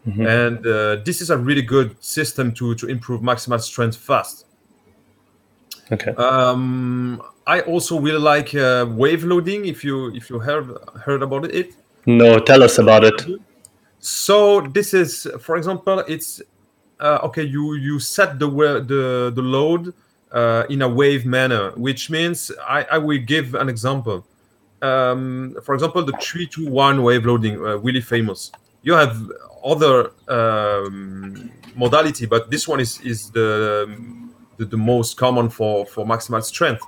And 0.06 0.66
uh, 0.66 0.96
this 1.04 1.20
is 1.22 1.30
a 1.30 1.36
really 1.38 1.62
good 1.62 1.96
system 2.04 2.52
to 2.54 2.74
to 2.74 2.86
improve 2.88 3.22
maximal 3.22 3.60
strength 3.60 3.96
fast. 3.96 4.46
Okay. 5.92 6.12
Um, 6.16 7.22
I 7.46 7.60
also 7.60 7.98
really 8.00 8.18
like 8.20 8.54
uh, 8.54 8.86
wave 8.88 9.24
loading. 9.24 9.64
If 9.66 9.84
you 9.84 10.14
if 10.14 10.28
you 10.30 10.38
heard 10.38 10.66
heard 11.04 11.22
about 11.22 11.44
it, 11.46 11.74
No, 12.06 12.38
tell 12.38 12.62
us 12.62 12.78
about 12.78 13.04
it. 13.04 13.22
so 13.98 14.60
this 14.60 14.92
is, 14.92 15.26
for 15.40 15.56
example, 15.56 16.00
it's 16.06 16.42
uh, 17.00 17.18
okay. 17.24 17.42
You 17.44 17.74
you 17.74 17.98
set 17.98 18.38
the 18.38 18.48
the 18.48 19.32
the 19.34 19.42
load 19.42 19.94
uh, 20.32 20.64
in 20.68 20.82
a 20.82 20.88
wave 20.88 21.24
manner, 21.24 21.70
which 21.76 22.10
means 22.10 22.50
I, 22.68 22.84
I 22.92 22.98
will 22.98 23.20
give 23.24 23.54
an 23.54 23.68
example. 23.68 24.24
Um, 24.82 25.56
for 25.62 25.74
example, 25.74 26.04
the 26.04 26.12
three 26.20 26.46
to 26.48 26.68
one 26.68 27.02
wave 27.02 27.24
loading, 27.24 27.56
uh, 27.56 27.78
really 27.78 28.00
famous. 28.00 28.52
You 28.82 28.92
have 28.92 29.30
other 29.64 30.12
um, 30.28 31.50
modality, 31.74 32.26
but 32.26 32.50
this 32.50 32.68
one 32.68 32.80
is, 32.80 33.00
is 33.00 33.30
the, 33.30 33.88
the, 34.58 34.66
the 34.66 34.76
most 34.76 35.16
common 35.16 35.48
for, 35.48 35.86
for 35.86 36.04
maximal 36.04 36.42
strength. 36.42 36.82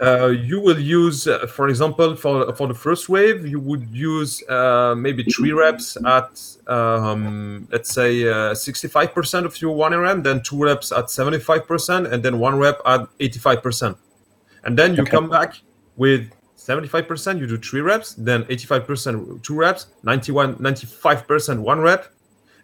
Uh, 0.00 0.26
you 0.28 0.60
will 0.60 0.78
use, 0.78 1.26
uh, 1.26 1.44
for 1.46 1.68
example, 1.68 2.14
for 2.14 2.54
for 2.54 2.68
the 2.68 2.74
first 2.74 3.08
wave, 3.08 3.46
you 3.46 3.58
would 3.58 3.88
use 3.90 4.42
uh, 4.48 4.94
maybe 4.96 5.24
three 5.24 5.50
reps 5.50 5.96
at, 6.06 6.40
um, 6.68 7.66
let's 7.72 7.92
say, 7.92 8.22
65% 8.22 9.42
uh, 9.42 9.46
of 9.46 9.60
your 9.60 9.74
one 9.74 9.92
RM, 9.92 10.22
then 10.22 10.40
two 10.42 10.62
reps 10.62 10.92
at 10.92 11.06
75%, 11.06 12.12
and 12.12 12.22
then 12.22 12.38
one 12.38 12.58
rep 12.58 12.80
at 12.86 13.08
85%. 13.18 13.96
And 14.64 14.78
then 14.78 14.94
you 14.94 15.02
okay. 15.02 15.10
come 15.10 15.28
back 15.28 15.60
with 15.96 16.30
75%, 16.68 17.38
you 17.38 17.46
do 17.46 17.56
three 17.56 17.80
reps, 17.80 18.14
then 18.14 18.44
85%, 18.44 19.42
two 19.42 19.54
reps, 19.54 19.86
91, 20.02 20.56
95%, 20.56 21.60
one 21.60 21.80
rep, 21.80 22.12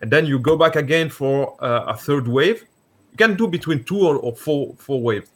and 0.02 0.10
then 0.10 0.26
you 0.26 0.38
go 0.38 0.56
back 0.56 0.76
again 0.76 1.08
for 1.08 1.56
uh, 1.64 1.84
a 1.86 1.96
third 1.96 2.28
wave. 2.28 2.66
You 3.12 3.16
can 3.16 3.36
do 3.36 3.48
between 3.48 3.84
two 3.84 4.00
or, 4.06 4.16
or 4.16 4.34
four 4.34 4.74
four 4.76 5.00
waves 5.00 5.30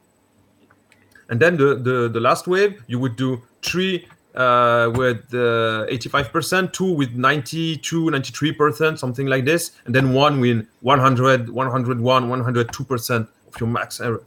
and 1.28 1.40
then 1.40 1.56
the 1.56 1.74
the, 1.76 2.08
the 2.08 2.20
last 2.20 2.46
wave 2.46 2.82
you 2.86 2.98
would 2.98 3.16
do 3.16 3.40
three 3.62 4.06
uh, 4.34 4.92
with 4.94 5.24
uh, 5.34 5.84
85%, 5.90 6.72
two 6.72 6.92
with 6.92 7.12
92, 7.14 8.04
93%, 8.04 8.96
something 8.96 9.26
like 9.26 9.44
this, 9.44 9.72
and 9.84 9.92
then 9.92 10.12
one 10.12 10.38
with 10.38 10.64
100, 10.82 11.48
101, 11.50 12.28
102% 12.28 13.28
of 13.48 13.60
your 13.60 13.68
max 13.68 14.00
error. 14.00 14.22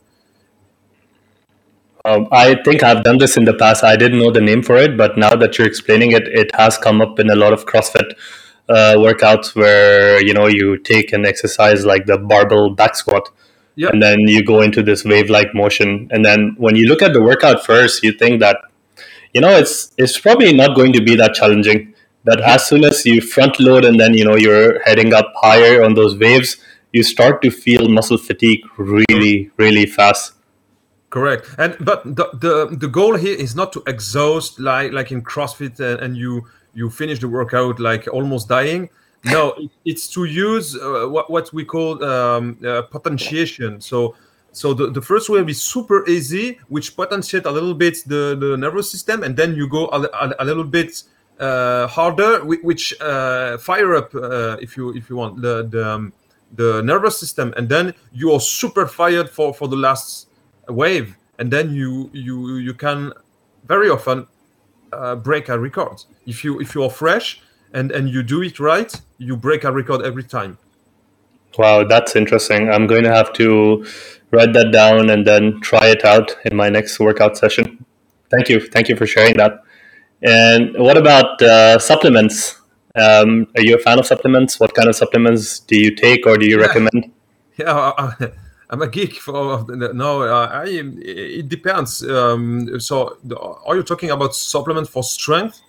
Um, 2.03 2.27
I 2.31 2.55
think 2.63 2.83
I've 2.83 3.03
done 3.03 3.17
this 3.17 3.37
in 3.37 3.45
the 3.45 3.53
past. 3.53 3.83
I 3.83 3.95
didn't 3.95 4.19
know 4.19 4.31
the 4.31 4.41
name 4.41 4.63
for 4.63 4.77
it, 4.77 4.97
but 4.97 5.17
now 5.17 5.35
that 5.35 5.57
you're 5.57 5.67
explaining 5.67 6.11
it, 6.13 6.27
it 6.27 6.53
has 6.55 6.77
come 6.77 7.01
up 7.01 7.19
in 7.19 7.29
a 7.29 7.35
lot 7.35 7.53
of 7.53 7.65
CrossFit 7.65 8.13
uh, 8.69 8.95
workouts 8.97 9.55
where 9.55 10.23
you 10.25 10.33
know 10.33 10.47
you 10.47 10.77
take 10.77 11.13
an 11.13 11.25
exercise 11.25 11.85
like 11.85 12.05
the 12.05 12.17
barbell 12.17 12.71
back 12.71 12.95
squat, 12.95 13.29
Yep. 13.75 13.93
And 13.93 14.01
then 14.03 14.19
you 14.27 14.43
go 14.43 14.61
into 14.61 14.83
this 14.83 15.05
wave 15.05 15.29
like 15.29 15.53
motion. 15.53 16.07
And 16.11 16.25
then 16.25 16.55
when 16.57 16.75
you 16.75 16.85
look 16.85 17.01
at 17.01 17.13
the 17.13 17.21
workout 17.21 17.65
first, 17.65 18.03
you 18.03 18.11
think 18.11 18.41
that, 18.41 18.57
you 19.33 19.41
know, 19.41 19.49
it's 19.49 19.91
it's 19.97 20.19
probably 20.19 20.53
not 20.53 20.75
going 20.75 20.93
to 20.93 21.01
be 21.01 21.15
that 21.15 21.33
challenging. 21.33 21.93
But 22.23 22.41
as 22.41 22.67
soon 22.67 22.83
as 22.83 23.05
you 23.05 23.21
front 23.21 23.59
load 23.59 23.85
and 23.85 23.99
then, 23.99 24.13
you 24.13 24.25
know, 24.25 24.35
you're 24.35 24.83
heading 24.83 25.13
up 25.13 25.33
higher 25.37 25.83
on 25.83 25.95
those 25.95 26.15
waves, 26.17 26.57
you 26.91 27.01
start 27.01 27.41
to 27.41 27.49
feel 27.49 27.87
muscle 27.87 28.17
fatigue 28.17 28.61
really, 28.77 29.49
really 29.57 29.85
fast. 29.85 30.33
Correct. 31.11 31.45
And 31.59 31.77
but 31.79 32.03
the, 32.03 32.27
the 32.33 32.75
the 32.75 32.87
goal 32.87 33.15
here 33.15 33.37
is 33.37 33.55
not 33.55 33.71
to 33.73 33.83
exhaust 33.85 34.59
like 34.59 34.91
like 34.91 35.11
in 35.11 35.21
CrossFit 35.21 35.79
and, 35.79 35.99
and 35.99 36.17
you 36.17 36.47
you 36.73 36.89
finish 36.89 37.19
the 37.19 37.27
workout 37.27 37.79
like 37.79 38.07
almost 38.07 38.49
dying 38.49 38.89
no, 39.25 39.55
it's 39.85 40.07
to 40.09 40.25
use 40.25 40.75
uh, 40.75 41.07
what, 41.07 41.29
what 41.29 41.53
we 41.53 41.65
call 41.65 42.03
um, 42.03 42.57
uh, 42.65 42.83
potentiation. 42.83 43.81
So, 43.81 44.15
so 44.51 44.73
the, 44.73 44.89
the 44.89 45.01
first 45.01 45.29
wave 45.29 45.49
is 45.49 45.61
super 45.61 46.07
easy, 46.09 46.59
which 46.67 46.95
potentiate 46.95 47.45
a 47.45 47.51
little 47.51 47.73
bit 47.73 47.97
the, 48.05 48.35
the 48.39 48.57
nervous 48.57 48.91
system, 48.91 49.23
and 49.23 49.35
then 49.35 49.55
you 49.55 49.67
go 49.67 49.87
a, 49.87 50.01
a, 50.01 50.35
a 50.39 50.45
little 50.45 50.63
bit 50.63 51.03
uh, 51.39 51.87
harder, 51.87 52.43
which 52.43 52.99
uh, 53.01 53.57
fire 53.57 53.95
up, 53.95 54.13
uh, 54.13 54.57
if 54.61 54.75
you 54.77 54.93
if 54.93 55.09
you 55.09 55.15
want, 55.15 55.41
the 55.41 55.63
the, 55.63 55.89
um, 55.89 56.13
the 56.53 56.83
nervous 56.83 57.19
system, 57.19 57.53
and 57.55 57.69
then 57.69 57.93
you 58.11 58.31
are 58.31 58.39
super 58.39 58.85
fired 58.85 59.29
for 59.29 59.53
for 59.53 59.67
the 59.67 59.75
last 59.75 60.27
wave, 60.67 61.17
and 61.37 61.51
then 61.51 61.73
you 61.73 62.09
you 62.13 62.57
you 62.57 62.73
can 62.73 63.13
very 63.65 63.89
often 63.89 64.27
uh, 64.93 65.15
break 65.15 65.49
a 65.49 65.57
record 65.59 66.03
if 66.25 66.43
you 66.43 66.59
if 66.59 66.75
you 66.75 66.83
are 66.83 66.89
fresh 66.89 67.41
and 67.73 67.91
and 67.91 68.09
you 68.09 68.23
do 68.23 68.41
it 68.41 68.59
right, 68.59 69.01
you 69.17 69.35
break 69.35 69.63
a 69.63 69.71
record 69.71 70.01
every 70.01 70.23
time. 70.23 70.57
Wow, 71.57 71.83
that's 71.83 72.15
interesting. 72.15 72.69
I'm 72.69 72.87
going 72.87 73.03
to 73.03 73.13
have 73.13 73.33
to 73.33 73.85
write 74.31 74.53
that 74.53 74.71
down 74.71 75.09
and 75.09 75.27
then 75.27 75.59
try 75.61 75.87
it 75.87 76.05
out 76.05 76.35
in 76.45 76.55
my 76.55 76.69
next 76.69 76.99
workout 76.99 77.37
session. 77.37 77.85
Thank 78.29 78.47
you. 78.47 78.61
Thank 78.61 78.87
you 78.87 78.95
for 78.95 79.05
sharing 79.05 79.35
that. 79.37 79.61
And 80.21 80.77
what 80.77 80.97
about 80.97 81.41
uh, 81.41 81.77
supplements? 81.77 82.61
Um, 82.95 83.47
are 83.55 83.61
you 83.61 83.75
a 83.75 83.79
fan 83.79 83.99
of 83.99 84.05
supplements? 84.05 84.59
What 84.59 84.73
kind 84.73 84.87
of 84.87 84.95
supplements 84.95 85.59
do 85.59 85.77
you 85.77 85.93
take 85.95 86.25
or 86.25 86.37
do 86.37 86.45
you 86.45 86.59
yeah. 86.59 86.65
recommend? 86.67 87.11
Yeah, 87.57 88.31
I, 88.71 88.75
am 88.75 88.81
a 88.81 88.87
geek 88.87 89.15
for 89.15 89.65
no. 89.93 90.21
Uh, 90.23 90.49
I, 90.51 90.65
it 90.67 91.49
depends. 91.49 92.07
Um, 92.07 92.79
so, 92.79 93.17
are 93.65 93.75
you 93.75 93.83
talking 93.83 94.11
about 94.11 94.33
supplements 94.33 94.89
for 94.89 95.03
strength? 95.03 95.61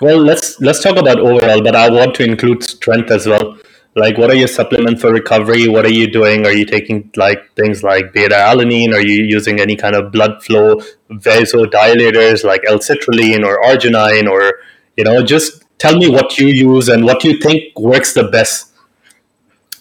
Well, 0.00 0.18
let's 0.18 0.60
let's 0.60 0.82
talk 0.82 0.96
about 0.96 1.18
overall, 1.20 1.62
but 1.62 1.76
I 1.76 1.90
want 1.90 2.14
to 2.16 2.24
include 2.24 2.64
strength 2.64 3.10
as 3.10 3.26
well. 3.26 3.58
Like, 3.94 4.16
what 4.16 4.30
are 4.30 4.34
your 4.34 4.48
supplements 4.48 5.00
for 5.00 5.12
recovery? 5.12 5.68
What 5.68 5.84
are 5.84 5.92
you 5.92 6.10
doing? 6.10 6.46
Are 6.46 6.52
you 6.52 6.64
taking 6.64 7.10
like 7.16 7.52
things 7.56 7.82
like 7.82 8.12
beta 8.12 8.36
alanine? 8.36 8.94
Are 8.94 9.00
you 9.00 9.24
using 9.24 9.60
any 9.60 9.76
kind 9.76 9.96
of 9.96 10.12
blood 10.12 10.42
flow 10.42 10.80
vasodilators 11.10 12.44
like 12.44 12.62
L-citrulline 12.68 13.44
or 13.44 13.60
arginine? 13.62 14.30
Or 14.30 14.60
you 14.96 15.04
know, 15.04 15.22
just 15.22 15.64
tell 15.78 15.96
me 15.96 16.08
what 16.08 16.38
you 16.38 16.46
use 16.46 16.88
and 16.88 17.04
what 17.04 17.24
you 17.24 17.38
think 17.38 17.78
works 17.78 18.14
the 18.14 18.24
best. 18.24 18.72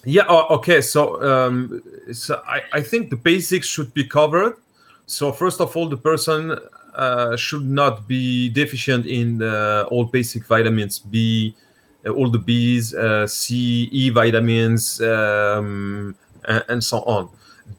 Yeah. 0.04 0.26
Okay. 0.28 0.82
So, 0.82 1.22
um, 1.22 1.84
so 2.12 2.42
I, 2.48 2.62
I 2.74 2.82
think 2.82 3.10
the 3.10 3.16
basics 3.16 3.68
should 3.68 3.94
be 3.94 4.04
covered. 4.04 4.58
So 5.06 5.32
first 5.32 5.62
of 5.62 5.76
all, 5.76 5.88
the 5.88 5.98
person 5.98 6.58
uh, 6.96 7.36
should 7.36 7.66
not 7.66 8.08
be 8.08 8.50
deficient 8.50 9.06
in 9.06 9.42
all 9.44 10.06
basic 10.06 10.46
vitamins 10.46 11.00
B, 11.00 11.56
uh, 12.06 12.12
all 12.12 12.30
the 12.30 12.40
B's, 12.40 12.94
uh, 12.94 13.28
C, 13.28 13.90
E 13.92 14.10
vitamins, 14.10 15.02
um, 15.02 16.16
and, 16.48 16.64
and, 16.70 16.84
so 16.84 17.00
on. 17.04 17.30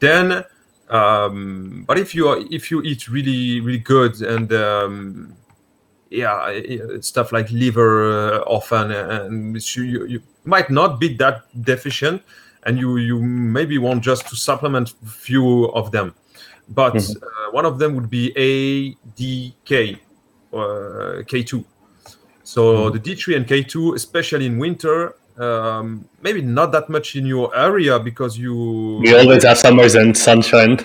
Then, 0.01 0.45
um, 0.91 1.85
but 1.87 1.99
if 1.99 2.15
you 2.15 2.29
are, 2.29 2.39
if 2.51 2.71
you 2.71 2.83
eat 2.83 3.09
really 3.09 3.61
really 3.61 3.79
good 3.79 4.21
and 4.21 4.53
um, 4.53 5.37
yeah, 6.11 6.61
stuff 7.01 7.33
like 7.33 7.51
liver 7.51 8.33
uh, 8.33 8.39
often, 8.41 8.91
and 8.91 9.77
you, 9.77 10.07
you 10.07 10.23
might 10.45 10.71
not 10.71 10.99
be 10.99 11.15
that 11.17 11.45
deficient, 11.63 12.23
and 12.69 12.79
you 12.79 12.99
you 12.99 13.21
maybe 13.59 13.79
want 13.79 14.05
just 14.05 14.29
to 14.29 14.37
supplement 14.37 14.95
few 15.05 15.65
of 15.81 15.91
them 15.91 16.15
but 16.69 16.95
mm-hmm. 16.95 17.25
uh, 17.25 17.53
one 17.53 17.65
of 17.65 17.79
them 17.79 17.95
would 17.95 18.11
be 18.11 18.33
ADK, 18.37 19.99
uh, 20.53 20.57
K2. 21.25 21.65
So 22.45 22.91
mm-hmm. 22.91 22.97
the 22.97 23.01
D3 23.01 23.37
and 23.37 23.47
K2, 23.47 23.95
especially 23.95 24.47
in 24.47 24.59
winter, 24.59 25.15
um, 25.39 26.09
maybe 26.23 26.43
not 26.43 26.73
that 26.73 26.89
much 26.89 27.17
in 27.17 27.27
your 27.27 27.55
area 27.57 27.99
because 27.99 28.37
you. 28.39 28.99
We 29.03 29.15
always 29.15 29.45
have 29.45 29.59
summers 29.59 29.95
and 29.95 30.17
sunshine. 30.17 30.79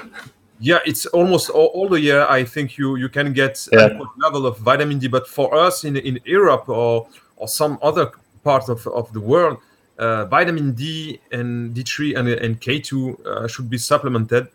Yeah, 0.59 0.79
it's 0.85 1.05
almost 1.07 1.49
all, 1.49 1.67
all 1.67 1.89
the 1.89 1.99
year. 1.99 2.25
I 2.29 2.43
think 2.43 2.77
you 2.77 2.95
you 2.95 3.09
can 3.09 3.33
get 3.33 3.67
yeah. 3.71 3.87
a 3.87 4.03
level 4.17 4.45
of 4.45 4.59
vitamin 4.59 4.99
D, 4.99 5.07
but 5.07 5.27
for 5.27 5.53
us 5.55 5.83
in 5.83 5.97
in 5.97 6.19
Europe 6.23 6.69
or 6.69 7.07
or 7.35 7.47
some 7.47 7.79
other 7.81 8.11
part 8.43 8.69
of, 8.69 8.85
of 8.87 9.11
the 9.11 9.19
world, 9.19 9.57
vitamin 9.97 10.73
D 10.73 11.19
and 11.31 11.73
D3 11.75 12.17
and, 12.17 12.27
and 12.29 12.61
K2 12.61 13.25
uh, 13.25 13.47
should 13.47 13.69
be 13.69 13.77
supplemented. 13.77 14.47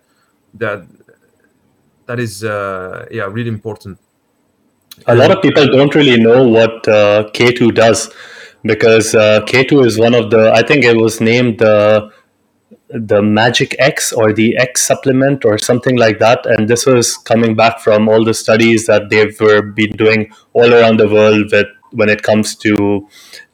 That 0.55 0.87
that 2.09 2.19
is 2.19 2.43
uh, 2.43 3.07
yeah 3.11 3.27
really 3.37 3.49
important 3.49 3.99
a 5.07 5.15
lot 5.15 5.31
of 5.31 5.41
people 5.43 5.67
don't 5.67 5.95
really 5.95 6.21
know 6.21 6.43
what 6.49 6.89
uh, 6.89 7.31
k2 7.33 7.75
does 7.75 8.11
because 8.63 9.15
uh, 9.15 9.41
k2 9.51 9.87
is 9.87 9.99
one 9.99 10.15
of 10.15 10.31
the 10.31 10.51
i 10.53 10.63
think 10.63 10.85
it 10.85 10.97
was 10.97 11.21
named 11.21 11.59
the 11.59 12.11
the 12.91 13.21
magic 13.23 13.77
x 13.79 14.13
or 14.13 14.33
the 14.33 14.57
x 14.57 14.83
supplement 14.91 15.45
or 15.45 15.59
something 15.59 15.97
like 15.97 16.19
that 16.19 16.47
and 16.47 16.69
this 16.69 16.87
was 16.87 17.17
coming 17.17 17.55
back 17.55 17.79
from 17.79 18.09
all 18.09 18.25
the 18.25 18.35
studies 18.35 18.87
that 18.87 19.11
they've 19.11 19.39
been 19.75 19.95
doing 20.05 20.31
all 20.55 20.73
around 20.73 20.99
the 20.99 21.09
world 21.09 21.53
with 21.53 21.67
when 21.93 22.09
it 22.09 22.23
comes 22.23 22.55
to 22.55 23.07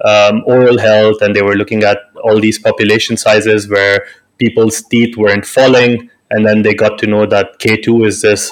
um, 0.05 0.43
oral 0.47 0.79
health 0.79 1.23
and 1.23 1.35
they 1.35 1.43
were 1.43 1.57
looking 1.57 1.83
at 1.83 1.99
all 2.23 2.41
these 2.41 2.59
population 2.59 3.17
sizes 3.17 3.69
where 3.69 4.07
people's 4.39 4.83
teeth 4.83 5.17
weren't 5.17 5.47
falling 5.47 6.11
and 6.31 6.47
then 6.47 6.63
they 6.63 6.75
got 6.75 6.99
to 6.99 7.07
know 7.07 7.27
that 7.27 7.59
K2 7.59 8.07
is 8.07 8.23
this 8.23 8.51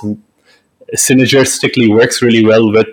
synergistically 0.96 1.88
works 1.88 2.22
really 2.22 2.44
well 2.44 2.70
with 2.70 2.88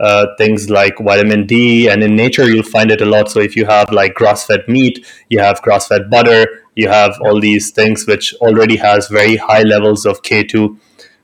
uh, 0.00 0.26
things 0.36 0.70
like 0.70 0.94
vitamin 0.98 1.46
D, 1.46 1.88
and 1.88 2.02
in 2.02 2.14
nature 2.14 2.48
you'll 2.48 2.62
find 2.62 2.90
it 2.90 3.00
a 3.00 3.04
lot. 3.04 3.30
So 3.30 3.40
if 3.40 3.56
you 3.56 3.66
have 3.66 3.90
like 3.90 4.14
grass-fed 4.14 4.68
meat, 4.68 5.04
you 5.28 5.40
have 5.40 5.60
grass-fed 5.62 6.08
butter, 6.08 6.46
you 6.76 6.88
have 6.88 7.16
all 7.24 7.40
these 7.40 7.72
things 7.72 8.06
which 8.06 8.32
already 8.34 8.76
has 8.76 9.08
very 9.08 9.36
high 9.36 9.62
levels 9.62 10.06
of 10.06 10.22
K2. 10.22 10.78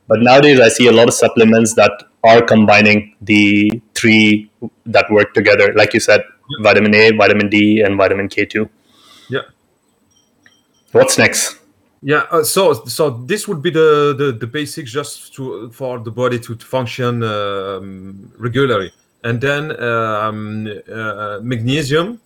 But 0.08 0.22
nowadays 0.22 0.58
I 0.60 0.68
see 0.68 0.88
a 0.88 0.92
lot 0.92 1.08
of 1.08 1.14
supplements 1.14 1.74
that 1.74 1.92
are 2.24 2.42
combining 2.42 3.14
the 3.20 3.70
three 3.94 4.50
that 4.86 5.10
work 5.10 5.34
together. 5.34 5.72
Like 5.74 5.94
you 5.94 6.00
said, 6.00 6.24
vitamin 6.62 6.94
A, 6.94 7.10
vitamin 7.12 7.48
D, 7.48 7.80
and 7.80 7.96
vitamin 7.96 8.28
K2. 8.28 8.68
Yeah. 9.30 9.40
What's 10.92 11.18
next? 11.18 11.58
Yeah, 12.02 12.26
uh, 12.30 12.42
so 12.44 12.74
so 12.84 13.10
this 13.10 13.48
would 13.48 13.62
be 13.62 13.70
the, 13.70 14.14
the 14.16 14.32
the 14.32 14.46
basics 14.46 14.92
just 14.92 15.34
to 15.36 15.70
for 15.70 15.98
the 15.98 16.10
body 16.10 16.38
to 16.38 16.54
function 16.56 17.22
um, 17.22 18.30
regularly, 18.38 18.92
and 19.22 19.40
then 19.40 19.70
um, 19.82 20.68
uh, 20.92 21.38
magnesium 21.42 22.20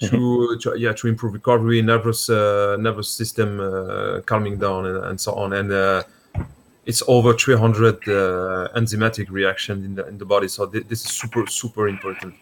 to, 0.00 0.06
Mm-hmm. 0.06 0.58
to 0.60 0.78
yeah 0.78 0.92
to 0.94 1.08
improve 1.08 1.34
recovery, 1.34 1.82
nervous 1.82 2.30
uh, 2.30 2.76
nervous 2.80 3.10
system 3.10 3.60
uh, 3.60 4.20
calming 4.24 4.58
down, 4.58 4.86
and, 4.86 5.04
and 5.04 5.20
so 5.20 5.34
on. 5.34 5.52
And 5.52 5.70
uh, 5.70 6.02
it's 6.86 7.02
over 7.06 7.34
300 7.34 8.08
uh, 8.08 8.68
enzymatic 8.74 9.30
reaction 9.30 9.84
in 9.84 9.94
the 9.94 10.06
in 10.08 10.16
the 10.16 10.24
body. 10.24 10.48
So 10.48 10.66
th- 10.66 10.88
this 10.88 11.04
is 11.04 11.12
super 11.12 11.46
super 11.46 11.86
important. 11.86 12.34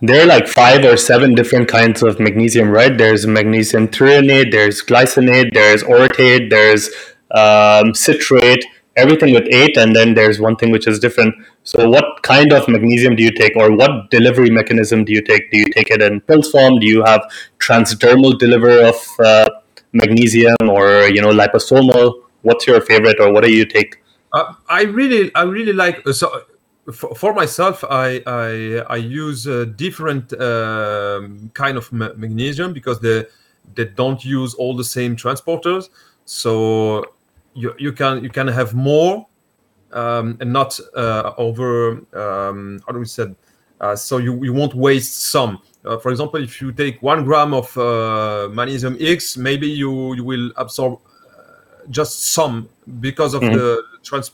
There 0.00 0.22
are 0.22 0.26
like 0.26 0.48
five 0.48 0.84
or 0.84 0.96
seven 0.96 1.34
different 1.34 1.68
kinds 1.68 2.02
of 2.02 2.18
magnesium, 2.18 2.70
right? 2.70 2.96
There's 2.96 3.26
magnesium 3.26 3.88
threonate, 3.88 4.50
there's 4.50 4.82
glycinate, 4.82 5.52
there's 5.52 5.82
orotate, 5.82 6.50
there's 6.50 6.90
um, 7.30 7.94
citrate, 7.94 8.64
everything 8.96 9.32
with 9.32 9.46
eight, 9.50 9.76
and 9.76 9.94
then 9.94 10.14
there's 10.14 10.40
one 10.40 10.56
thing 10.56 10.70
which 10.70 10.86
is 10.86 10.98
different. 10.98 11.34
So, 11.64 11.88
what 11.88 12.22
kind 12.22 12.52
of 12.52 12.68
magnesium 12.68 13.16
do 13.16 13.22
you 13.22 13.30
take, 13.30 13.56
or 13.56 13.74
what 13.74 14.10
delivery 14.10 14.50
mechanism 14.50 15.04
do 15.04 15.12
you 15.12 15.22
take? 15.22 15.50
Do 15.50 15.58
you 15.58 15.66
take 15.72 15.90
it 15.90 16.02
in 16.02 16.20
pills 16.20 16.50
form? 16.50 16.78
Do 16.78 16.86
you 16.86 17.02
have 17.04 17.22
transdermal 17.58 18.38
delivery 18.38 18.82
of 18.84 18.96
uh, 19.24 19.48
magnesium, 19.92 20.56
or 20.68 21.08
you 21.08 21.22
know 21.22 21.32
liposomal? 21.32 22.22
What's 22.42 22.66
your 22.66 22.80
favorite, 22.80 23.20
or 23.20 23.32
what 23.32 23.44
do 23.44 23.52
you 23.52 23.64
take? 23.64 24.02
Uh, 24.32 24.54
I 24.68 24.82
really, 24.82 25.30
I 25.34 25.42
really 25.42 25.72
like. 25.72 26.06
So, 26.08 26.42
for, 26.92 27.14
for 27.14 27.32
myself, 27.34 27.84
I 27.84 28.22
I, 28.26 28.84
I 28.88 28.96
use 28.96 29.46
uh, 29.46 29.66
different 29.76 30.32
um, 30.40 31.50
kind 31.54 31.76
of 31.76 31.92
ma- 31.92 32.12
magnesium 32.16 32.72
because 32.72 33.00
they 33.00 33.26
they 33.74 33.84
don't 33.84 34.24
use 34.24 34.54
all 34.54 34.76
the 34.76 34.84
same 34.84 35.14
transporters. 35.16 35.90
So 36.24 37.04
you 37.54 37.74
you 37.78 37.92
can 37.92 38.22
you 38.24 38.30
can 38.30 38.48
have 38.48 38.74
more 38.74 39.26
um, 39.92 40.36
and 40.40 40.52
not 40.52 40.78
uh, 40.96 41.32
over. 41.36 42.00
Um, 42.14 42.80
how 42.86 42.92
do 42.92 42.98
we 42.98 43.06
say? 43.06 43.26
Uh, 43.80 43.96
so 43.96 44.18
you, 44.18 44.44
you 44.44 44.52
won't 44.52 44.74
waste 44.74 45.30
some. 45.30 45.58
Uh, 45.84 45.98
for 45.98 46.12
example, 46.12 46.40
if 46.40 46.60
you 46.62 46.70
take 46.70 47.02
one 47.02 47.24
gram 47.24 47.52
of 47.52 47.76
uh, 47.76 48.48
magnesium 48.52 48.96
X, 49.00 49.36
maybe 49.36 49.68
you 49.68 50.14
you 50.14 50.24
will 50.24 50.52
absorb 50.56 50.92
uh, 50.94 51.86
just 51.90 52.24
some 52.32 52.68
because 53.00 53.34
of 53.34 53.42
Mhm. 53.42 53.54
the 53.54 53.82
trans- 54.04 54.30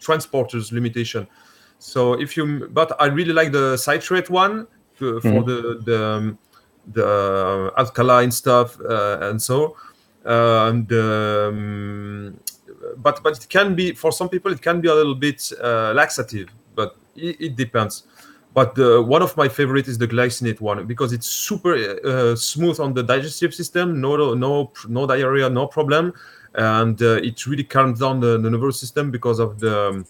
transporters 0.00 0.72
limitation. 0.72 1.26
So 1.82 2.12
if 2.12 2.36
you, 2.36 2.68
but 2.70 2.92
I 3.00 3.06
really 3.06 3.32
like 3.32 3.50
the 3.50 3.76
citrate 3.76 4.30
one 4.30 4.68
to, 4.98 5.20
for 5.20 5.42
Mhm. 5.42 5.46
the 5.46 5.58
the 5.84 6.04
um, 6.04 6.38
the 6.92 7.72
alkaline 7.76 8.30
stuff 8.30 8.78
uh, 8.80 9.18
and 9.28 9.42
so. 9.42 9.76
Uh, 10.24 10.68
and 10.68 10.92
um, 10.92 12.38
but 12.98 13.20
but 13.24 13.36
it 13.36 13.48
can 13.48 13.74
be 13.74 13.92
for 13.94 14.12
some 14.12 14.28
people 14.28 14.52
it 14.52 14.62
can 14.62 14.80
be 14.80 14.88
a 14.88 14.94
little 14.94 15.16
bit 15.16 15.52
uh, 15.60 15.92
laxative, 15.92 16.48
but 16.76 16.94
it, 17.16 17.36
it 17.40 17.56
depends. 17.56 18.04
But 18.54 18.78
uh, 18.78 19.02
one 19.02 19.22
of 19.22 19.36
my 19.36 19.48
favorite 19.48 19.88
is 19.88 19.98
the 19.98 20.06
glycinate 20.06 20.60
one 20.60 20.86
because 20.86 21.12
it's 21.12 21.26
super 21.26 21.74
uh, 21.74 22.36
smooth 22.36 22.78
on 22.78 22.94
the 22.94 23.02
digestive 23.02 23.52
system, 23.54 24.00
no 24.00 24.34
no 24.34 24.70
no 24.88 25.06
diarrhea, 25.06 25.50
no 25.50 25.66
problem, 25.66 26.12
and 26.54 27.02
uh, 27.02 27.28
it 27.28 27.44
really 27.46 27.64
calms 27.64 27.98
down 27.98 28.20
the, 28.20 28.38
the 28.38 28.50
nervous 28.50 28.78
system 28.78 29.10
because 29.10 29.40
of 29.40 29.58
the 29.58 29.88
um, 29.88 30.06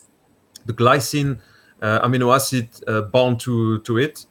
the 0.67 0.75
glycine 0.75 1.39
uh, 1.39 1.52
amino 1.83 2.35
acid 2.35 2.69
uh, 2.87 3.03
bound 3.03 3.41
to 3.41 3.79
to 3.81 3.99
it. 3.99 4.27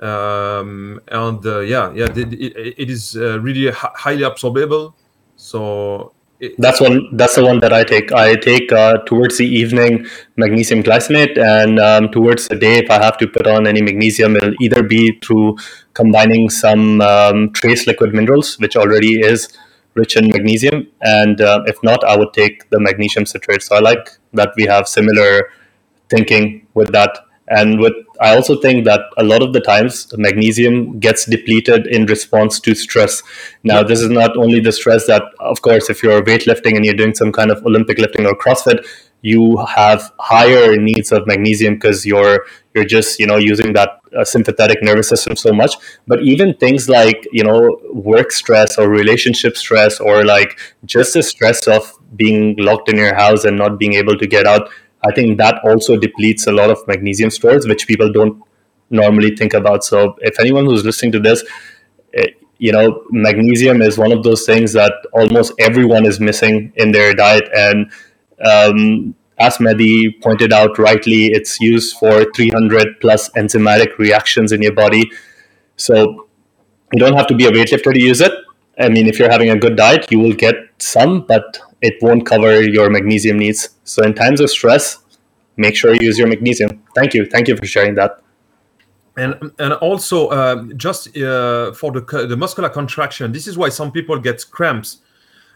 Um, 0.00 1.00
and 1.08 1.46
uh, 1.46 1.60
yeah, 1.60 1.92
yeah, 1.94 2.06
it, 2.06 2.32
it, 2.32 2.90
is 2.90 3.16
uh, 3.16 3.38
really 3.40 3.70
hi- 3.70 3.92
highly 3.94 4.22
absorbable. 4.22 4.94
So 5.36 6.12
it, 6.42 6.56
That's 6.58 6.80
one. 6.80 7.16
That's 7.16 7.36
the 7.36 7.44
one 7.44 7.60
that 7.60 7.72
I 7.72 7.84
take. 7.84 8.10
I 8.10 8.34
take 8.34 8.72
uh, 8.72 8.98
towards 9.06 9.38
the 9.38 9.46
evening 9.46 10.06
magnesium 10.36 10.82
glycinate, 10.82 11.38
and 11.38 11.78
um, 11.78 12.10
towards 12.10 12.48
the 12.48 12.56
day, 12.56 12.78
if 12.78 12.90
I 12.90 13.00
have 13.00 13.16
to 13.18 13.28
put 13.28 13.46
on 13.46 13.68
any 13.68 13.80
magnesium, 13.80 14.34
it'll 14.34 14.54
either 14.60 14.82
be 14.82 15.20
through 15.22 15.56
combining 15.94 16.50
some 16.50 17.00
um, 17.00 17.52
trace 17.52 17.86
liquid 17.86 18.12
minerals, 18.12 18.58
which 18.58 18.74
already 18.74 19.20
is 19.20 19.56
rich 19.94 20.16
in 20.16 20.30
magnesium, 20.30 20.88
and 21.02 21.40
uh, 21.40 21.62
if 21.66 21.80
not, 21.84 22.02
I 22.02 22.16
would 22.16 22.32
take 22.32 22.68
the 22.70 22.80
magnesium 22.80 23.24
citrate. 23.24 23.62
So 23.62 23.76
I 23.76 23.78
like 23.78 24.10
that 24.32 24.52
we 24.56 24.64
have 24.64 24.88
similar 24.88 25.48
thinking 26.14 26.66
with 26.74 26.92
that. 26.92 27.18
And 27.48 27.80
with 27.80 27.94
I 28.20 28.34
also 28.36 28.60
think 28.60 28.84
that 28.84 29.00
a 29.18 29.24
lot 29.24 29.42
of 29.42 29.52
the 29.52 29.60
times 29.60 30.06
magnesium 30.16 31.00
gets 31.00 31.24
depleted 31.26 31.88
in 31.88 32.06
response 32.06 32.60
to 32.60 32.74
stress. 32.74 33.22
Now, 33.64 33.82
this 33.82 34.00
is 34.00 34.10
not 34.10 34.36
only 34.36 34.60
the 34.60 34.70
stress 34.70 35.06
that, 35.08 35.24
of 35.40 35.60
course, 35.62 35.90
if 35.90 36.04
you're 36.04 36.22
weightlifting 36.22 36.76
and 36.76 36.84
you're 36.84 37.00
doing 37.02 37.14
some 37.14 37.32
kind 37.32 37.50
of 37.50 37.66
Olympic 37.66 37.98
lifting 37.98 38.26
or 38.26 38.34
CrossFit, 38.34 38.86
you 39.22 39.56
have 39.74 40.12
higher 40.20 40.76
needs 40.76 41.10
of 41.10 41.26
magnesium 41.26 41.74
because 41.74 42.04
you're 42.04 42.44
you're 42.74 42.84
just 42.84 43.18
you 43.20 43.26
know 43.26 43.36
using 43.36 43.72
that 43.72 43.90
uh, 44.18 44.24
sympathetic 44.24 44.82
nervous 44.82 45.08
system 45.08 45.36
so 45.36 45.52
much. 45.52 45.74
But 46.06 46.22
even 46.22 46.54
things 46.54 46.88
like 46.88 47.26
you 47.32 47.44
know 47.44 47.80
work 47.92 48.32
stress 48.32 48.78
or 48.78 48.88
relationship 48.88 49.56
stress 49.56 50.00
or 50.00 50.24
like 50.24 50.58
just 50.84 51.14
the 51.14 51.22
stress 51.22 51.66
of 51.66 51.92
being 52.16 52.56
locked 52.58 52.88
in 52.88 52.96
your 52.96 53.14
house 53.14 53.44
and 53.44 53.56
not 53.56 53.78
being 53.78 53.94
able 53.94 54.18
to 54.18 54.26
get 54.26 54.46
out 54.46 54.68
I 55.04 55.12
think 55.12 55.38
that 55.38 55.60
also 55.64 55.96
depletes 55.96 56.46
a 56.46 56.52
lot 56.52 56.70
of 56.70 56.78
magnesium 56.86 57.30
stores, 57.30 57.66
which 57.66 57.86
people 57.86 58.12
don't 58.12 58.42
normally 58.90 59.34
think 59.34 59.54
about. 59.54 59.84
So, 59.84 60.16
if 60.20 60.38
anyone 60.38 60.64
who's 60.64 60.84
listening 60.84 61.12
to 61.12 61.18
this, 61.20 61.44
eh, 62.14 62.28
you 62.58 62.72
know, 62.72 63.02
magnesium 63.10 63.82
is 63.82 63.98
one 63.98 64.12
of 64.12 64.22
those 64.22 64.46
things 64.46 64.72
that 64.74 64.92
almost 65.12 65.52
everyone 65.58 66.06
is 66.06 66.20
missing 66.20 66.72
in 66.76 66.92
their 66.92 67.14
diet. 67.14 67.48
And 67.56 67.90
um, 68.44 69.14
as 69.38 69.58
Mehdi 69.58 70.22
pointed 70.22 70.52
out 70.52 70.78
rightly, 70.78 71.26
it's 71.26 71.60
used 71.60 71.96
for 71.96 72.24
300 72.32 73.00
plus 73.00 73.28
enzymatic 73.30 73.98
reactions 73.98 74.52
in 74.52 74.62
your 74.62 74.74
body. 74.74 75.10
So, 75.76 76.28
you 76.92 77.00
don't 77.00 77.16
have 77.16 77.26
to 77.28 77.34
be 77.34 77.46
a 77.46 77.50
weightlifter 77.50 77.92
to 77.92 78.00
use 78.00 78.20
it. 78.20 78.32
I 78.78 78.88
mean, 78.88 79.06
if 79.06 79.18
you're 79.18 79.30
having 79.30 79.50
a 79.50 79.58
good 79.58 79.76
diet, 79.76 80.10
you 80.10 80.20
will 80.20 80.34
get 80.34 80.54
some, 80.78 81.22
but 81.22 81.60
it 81.82 81.94
won't 82.00 82.24
cover 82.24 82.62
your 82.62 82.88
magnesium 82.88 83.38
needs. 83.38 83.68
So, 83.84 84.02
in 84.02 84.14
times 84.14 84.40
of 84.40 84.50
stress, 84.50 84.98
make 85.56 85.76
sure 85.76 85.92
you 85.94 86.06
use 86.06 86.18
your 86.18 86.28
magnesium. 86.28 86.82
Thank 86.94 87.12
you. 87.14 87.26
Thank 87.26 87.48
you 87.48 87.56
for 87.56 87.66
sharing 87.66 87.94
that. 87.96 88.22
and 89.16 89.52
and 89.58 89.74
also 89.74 90.30
um, 90.30 90.72
just 90.76 91.16
uh, 91.16 91.72
for 91.72 91.92
the 91.92 92.26
the 92.26 92.36
muscular 92.36 92.68
contraction 92.68 93.32
this 93.32 93.46
is 93.46 93.58
why 93.58 93.68
some 93.68 93.92
people 93.92 94.18
get 94.18 94.44
cramps 94.50 94.98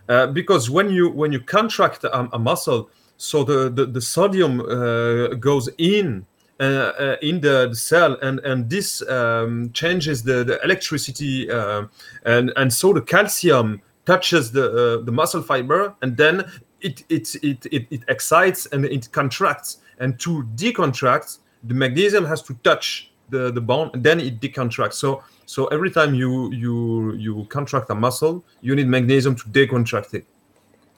uh, 0.08 0.26
because 0.26 0.68
when 0.70 0.90
you 0.90 1.10
when 1.10 1.32
you 1.32 1.40
contract 1.40 2.04
a, 2.04 2.28
a 2.34 2.38
muscle 2.38 2.90
so 3.16 3.44
the 3.44 3.70
the, 3.70 3.86
the 3.86 4.00
sodium 4.00 4.60
uh, 4.60 5.28
goes 5.36 5.68
in 5.78 6.26
uh, 6.60 6.64
uh, 6.64 7.16
in 7.22 7.40
the, 7.40 7.68
the 7.68 7.76
cell 7.76 8.18
and 8.22 8.40
and 8.40 8.68
this 8.68 9.06
um, 9.08 9.70
changes 9.72 10.22
the, 10.22 10.44
the 10.44 10.62
electricity 10.62 11.50
uh, 11.50 11.84
and 12.24 12.52
and 12.56 12.72
so 12.72 12.92
the 12.92 13.00
calcium 13.00 13.80
touches 14.06 14.52
the 14.52 14.64
uh, 14.70 15.04
the 15.04 15.12
muscle 15.12 15.42
fiber 15.42 15.94
and 16.02 16.16
then 16.16 16.44
it 16.80 17.04
it, 17.08 17.34
it 17.42 17.66
it 17.70 17.86
it 17.90 18.02
excites 18.08 18.66
and 18.66 18.84
it 18.84 19.10
contracts 19.12 19.78
and 19.98 20.18
to 20.20 20.42
decontract 20.54 21.38
the 21.64 21.74
magnesium 21.74 22.24
has 22.24 22.42
to 22.42 22.54
touch 22.62 23.10
the 23.30 23.50
the 23.52 23.60
bone 23.60 23.90
and 23.92 24.02
then 24.04 24.20
it 24.20 24.40
decontracts 24.40 24.94
so 24.94 25.22
so 25.46 25.66
every 25.66 25.90
time 25.90 26.14
you 26.14 26.52
you 26.52 27.12
you 27.14 27.44
contract 27.50 27.90
a 27.90 27.94
muscle 27.94 28.44
you 28.60 28.74
need 28.74 28.86
magnesium 28.86 29.34
to 29.34 29.44
decontract 29.48 30.14
it 30.14 30.24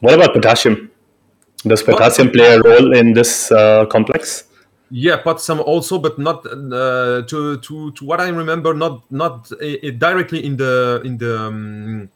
What 0.00 0.14
about 0.14 0.32
potassium? 0.32 0.90
Does 1.66 1.82
potassium 1.82 2.30
play 2.30 2.54
a 2.54 2.61
role 2.61 2.94
in 2.94 3.14
this 3.14 3.50
uh, 3.50 3.86
complex? 3.86 4.44
yeah 4.90 5.16
potassium 5.16 5.61
also 5.61 5.98
but 5.98 6.18
not 6.18 6.46
uh, 6.46 7.22
to 7.26 7.59
to 7.59 7.90
to 7.92 8.04
what 8.04 8.20
i 8.20 8.28
remember 8.28 8.72
not 8.72 9.02
not 9.11 9.50
uh, 9.52 9.90
directly 9.98 10.44
in 10.44 10.56
the 10.56 11.02
in 11.04 11.18
the 11.18 11.38
um, 11.38 12.09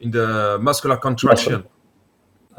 in 0.00 0.10
the 0.10 0.58
muscular 0.60 0.96
contraction 0.96 1.64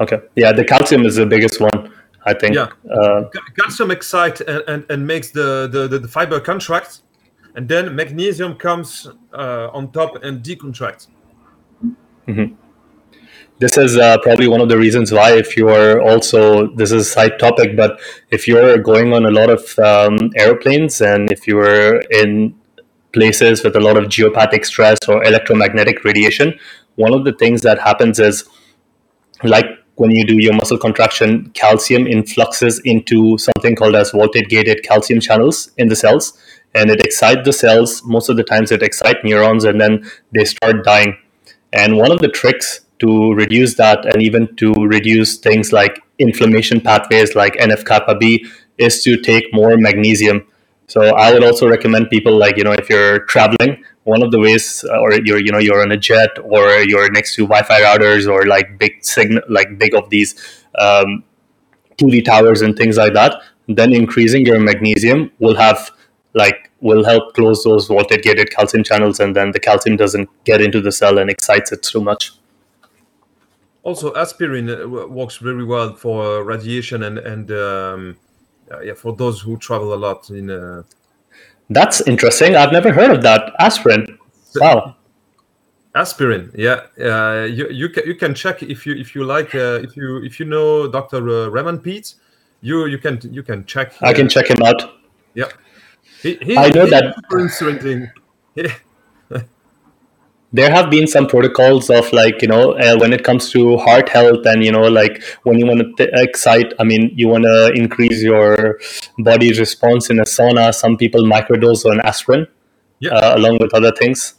Okay. 0.00 0.20
Yeah, 0.36 0.52
the 0.52 0.64
calcium 0.64 1.04
is 1.06 1.16
the 1.16 1.26
biggest 1.26 1.60
one, 1.60 1.92
I 2.24 2.32
think. 2.32 2.54
Yeah. 2.54 2.68
Uh, 2.88 3.24
calcium 3.58 3.90
excites 3.90 4.40
and, 4.40 4.62
and, 4.68 4.86
and 4.88 5.06
makes 5.06 5.32
the, 5.32 5.68
the, 5.70 5.88
the, 5.88 5.98
the 5.98 6.06
fiber 6.06 6.38
contract 6.38 7.02
and 7.56 7.68
then 7.68 7.96
magnesium 7.96 8.54
comes 8.54 9.08
uh, 9.32 9.68
on 9.72 9.90
top 9.90 10.22
and 10.22 10.44
decontracts 10.44 11.08
this 13.58 13.76
is 13.76 13.96
uh, 13.96 14.18
probably 14.18 14.46
one 14.46 14.60
of 14.60 14.68
the 14.68 14.78
reasons 14.78 15.10
why 15.10 15.32
if 15.32 15.56
you're 15.56 16.00
also 16.00 16.68
this 16.74 16.92
is 16.92 17.06
a 17.06 17.10
side 17.10 17.38
topic 17.38 17.76
but 17.76 17.98
if 18.30 18.46
you're 18.46 18.78
going 18.78 19.12
on 19.12 19.24
a 19.24 19.30
lot 19.30 19.50
of 19.50 19.78
um, 19.78 20.30
airplanes 20.36 21.00
and 21.00 21.32
if 21.32 21.46
you're 21.46 22.00
in 22.10 22.54
places 23.12 23.64
with 23.64 23.74
a 23.74 23.80
lot 23.80 23.96
of 23.96 24.04
geopathic 24.04 24.64
stress 24.64 24.98
or 25.08 25.24
electromagnetic 25.24 26.04
radiation 26.04 26.56
one 26.98 27.14
of 27.14 27.24
the 27.24 27.32
things 27.32 27.62
that 27.62 27.78
happens 27.78 28.18
is 28.18 28.44
like 29.42 29.66
when 29.94 30.10
you 30.10 30.24
do 30.24 30.36
your 30.40 30.54
muscle 30.54 30.78
contraction 30.78 31.50
calcium 31.54 32.06
influxes 32.06 32.80
into 32.84 33.38
something 33.38 33.74
called 33.74 33.94
as 33.94 34.10
voltage 34.10 34.48
gated 34.48 34.82
calcium 34.82 35.20
channels 35.20 35.70
in 35.78 35.88
the 35.88 35.96
cells 35.96 36.38
and 36.74 36.90
it 36.90 37.00
excites 37.04 37.44
the 37.44 37.52
cells 37.52 38.02
most 38.04 38.28
of 38.28 38.36
the 38.36 38.44
times 38.44 38.70
it 38.70 38.82
excites 38.82 39.20
neurons 39.24 39.64
and 39.64 39.80
then 39.80 40.04
they 40.34 40.44
start 40.44 40.84
dying 40.84 41.16
and 41.72 41.96
one 41.96 42.12
of 42.12 42.20
the 42.20 42.28
tricks 42.28 42.80
to 42.98 43.32
reduce 43.34 43.74
that 43.74 44.04
and 44.06 44.22
even 44.22 44.54
to 44.56 44.72
reduce 44.74 45.36
things 45.38 45.72
like 45.72 46.02
inflammation 46.18 46.80
pathways 46.80 47.34
like 47.34 47.54
NF 47.54 47.84
kappa 47.84 48.14
B 48.14 48.46
is 48.76 49.02
to 49.02 49.16
take 49.16 49.44
more 49.52 49.76
magnesium. 49.76 50.46
So 50.86 51.14
I 51.14 51.32
would 51.32 51.44
also 51.44 51.68
recommend 51.68 52.10
people 52.10 52.36
like 52.36 52.56
you 52.56 52.64
know 52.64 52.72
if 52.72 52.88
you're 52.88 53.20
traveling, 53.26 53.84
one 54.08 54.22
of 54.22 54.30
the 54.30 54.38
ways, 54.38 54.84
uh, 54.88 54.98
or 55.00 55.12
you're 55.12 55.38
you 55.38 55.52
know 55.52 55.58
you're 55.58 55.82
on 55.82 55.92
a 55.92 55.96
jet 55.96 56.30
or 56.42 56.62
you're 56.90 57.10
next 57.10 57.34
to 57.36 57.42
Wi-Fi 57.46 57.80
routers 57.82 58.30
or 58.32 58.46
like 58.46 58.78
big 58.78 59.04
signal, 59.04 59.42
like 59.48 59.78
big 59.78 59.94
of 59.94 60.08
these 60.08 60.34
um, 60.78 61.22
TV 61.98 62.24
towers 62.24 62.62
and 62.62 62.76
things 62.76 62.96
like 62.96 63.12
that. 63.12 63.42
Then 63.68 63.92
increasing 63.92 64.46
your 64.46 64.58
magnesium 64.60 65.30
will 65.40 65.56
have 65.56 65.90
like 66.34 66.70
will 66.80 67.04
help 67.04 67.34
close 67.34 67.62
those 67.64 67.86
voltage 67.86 68.22
gated 68.22 68.50
calcium 68.50 68.82
channels, 68.82 69.20
and 69.20 69.36
then 69.36 69.52
the 69.52 69.60
calcium 69.60 69.96
doesn't 69.96 70.28
get 70.44 70.62
into 70.62 70.80
the 70.80 70.92
cell 70.92 71.18
and 71.18 71.28
excites 71.28 71.70
it 71.70 71.82
too 71.82 72.00
much. 72.00 72.32
Also, 73.82 74.14
aspirin 74.14 74.70
uh, 74.70 74.86
works 75.20 75.36
very 75.36 75.64
well 75.64 75.94
for 75.94 76.42
radiation 76.44 77.02
and 77.02 77.18
and 77.18 77.50
um, 77.50 78.16
uh, 78.72 78.80
yeah 78.80 78.94
for 78.94 79.14
those 79.14 79.42
who 79.42 79.58
travel 79.58 79.92
a 79.92 80.00
lot 80.06 80.30
in. 80.30 80.50
Uh... 80.50 80.82
That's 81.70 82.00
interesting. 82.06 82.56
I've 82.56 82.72
never 82.72 82.92
heard 82.92 83.10
of 83.10 83.22
that 83.22 83.52
aspirin. 83.58 84.18
Wow. 84.56 84.96
Aspirin, 85.94 86.52
yeah. 86.54 86.82
Uh, 87.00 87.44
you 87.44 87.68
you 87.70 87.88
can 87.88 88.06
you 88.06 88.14
can 88.14 88.34
check 88.34 88.62
if 88.62 88.86
you 88.86 88.94
if 88.94 89.14
you 89.14 89.24
like 89.24 89.54
uh, 89.54 89.80
if 89.82 89.96
you 89.96 90.22
if 90.24 90.38
you 90.38 90.46
know 90.46 90.88
Dr. 90.88 91.28
Uh, 91.28 91.48
Raman 91.48 91.78
Peat, 91.78 92.14
you 92.60 92.86
you 92.86 92.98
can 92.98 93.18
you 93.22 93.42
can 93.42 93.64
check. 93.64 93.94
I 94.02 94.12
can 94.12 94.28
check 94.28 94.48
him 94.48 94.62
out. 94.62 95.00
Yeah. 95.34 95.48
He, 96.22 96.36
he, 96.42 96.56
I 96.56 96.68
know 96.70 96.86
that. 96.86 97.14
Yeah 98.54 98.72
there 100.52 100.70
have 100.70 100.90
been 100.90 101.06
some 101.06 101.26
protocols 101.26 101.90
of 101.90 102.10
like 102.12 102.40
you 102.40 102.48
know 102.48 102.72
uh, 102.72 102.96
when 102.98 103.12
it 103.12 103.22
comes 103.22 103.50
to 103.50 103.76
heart 103.78 104.08
health 104.08 104.46
and 104.46 104.64
you 104.64 104.72
know 104.72 104.82
like 104.82 105.22
when 105.42 105.58
you 105.58 105.66
want 105.66 105.80
to 105.80 105.92
th- 105.96 106.10
excite 106.14 106.72
i 106.80 106.84
mean 106.84 107.10
you 107.14 107.28
want 107.28 107.44
to 107.44 107.70
increase 107.74 108.22
your 108.22 108.78
body's 109.18 109.60
response 109.60 110.08
in 110.08 110.18
a 110.18 110.24
sauna 110.24 110.74
some 110.74 110.96
people 110.96 111.22
microdose 111.22 111.84
on 111.84 112.00
aspirin 112.00 112.46
yeah. 113.00 113.12
uh, 113.12 113.36
along 113.36 113.58
with 113.60 113.74
other 113.74 113.92
things. 113.92 114.34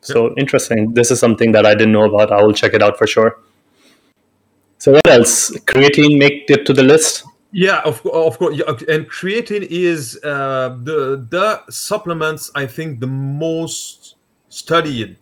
So 0.00 0.34
interesting. 0.36 0.94
This 0.94 1.10
is 1.10 1.18
something 1.18 1.52
that 1.52 1.64
i 1.64 1.74
didn't 1.74 1.92
know 1.92 2.04
about. 2.04 2.32
I 2.32 2.42
will 2.42 2.52
check 2.52 2.74
it 2.74 2.82
out 2.82 2.98
for 2.98 3.06
sure. 3.06 3.38
So 4.78 4.92
what 4.92 5.06
else? 5.06 5.50
Creatine 5.60 6.18
make 6.18 6.50
it 6.50 6.66
to 6.66 6.72
the 6.72 6.82
list? 6.82 7.24
Yeah, 7.52 7.80
of, 7.84 8.04
of 8.06 8.38
course. 8.38 8.60
And 8.88 9.08
creatine 9.08 9.66
is 9.70 10.20
uh, 10.22 10.76
the 10.82 11.26
the 11.30 11.62
supplements 11.70 12.50
I 12.54 12.66
think 12.66 13.00
the 13.00 13.06
most 13.06 14.16
studied 14.48 15.16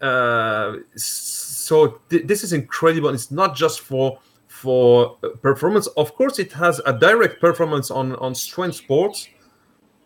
uh, 0.00 0.76
so 0.96 2.00
th- 2.08 2.26
this 2.26 2.44
is 2.44 2.52
incredible. 2.52 3.10
It's 3.10 3.30
not 3.30 3.56
just 3.56 3.80
for 3.80 4.18
for 4.46 5.16
performance. 5.42 5.86
Of 5.88 6.14
course, 6.14 6.38
it 6.38 6.52
has 6.52 6.80
a 6.86 6.92
direct 6.92 7.40
performance 7.40 7.90
on 7.90 8.16
on 8.16 8.34
strength 8.34 8.76
sports 8.76 9.28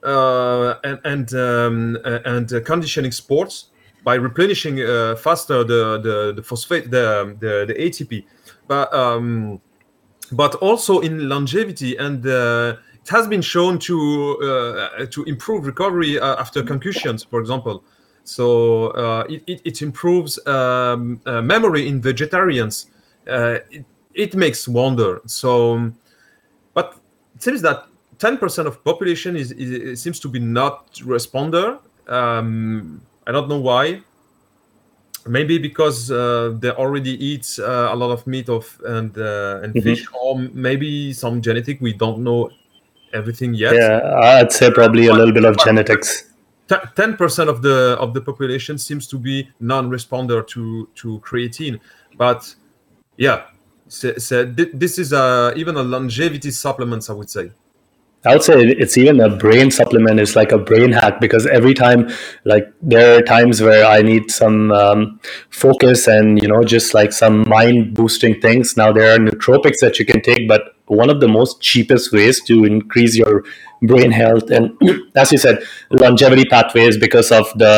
uh, 0.03 0.74
and 0.84 0.99
and 1.05 1.34
um, 1.34 1.99
and 2.05 2.53
uh, 2.53 2.61
conditioning 2.61 3.12
sports 3.12 3.70
by 4.05 4.14
replenishing 4.16 4.80
uh, 4.80 5.16
faster 5.16 5.62
the, 5.64 6.01
the 6.01 6.32
the 6.36 6.43
phosphate 6.43 6.90
the 6.90 7.36
the, 7.40 7.66
the 7.66 7.74
ATP, 7.74 8.24
but 8.66 8.93
um, 8.95 9.61
but 10.32 10.55
also 10.57 11.01
in 11.01 11.28
longevity 11.28 11.97
and. 11.97 12.26
Uh, 12.26 12.76
it 13.05 13.09
has 13.09 13.26
been 13.26 13.43
shown 13.43 13.80
to 13.80 14.38
uh, 14.38 15.07
to 15.07 15.24
improve 15.24 15.66
recovery 15.66 16.20
after 16.20 16.62
concussions, 16.62 17.24
for 17.24 17.40
example. 17.40 17.82
So 18.24 18.88
uh, 18.88 19.24
it, 19.28 19.42
it, 19.46 19.60
it, 19.64 19.82
improves 19.82 20.44
um, 20.46 21.20
uh, 21.26 21.42
memory 21.42 21.88
in 21.88 22.00
vegetarians. 22.00 22.86
Uh, 23.28 23.58
it, 23.70 23.84
it, 24.14 24.34
makes 24.34 24.68
wonder. 24.68 25.20
So, 25.26 25.92
but 26.74 26.96
it 27.34 27.42
seems 27.42 27.62
that 27.62 27.86
10% 28.18 28.66
of 28.66 28.84
population 28.84 29.36
is, 29.36 29.52
is 29.52 30.00
seems 30.00 30.20
to 30.20 30.28
be 30.28 30.38
not 30.38 30.92
responder. 30.94 31.80
Um, 32.06 33.02
I 33.26 33.32
don't 33.32 33.48
know 33.48 33.60
why. 33.60 34.02
Maybe 35.26 35.58
because 35.58 36.10
uh, 36.10 36.56
they 36.58 36.70
already 36.70 37.12
eat 37.24 37.58
uh, 37.60 37.90
a 37.92 37.96
lot 37.96 38.10
of 38.10 38.26
meat 38.26 38.48
of 38.48 38.80
and 38.84 39.16
uh, 39.16 39.60
and 39.62 39.72
mm-hmm. 39.72 39.80
fish, 39.80 40.04
or 40.20 40.36
maybe 40.52 41.12
some 41.12 41.40
genetic. 41.40 41.80
We 41.80 41.92
don't 41.92 42.24
know 42.24 42.50
everything 43.12 43.54
yet. 43.54 43.72
Yeah, 43.74 44.00
I'd 44.20 44.50
say 44.50 44.72
probably 44.72 45.06
a 45.06 45.12
little 45.12 45.32
bit 45.32 45.44
of 45.44 45.56
genetics 45.58 46.32
ten 46.68 47.16
percent 47.16 47.48
of 47.50 47.62
the 47.62 47.96
of 48.00 48.14
the 48.14 48.20
population 48.20 48.78
seems 48.78 49.06
to 49.08 49.18
be 49.18 49.48
non-responder 49.60 50.46
to 50.48 50.88
to 50.96 51.20
creatine, 51.20 51.80
but 52.16 52.54
yeah, 53.16 53.44
so, 53.88 54.14
so 54.16 54.44
this 54.44 54.98
is 54.98 55.12
a 55.12 55.52
even 55.56 55.76
a 55.76 55.82
longevity 55.82 56.50
supplements, 56.50 57.10
I 57.10 57.12
would 57.12 57.30
say. 57.30 57.52
I 58.24 58.34
would 58.34 58.44
say 58.44 58.62
it's 58.62 58.96
even 58.96 59.18
a 59.20 59.28
brain 59.28 59.72
supplement. 59.72 60.20
It's 60.20 60.36
like 60.36 60.52
a 60.52 60.58
brain 60.58 60.92
hack 60.92 61.20
because 61.20 61.44
every 61.46 61.74
time, 61.74 62.08
like 62.44 62.72
there 62.80 63.18
are 63.18 63.22
times 63.22 63.60
where 63.60 63.84
I 63.84 64.00
need 64.00 64.30
some 64.30 64.70
um, 64.70 65.20
focus 65.50 66.06
and 66.06 66.40
you 66.40 66.48
know 66.48 66.62
just 66.62 66.94
like 66.94 67.12
some 67.12 67.48
mind 67.48 67.94
boosting 67.94 68.40
things. 68.40 68.76
Now 68.76 68.92
there 68.92 69.14
are 69.14 69.18
nootropics 69.18 69.80
that 69.80 69.98
you 69.98 70.06
can 70.06 70.22
take, 70.22 70.46
but 70.46 70.76
one 70.86 71.10
of 71.10 71.20
the 71.20 71.28
most 71.28 71.60
cheapest 71.60 72.12
ways 72.12 72.40
to 72.44 72.64
increase 72.64 73.16
your 73.16 73.44
brain 73.83 74.12
health 74.12 74.51
and 74.51 74.76
as 75.16 75.33
you 75.33 75.39
said 75.39 75.59
longevity 75.91 76.45
pathways 76.45 76.97
because 76.97 77.33
of 77.33 77.47
the 77.57 77.74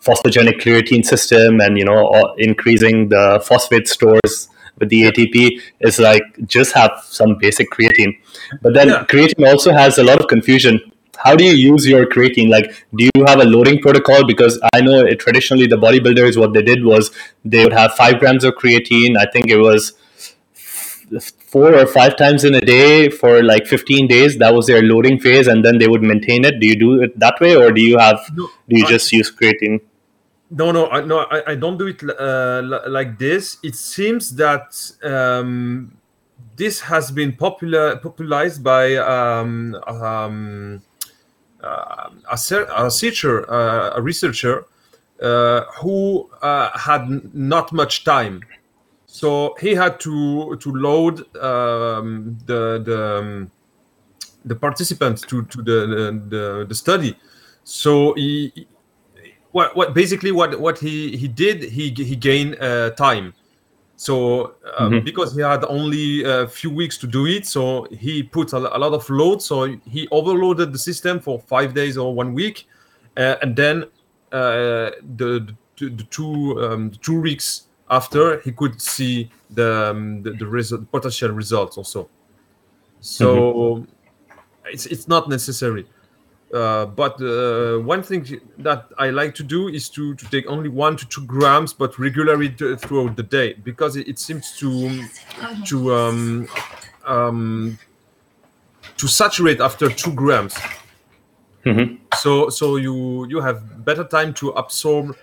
phosphogenic 0.00 0.60
creatine 0.60 1.04
system 1.04 1.60
and 1.60 1.78
you 1.78 1.84
know 1.84 2.08
uh, 2.08 2.34
increasing 2.38 3.08
the 3.08 3.42
phosphate 3.44 3.88
stores 3.88 4.48
with 4.78 4.88
the 4.88 5.04
ATP 5.04 5.60
is 5.80 5.98
like 5.98 6.22
just 6.46 6.72
have 6.72 7.02
some 7.04 7.36
basic 7.38 7.70
creatine. 7.70 8.18
But 8.62 8.74
then 8.74 8.88
yeah. 8.88 9.04
creatine 9.04 9.48
also 9.48 9.72
has 9.72 9.98
a 9.98 10.04
lot 10.04 10.20
of 10.20 10.28
confusion. 10.28 10.80
How 11.18 11.34
do 11.34 11.44
you 11.44 11.52
use 11.52 11.86
your 11.86 12.06
creatine? 12.06 12.50
Like, 12.50 12.84
do 12.94 13.08
you 13.14 13.24
have 13.24 13.40
a 13.40 13.44
loading 13.44 13.80
protocol? 13.80 14.26
Because 14.26 14.60
I 14.74 14.82
know 14.82 15.00
it, 15.00 15.18
traditionally 15.18 15.66
the 15.66 15.76
bodybuilders, 15.76 16.36
what 16.36 16.52
they 16.52 16.62
did 16.62 16.84
was 16.84 17.10
they 17.44 17.64
would 17.64 17.72
have 17.72 17.94
five 17.94 18.18
grams 18.18 18.44
of 18.44 18.54
creatine. 18.54 19.16
I 19.16 19.24
think 19.32 19.48
it 19.48 19.56
was 19.56 19.94
four 21.46 21.74
or 21.74 21.86
five 21.86 22.16
times 22.16 22.44
in 22.44 22.54
a 22.54 22.60
day 22.60 23.08
for 23.08 23.42
like 23.42 23.66
15 23.66 24.06
days. 24.08 24.38
That 24.38 24.54
was 24.54 24.66
their 24.66 24.82
loading 24.82 25.18
phase, 25.18 25.46
and 25.46 25.64
then 25.64 25.78
they 25.78 25.88
would 25.88 26.02
maintain 26.02 26.44
it. 26.44 26.60
Do 26.60 26.66
you 26.66 26.76
do 26.76 27.02
it 27.02 27.18
that 27.18 27.40
way, 27.40 27.56
or 27.56 27.72
do 27.72 27.80
you 27.80 27.98
have? 27.98 28.20
No, 28.34 28.48
do 28.68 28.78
you 28.78 28.86
I, 28.86 28.88
just 28.88 29.12
use 29.12 29.30
creatine? 29.30 29.80
No, 30.50 30.70
no, 30.72 30.88
I, 30.88 31.00
no. 31.02 31.20
I, 31.20 31.52
I 31.52 31.54
don't 31.54 31.78
do 31.78 31.86
it 31.86 32.02
uh, 32.02 32.80
like 32.88 33.18
this. 33.18 33.58
It 33.62 33.74
seems 33.74 34.36
that 34.36 34.92
um, 35.02 35.96
this 36.56 36.80
has 36.80 37.10
been 37.10 37.32
popular 37.32 37.96
popularized 37.96 38.62
by 38.62 38.96
um, 38.96 39.74
um, 39.86 40.82
uh, 41.62 42.10
a, 42.30 42.38
a 42.76 42.84
researcher, 42.84 43.50
uh, 43.50 43.96
a 43.96 44.02
researcher 44.02 44.66
uh, 45.20 45.62
who 45.80 46.28
uh, 46.42 46.76
had 46.78 47.34
not 47.34 47.72
much 47.72 48.04
time. 48.04 48.42
So 49.16 49.56
he 49.58 49.74
had 49.74 49.98
to 50.00 50.56
to 50.56 50.70
load 50.72 51.20
um, 51.38 52.36
the 52.44 52.82
the 52.84 53.18
um, 53.18 53.50
the 54.44 54.54
participants 54.54 55.22
to 55.22 55.42
to 55.46 55.62
the 55.62 55.78
the, 56.28 56.66
the 56.68 56.74
study. 56.74 57.16
So 57.64 58.12
he 58.12 58.66
what 59.52 59.74
what 59.74 59.94
basically 59.94 60.32
what 60.32 60.60
what 60.60 60.78
he 60.78 61.16
he 61.16 61.28
did 61.28 61.62
he 61.62 61.88
he 61.88 62.14
gained 62.14 62.60
uh, 62.60 62.90
time 62.90 63.32
so 63.96 64.54
um, 64.76 64.92
mm-hmm. 64.92 65.04
because 65.06 65.34
he 65.34 65.40
had 65.40 65.64
only 65.64 66.22
a 66.24 66.46
few 66.46 66.68
weeks 66.68 66.98
to 66.98 67.06
do 67.06 67.24
it 67.24 67.46
so 67.46 67.84
he 67.84 68.22
put 68.22 68.52
a, 68.52 68.58
a, 68.58 68.78
lot 68.78 68.92
of 68.92 69.08
load 69.08 69.40
so 69.40 69.64
he 69.88 70.06
overloaded 70.10 70.74
the 70.74 70.78
system 70.78 71.18
for 71.18 71.40
five 71.40 71.72
days 71.72 71.96
or 71.96 72.14
one 72.14 72.34
week 72.34 72.68
uh, 73.16 73.36
and 73.40 73.56
then 73.56 73.84
uh, 74.32 74.90
the, 75.16 75.48
the, 75.78 75.88
the 75.88 76.04
two 76.10 76.62
um, 76.62 76.90
the 76.90 76.98
two 76.98 77.18
weeks 77.18 77.68
after 77.90 78.40
he 78.40 78.52
could 78.52 78.80
see 78.80 79.30
the 79.50 79.90
um, 79.90 80.22
the, 80.22 80.30
the 80.32 80.46
result, 80.46 80.90
potential 80.90 81.30
results 81.30 81.76
also 81.76 82.08
so 83.00 83.36
mm-hmm. 83.36 83.84
it's 84.66 84.86
it's 84.86 85.06
not 85.08 85.28
necessary 85.28 85.86
uh, 86.54 86.86
but 86.86 87.20
uh, 87.20 87.78
one 87.78 88.02
thing 88.02 88.40
that 88.58 88.86
I 88.98 89.10
like 89.10 89.34
to 89.34 89.42
do 89.42 89.68
is 89.68 89.88
to, 89.90 90.14
to 90.14 90.30
take 90.30 90.46
only 90.46 90.68
one 90.68 90.96
to 90.96 91.06
two 91.08 91.24
grams, 91.26 91.72
but 91.72 91.98
regularly 91.98 92.48
throughout 92.50 93.16
the 93.16 93.24
day, 93.24 93.54
because 93.64 93.96
it, 93.96 94.06
it 94.06 94.18
seems 94.20 94.56
to 94.58 95.04
to 95.64 95.94
um, 95.94 96.48
um, 97.04 97.78
to 98.96 99.08
saturate 99.08 99.60
after 99.60 99.88
two 99.88 100.12
grams. 100.12 100.54
Mm-hmm. 101.64 101.96
So 102.14 102.48
so 102.48 102.76
you 102.76 103.26
you 103.26 103.40
have 103.40 103.84
better 103.84 104.04
time 104.04 104.32
to 104.34 104.50
absorb 104.50 105.16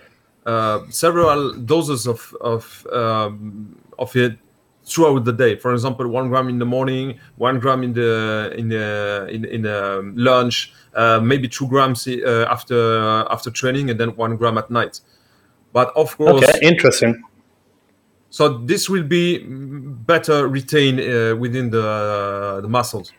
several 0.90 1.52
doses 1.54 2.06
of 2.06 2.34
of 2.40 2.86
um, 2.92 3.76
of 3.98 4.14
it 4.16 4.38
throughout 4.84 5.24
the 5.24 5.32
day. 5.32 5.56
For 5.56 5.72
example, 5.72 6.06
one 6.08 6.28
gram 6.28 6.48
in 6.48 6.58
the 6.58 6.66
morning, 6.66 7.18
one 7.36 7.58
gram 7.58 7.82
in 7.82 7.92
the 7.94 8.52
in 8.56 8.68
the 8.68 9.28
in, 9.30 9.44
in 9.44 9.66
um, 9.66 10.14
lunch, 10.16 10.72
uh, 10.94 11.20
maybe 11.20 11.48
two 11.48 11.66
grams 11.66 12.06
uh, 12.06 12.46
after 12.50 13.26
after 13.30 13.50
training, 13.50 13.90
and 13.90 13.98
then 13.98 14.10
one 14.16 14.36
gram 14.36 14.58
at 14.58 14.70
night. 14.70 15.00
But 15.72 15.92
of 15.96 16.16
course, 16.16 16.44
okay, 16.44 16.58
interesting. 16.62 17.22
so 18.30 18.58
this 18.58 18.88
will 18.88 19.02
be 19.02 19.44
better 19.44 20.46
retained 20.48 21.00
uh, 21.00 21.36
within 21.36 21.70
the 21.70 22.60
the 22.62 22.68
muscles. 22.68 23.12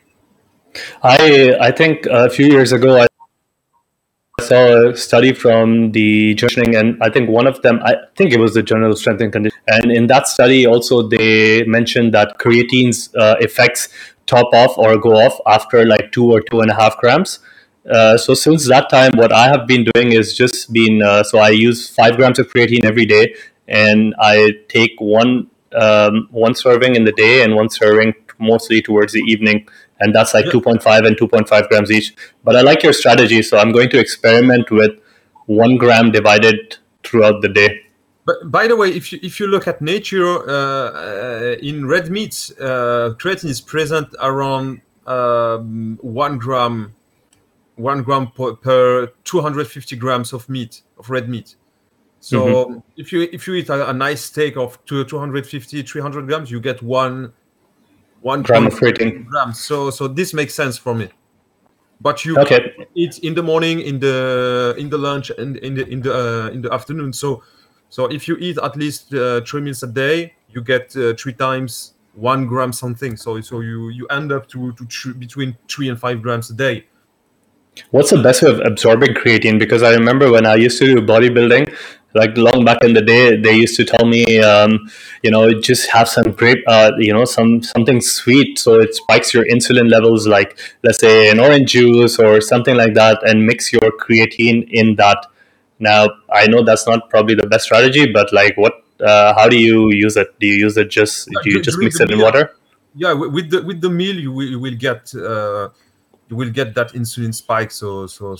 I 1.03 1.55
I 1.59 1.71
think 1.71 2.05
a 2.05 2.30
few 2.30 2.47
years 2.47 2.71
ago 2.71 2.97
I 2.97 3.07
saw 4.49 4.61
a 4.89 4.95
study 4.95 5.33
from 5.33 5.91
the 5.91 6.35
conditioning, 6.35 6.75
and 6.75 7.01
I 7.01 7.09
think 7.09 7.29
one 7.29 7.47
of 7.47 7.61
them, 7.61 7.79
I 7.83 7.93
think 8.15 8.33
it 8.33 8.39
was 8.39 8.53
the 8.53 8.63
Journal 8.63 8.91
of 8.91 8.97
Strength 8.97 9.21
and 9.21 9.33
Conditioning, 9.33 9.63
and 9.67 9.91
in 9.91 10.07
that 10.07 10.27
study 10.27 10.65
also 10.65 11.01
they 11.15 11.63
mentioned 11.77 12.13
that 12.13 12.37
creatine's 12.43 12.99
uh, 13.15 13.35
effects 13.39 13.89
top 14.25 14.53
off 14.53 14.77
or 14.77 14.97
go 14.97 15.13
off 15.25 15.39
after 15.55 15.85
like 15.85 16.11
two 16.11 16.31
or 16.31 16.41
two 16.41 16.61
and 16.61 16.71
a 16.71 16.75
half 16.75 16.97
grams. 16.97 17.39
Uh, 17.97 18.17
so 18.17 18.33
since 18.33 18.67
that 18.67 18.89
time, 18.89 19.11
what 19.15 19.31
I 19.31 19.47
have 19.47 19.67
been 19.67 19.85
doing 19.93 20.11
is 20.11 20.35
just 20.35 20.73
been 20.73 21.01
uh, 21.01 21.23
so 21.23 21.39
I 21.39 21.49
use 21.49 21.89
five 21.89 22.15
grams 22.15 22.39
of 22.39 22.47
creatine 22.51 22.85
every 22.85 23.05
day, 23.05 23.35
and 23.67 24.15
I 24.19 24.35
take 24.69 24.93
one 24.99 25.33
um, 25.73 26.27
one 26.31 26.55
serving 26.55 26.95
in 26.95 27.03
the 27.05 27.11
day 27.11 27.43
and 27.43 27.55
one 27.55 27.69
serving 27.69 28.13
mostly 28.39 28.81
towards 28.81 29.13
the 29.13 29.23
evening 29.33 29.67
and 29.99 30.13
that's 30.13 30.33
like 30.33 30.45
2.5 30.45 31.07
and 31.07 31.17
2.5 31.17 31.69
grams 31.69 31.91
each. 31.91 32.13
But 32.43 32.55
I 32.55 32.61
like 32.61 32.83
your 32.83 32.93
strategy, 32.93 33.41
so 33.41 33.57
I'm 33.57 33.71
going 33.71 33.89
to 33.89 33.99
experiment 33.99 34.71
with 34.71 34.91
one 35.45 35.77
gram 35.77 36.11
divided 36.11 36.77
throughout 37.03 37.41
the 37.41 37.49
day. 37.49 37.81
But 38.25 38.51
by 38.51 38.67
the 38.67 38.75
way, 38.75 38.89
if 38.89 39.13
you 39.13 39.19
if 39.21 39.39
you 39.39 39.45
look 39.47 39.67
at 39.67 39.81
nature 39.81 40.25
uh, 40.25 40.51
uh, 40.51 41.55
in 41.61 41.85
red 41.85 42.09
meat, 42.09 42.51
uh, 42.59 43.13
creatine 43.19 43.49
is 43.49 43.61
present 43.61 44.15
around 44.19 44.81
um, 45.05 45.99
one 46.01 46.39
gram, 46.39 46.95
one 47.75 48.01
gram 48.01 48.31
per, 48.31 48.55
per, 48.55 49.07
250 49.25 49.95
grams 49.97 50.33
of 50.33 50.49
meat 50.49 50.81
of 50.97 51.11
red 51.11 51.29
meat. 51.29 51.55
So 52.19 52.65
mm-hmm. 52.65 52.79
if 52.97 53.13
you 53.13 53.29
if 53.31 53.45
you 53.45 53.53
eat 53.53 53.69
a, 53.69 53.91
a 53.91 53.93
nice 53.93 54.23
steak 54.23 54.57
of 54.57 54.83
two, 54.85 55.03
250 55.03 55.83
300 55.83 56.25
grams, 56.25 56.49
you 56.49 56.59
get 56.59 56.81
one 56.81 57.31
one 58.26 58.41
gram 58.41 58.65
of 58.65 58.73
creatine. 58.73 59.26
Grams. 59.28 59.59
So 59.59 59.91
so 59.91 60.07
this 60.07 60.34
makes 60.34 60.55
sense 60.55 60.78
for 60.78 60.95
me. 60.95 61.09
But 62.01 62.26
you 62.26 62.38
okay. 62.39 62.73
eat 62.95 63.19
in 63.19 63.36
the 63.36 63.43
morning, 63.43 63.80
in 63.80 63.99
the 63.99 64.76
in 64.78 64.89
the 64.89 64.97
lunch, 64.97 65.30
and 65.38 65.57
in 65.57 65.76
the 65.76 65.88
in 65.88 66.01
the 66.01 66.11
uh, 66.11 66.47
in 66.49 66.61
the 66.61 66.73
afternoon. 66.73 67.13
So 67.13 67.43
so 67.89 68.05
if 68.05 68.28
you 68.28 68.36
eat 68.38 68.57
at 68.57 68.76
least 68.76 69.13
uh, 69.13 69.41
three 69.41 69.61
meals 69.61 69.84
a 69.84 69.88
day, 69.88 70.34
you 70.49 70.61
get 70.61 70.97
uh, 70.97 71.13
three 71.13 71.34
times 71.34 71.93
one 72.15 72.47
gram 72.47 72.73
something. 72.73 73.15
So 73.15 73.39
so 73.41 73.59
you 73.59 73.89
you 73.89 74.07
end 74.07 74.32
up 74.32 74.47
to 74.49 74.73
to 74.73 74.86
tr- 74.86 75.13
between 75.13 75.55
three 75.69 75.89
and 75.89 75.99
five 75.99 76.21
grams 76.23 76.49
a 76.49 76.55
day. 76.55 76.88
What's 77.91 78.09
the 78.09 78.23
best 78.23 78.41
way 78.41 78.49
of 78.49 78.59
absorbing 78.61 79.13
creatine? 79.13 79.59
Because 79.59 79.84
I 79.84 79.91
remember 79.93 80.32
when 80.32 80.45
I 80.45 80.55
used 80.55 80.80
to 80.80 80.95
do 80.95 81.01
bodybuilding, 81.01 81.76
like 82.16 82.38
long 82.38 82.63
back 82.63 82.84
in 82.84 82.93
the 82.93 83.01
day 83.01 83.36
they 83.36 83.53
used 83.53 83.76
to 83.76 83.84
tell 83.84 84.05
me 84.05 84.39
um, 84.39 84.89
you 85.22 85.30
know 85.30 85.51
just 85.59 85.89
have 85.91 86.07
some 86.07 86.32
grape 86.32 86.63
uh, 86.68 86.91
you 86.97 87.13
know 87.13 87.26
some 87.26 87.61
something 87.61 88.01
sweet. 88.01 88.57
So 88.57 88.80
it 88.80 88.95
spikes 88.95 89.34
your 89.34 89.45
insulin 89.45 89.89
levels 89.91 90.28
like 90.28 90.57
let's 90.84 90.99
say 90.99 91.30
an 91.30 91.39
orange 91.39 91.72
juice 91.72 92.18
or 92.18 92.41
something 92.41 92.76
like 92.76 92.93
that 92.95 93.22
and 93.28 93.45
mix 93.45 93.72
your 93.72 93.91
creatine 94.03 94.68
in 94.72 94.95
that. 94.95 95.28
Now 95.78 96.07
i 96.32 96.47
know 96.47 96.63
that's 96.63 96.88
not 96.88 97.09
probably 97.09 97.36
the 97.36 97.47
best 97.47 97.66
strategy 97.66 98.09
but 98.11 98.32
like 98.32 98.55
what 98.55 98.86
uh, 99.01 99.34
how 99.36 99.49
do 99.49 99.57
you 99.57 99.91
use 99.91 100.16
it? 100.16 100.39
Do 100.39 100.47
you 100.47 100.53
use 100.53 100.78
it 100.78 100.89
just 100.89 101.28
do 101.43 101.49
you 101.51 101.61
just 101.61 101.78
mix 101.80 101.99
it 101.99 102.11
in 102.11 102.20
water? 102.20 102.55
Yeah 102.95 103.11
with 103.11 103.49
the 103.49 103.61
with 103.61 103.82
the 103.82 103.89
meal 103.89 104.16
you 104.16 104.32
will, 104.32 104.47
you 104.47 104.59
will 104.59 104.76
get 104.76 105.13
uh, 105.16 105.70
you 106.30 106.36
will 106.36 106.49
get 106.49 106.74
that 106.76 106.93
insulin 106.93 107.34
spike. 107.36 107.72
So 107.72 108.07
so 108.07 108.38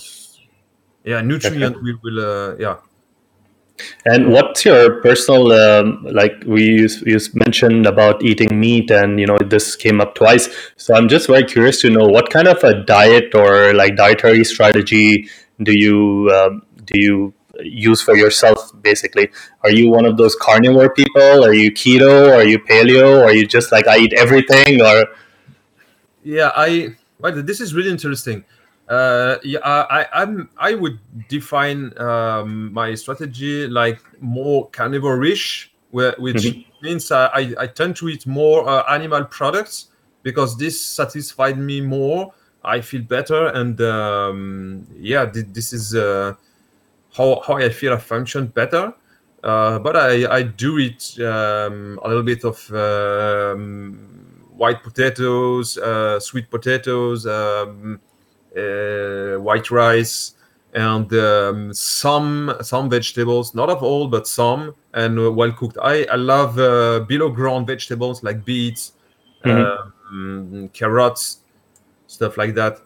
yeah 1.04 1.20
nutrient 1.20 1.82
will, 1.82 1.98
will 2.02 2.20
uh, 2.24 2.56
yeah 2.56 2.76
and 4.04 4.32
what's 4.32 4.64
your 4.64 5.00
personal 5.02 5.52
um, 5.52 6.06
like 6.10 6.32
we 6.46 6.64
you, 6.64 6.88
you 7.04 7.18
mentioned 7.34 7.86
about 7.86 8.22
eating 8.22 8.58
meat, 8.58 8.90
and 8.90 9.20
you 9.20 9.26
know 9.26 9.38
this 9.38 9.76
came 9.76 10.00
up 10.00 10.14
twice. 10.14 10.48
So 10.76 10.94
I'm 10.94 11.08
just 11.08 11.26
very 11.26 11.44
curious 11.44 11.80
to 11.82 11.90
know 11.90 12.06
what 12.06 12.30
kind 12.30 12.48
of 12.48 12.62
a 12.64 12.82
diet 12.84 13.34
or 13.34 13.74
like 13.74 13.96
dietary 13.96 14.44
strategy 14.44 15.28
do 15.62 15.72
you 15.72 16.30
um, 16.34 16.62
do 16.84 17.00
you 17.00 17.34
use 17.60 18.02
for 18.02 18.16
yourself? 18.16 18.70
Basically, 18.82 19.30
are 19.62 19.70
you 19.70 19.90
one 19.90 20.04
of 20.04 20.16
those 20.16 20.36
carnivore 20.36 20.92
people? 20.92 21.44
Are 21.44 21.54
you 21.54 21.70
keto? 21.72 22.32
Are 22.34 22.44
you 22.44 22.58
paleo? 22.58 23.24
Are 23.24 23.32
you 23.32 23.46
just 23.46 23.72
like 23.72 23.86
I 23.86 23.98
eat 23.98 24.12
everything? 24.14 24.82
Or 24.82 25.06
yeah, 26.22 26.50
I 26.56 26.96
this 27.20 27.60
is 27.60 27.74
really 27.74 27.90
interesting. 27.90 28.44
Uh, 28.88 29.36
yeah, 29.42 29.58
I, 29.64 30.06
I'm. 30.12 30.48
I 30.56 30.74
would 30.74 30.98
define 31.28 31.96
um, 31.98 32.72
my 32.72 32.94
strategy 32.94 33.66
like 33.66 34.00
more 34.20 34.68
carnivore-ish, 34.70 35.72
where, 35.90 36.14
which 36.18 36.36
mm-hmm. 36.36 36.86
means 36.86 37.10
I, 37.10 37.54
I, 37.58 37.66
tend 37.66 37.96
to 37.96 38.08
eat 38.08 38.28
more 38.28 38.68
uh, 38.68 38.84
animal 38.88 39.24
products 39.24 39.88
because 40.22 40.56
this 40.56 40.80
satisfied 40.80 41.58
me 41.58 41.80
more. 41.80 42.32
I 42.62 42.80
feel 42.80 43.02
better, 43.02 43.48
and 43.48 43.80
um, 43.80 44.86
yeah, 44.96 45.26
th- 45.26 45.46
this 45.52 45.72
is 45.72 45.96
uh, 45.96 46.34
how 47.12 47.42
how 47.44 47.56
I 47.56 47.70
feel 47.70 47.92
I 47.92 47.96
function 47.96 48.46
better. 48.46 48.92
Uh, 49.42 49.78
but 49.80 49.96
I, 49.96 50.26
I 50.28 50.42
do 50.42 50.78
eat 50.78 51.18
um, 51.20 51.98
a 52.02 52.08
little 52.08 52.22
bit 52.22 52.44
of 52.44 52.72
um, 52.72 53.94
white 54.56 54.82
potatoes, 54.82 55.76
uh, 55.78 56.18
sweet 56.18 56.50
potatoes. 56.50 57.26
Um, 57.26 58.00
white 59.38 59.70
rice, 59.70 60.34
and 60.74 61.12
um, 61.14 61.72
some 61.72 62.54
some 62.60 62.90
vegetables, 62.90 63.54
not 63.54 63.70
of 63.70 63.82
all, 63.82 64.08
but 64.08 64.26
some, 64.28 64.74
and 64.92 65.18
uh, 65.18 65.32
well 65.32 65.52
cooked. 65.52 65.78
I 65.82 66.04
I 66.04 66.16
love 66.16 66.58
uh, 66.58 67.00
below 67.00 67.30
ground 67.30 67.66
vegetables 67.66 68.22
like 68.22 68.44
beets, 68.44 68.92
mm-hmm. 69.44 70.14
um, 70.14 70.68
carrots, 70.74 71.38
stuff 72.06 72.36
like 72.36 72.54
that. 72.54 72.78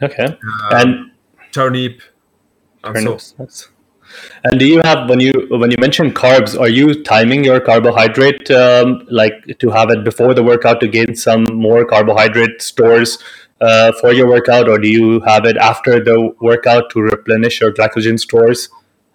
Okay, 0.00 0.24
um, 0.24 0.38
and 0.72 1.10
turnip. 1.50 2.00
Turnips. 2.84 3.34
And, 3.38 3.50
so. 3.50 3.68
and 4.44 4.58
do 4.58 4.66
you 4.66 4.80
have 4.82 5.08
when 5.08 5.20
you 5.20 5.32
when 5.50 5.70
you 5.70 5.76
mention 5.78 6.12
carbs, 6.12 6.58
are 6.58 6.68
you 6.68 7.02
timing 7.02 7.44
your 7.44 7.60
carbohydrate 7.60 8.50
um, 8.50 9.06
like 9.10 9.58
to 9.58 9.70
have 9.70 9.90
it 9.90 10.04
before 10.04 10.34
the 10.34 10.42
workout 10.42 10.80
to 10.80 10.88
gain 10.88 11.14
some 11.14 11.44
more 11.52 11.84
carbohydrate 11.84 12.60
stores? 12.60 13.18
Uh, 13.62 13.92
for 14.00 14.12
your 14.12 14.28
workout, 14.28 14.68
or 14.68 14.78
do 14.78 14.88
you 14.88 15.20
have 15.20 15.44
it 15.46 15.56
after 15.56 16.02
the 16.02 16.34
workout 16.40 16.90
to 16.90 17.00
replenish 17.00 17.60
your 17.60 17.72
glycogen 17.72 18.18
stores? 18.18 18.68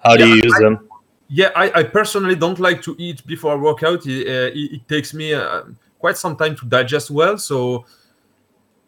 How 0.03 0.15
do 0.15 0.27
yeah, 0.27 0.35
you 0.35 0.41
use 0.43 0.55
I, 0.55 0.59
them? 0.59 0.89
Yeah, 1.27 1.51
I, 1.55 1.79
I, 1.79 1.83
personally 1.83 2.35
don't 2.35 2.59
like 2.59 2.81
to 2.83 2.95
eat 2.97 3.25
before 3.27 3.55
a 3.55 3.57
workout. 3.57 4.07
It, 4.07 4.27
uh, 4.27 4.55
it, 4.55 4.75
it 4.75 4.87
takes 4.87 5.13
me 5.13 5.33
uh, 5.33 5.63
quite 5.99 6.15
some 6.15 6.37
time 6.37 6.55
to 6.55 6.65
digest 6.65 7.11
well. 7.11 7.37
So, 7.37 7.85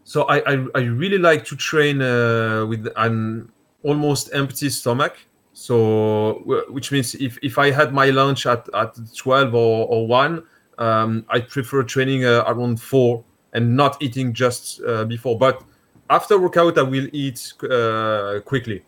so 0.05 0.23
I, 0.23 0.37
I, 0.53 0.65
I 0.75 0.79
really 0.79 1.17
like 1.17 1.43
to 1.45 1.57
train 1.57 2.01
uh, 2.01 2.65
with 2.65 2.87
an 2.95 3.51
almost 3.83 4.29
empty 4.33 4.69
stomach. 4.69 5.17
So, 5.51 6.65
which 6.69 6.93
means 6.93 7.15
if, 7.15 7.37
if 7.41 7.57
I 7.57 7.71
had 7.71 7.93
my 7.93 8.11
lunch 8.11 8.45
at, 8.45 8.69
at 8.73 8.95
12 9.17 9.53
or, 9.53 9.87
or 9.87 10.07
1, 10.07 10.43
um, 10.77 11.25
I 11.27 11.41
prefer 11.41 11.83
training 11.83 12.23
uh, 12.23 12.45
around 12.47 12.81
4 12.81 13.25
and 13.53 13.75
not 13.75 14.01
eating 14.01 14.33
just 14.33 14.81
uh, 14.81 15.05
before. 15.05 15.37
But 15.37 15.63
after 16.09 16.37
workout, 16.39 16.77
I 16.77 16.83
will 16.83 17.07
eat 17.11 17.53
uh, 17.63 18.39
quickly. 18.45 18.83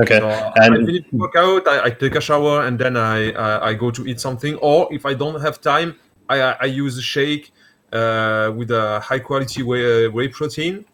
Okay. 0.00 0.18
So 0.18 0.28
and 0.56 0.74
I 0.74 0.86
finish 0.86 1.04
workout, 1.12 1.66
I, 1.66 1.84
I, 1.86 1.90
take 1.90 2.14
a 2.14 2.20
shower, 2.20 2.64
and 2.66 2.78
then 2.78 2.96
I, 2.96 3.32
I, 3.32 3.68
I 3.70 3.74
go 3.74 3.90
to 3.90 4.06
eat 4.06 4.20
something. 4.20 4.54
Or 4.56 4.92
if 4.92 5.04
I 5.04 5.14
don't 5.14 5.40
have 5.40 5.60
time, 5.60 5.96
I 6.28 6.40
I 6.40 6.64
use 6.66 6.96
a 6.96 7.02
shake 7.02 7.52
uh, 7.92 8.52
with 8.56 8.70
a 8.70 9.00
high 9.00 9.18
quality 9.18 9.62
whey, 9.64 10.06
uh, 10.06 10.10
whey 10.10 10.28
protein, 10.28 10.84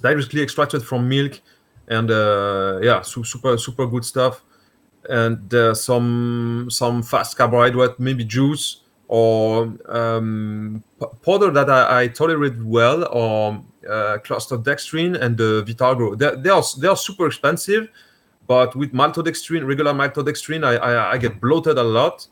directly 0.00 0.42
extracted 0.42 0.84
from 0.84 1.08
milk, 1.08 1.40
and 1.88 2.08
uh, 2.10 2.78
yeah, 2.82 3.02
super 3.02 3.58
super 3.58 3.86
good 3.86 4.04
stuff. 4.04 4.42
And 5.08 5.52
uh, 5.52 5.74
some 5.74 6.68
some 6.70 7.02
fast 7.02 7.36
carbohydrate, 7.36 7.98
maybe 7.98 8.24
juice 8.24 8.83
or 9.08 9.76
um, 9.88 10.82
powder 11.22 11.50
that 11.50 11.68
I, 11.68 12.02
I, 12.02 12.08
tolerate 12.08 12.56
well 12.62 13.04
or 13.12 13.62
uh, 13.88 14.18
clostridiol 14.24 15.20
and 15.20 15.36
the 15.36 15.62
Vitargo. 15.66 16.18
They, 16.18 16.34
they, 16.36 16.50
are 16.50 16.62
they 16.80 16.88
are 16.88 16.96
super 16.96 17.26
expensive, 17.26 17.88
but 18.46 18.74
with 18.74 18.92
maltodextrin, 18.92 19.66
regular 19.66 19.92
maltodextrin, 19.92 20.64
I, 20.64 20.76
I, 20.76 21.12
I 21.12 21.18
get 21.18 21.40
bloated 21.40 21.76
a 21.78 21.82
lot. 21.82 22.26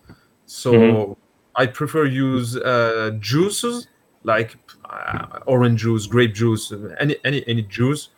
So 0.46 0.72
mm-hmm. 0.72 1.12
I 1.56 1.66
prefer 1.66 2.06
use 2.06 2.56
uh, 2.56 3.12
juices 3.20 3.88
like 4.24 4.56
uh, 4.88 5.40
orange 5.46 5.80
juice, 5.80 6.06
grape 6.06 6.34
juice, 6.34 6.72
any 6.98 7.16
any 7.24 7.46
any 7.46 7.62
juice. 7.62 8.08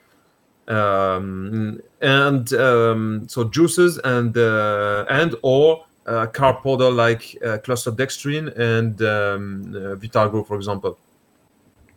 Um, 0.69 1.81
and 2.01 2.53
um, 2.55 3.27
so 3.29 3.45
juices 3.45 3.99
and 3.99 4.37
uh, 4.37 5.05
and 5.11 5.35
or 5.43 5.85
uh, 6.07 6.27
carb 6.27 6.63
powder 6.63 6.91
like 6.91 7.37
uh, 7.45 7.59
clostridiol 7.59 8.57
and 8.59 9.01
um, 9.03 9.75
uh, 9.75 9.97
Vitargo, 9.97 10.47
for 10.47 10.57
example. 10.57 10.99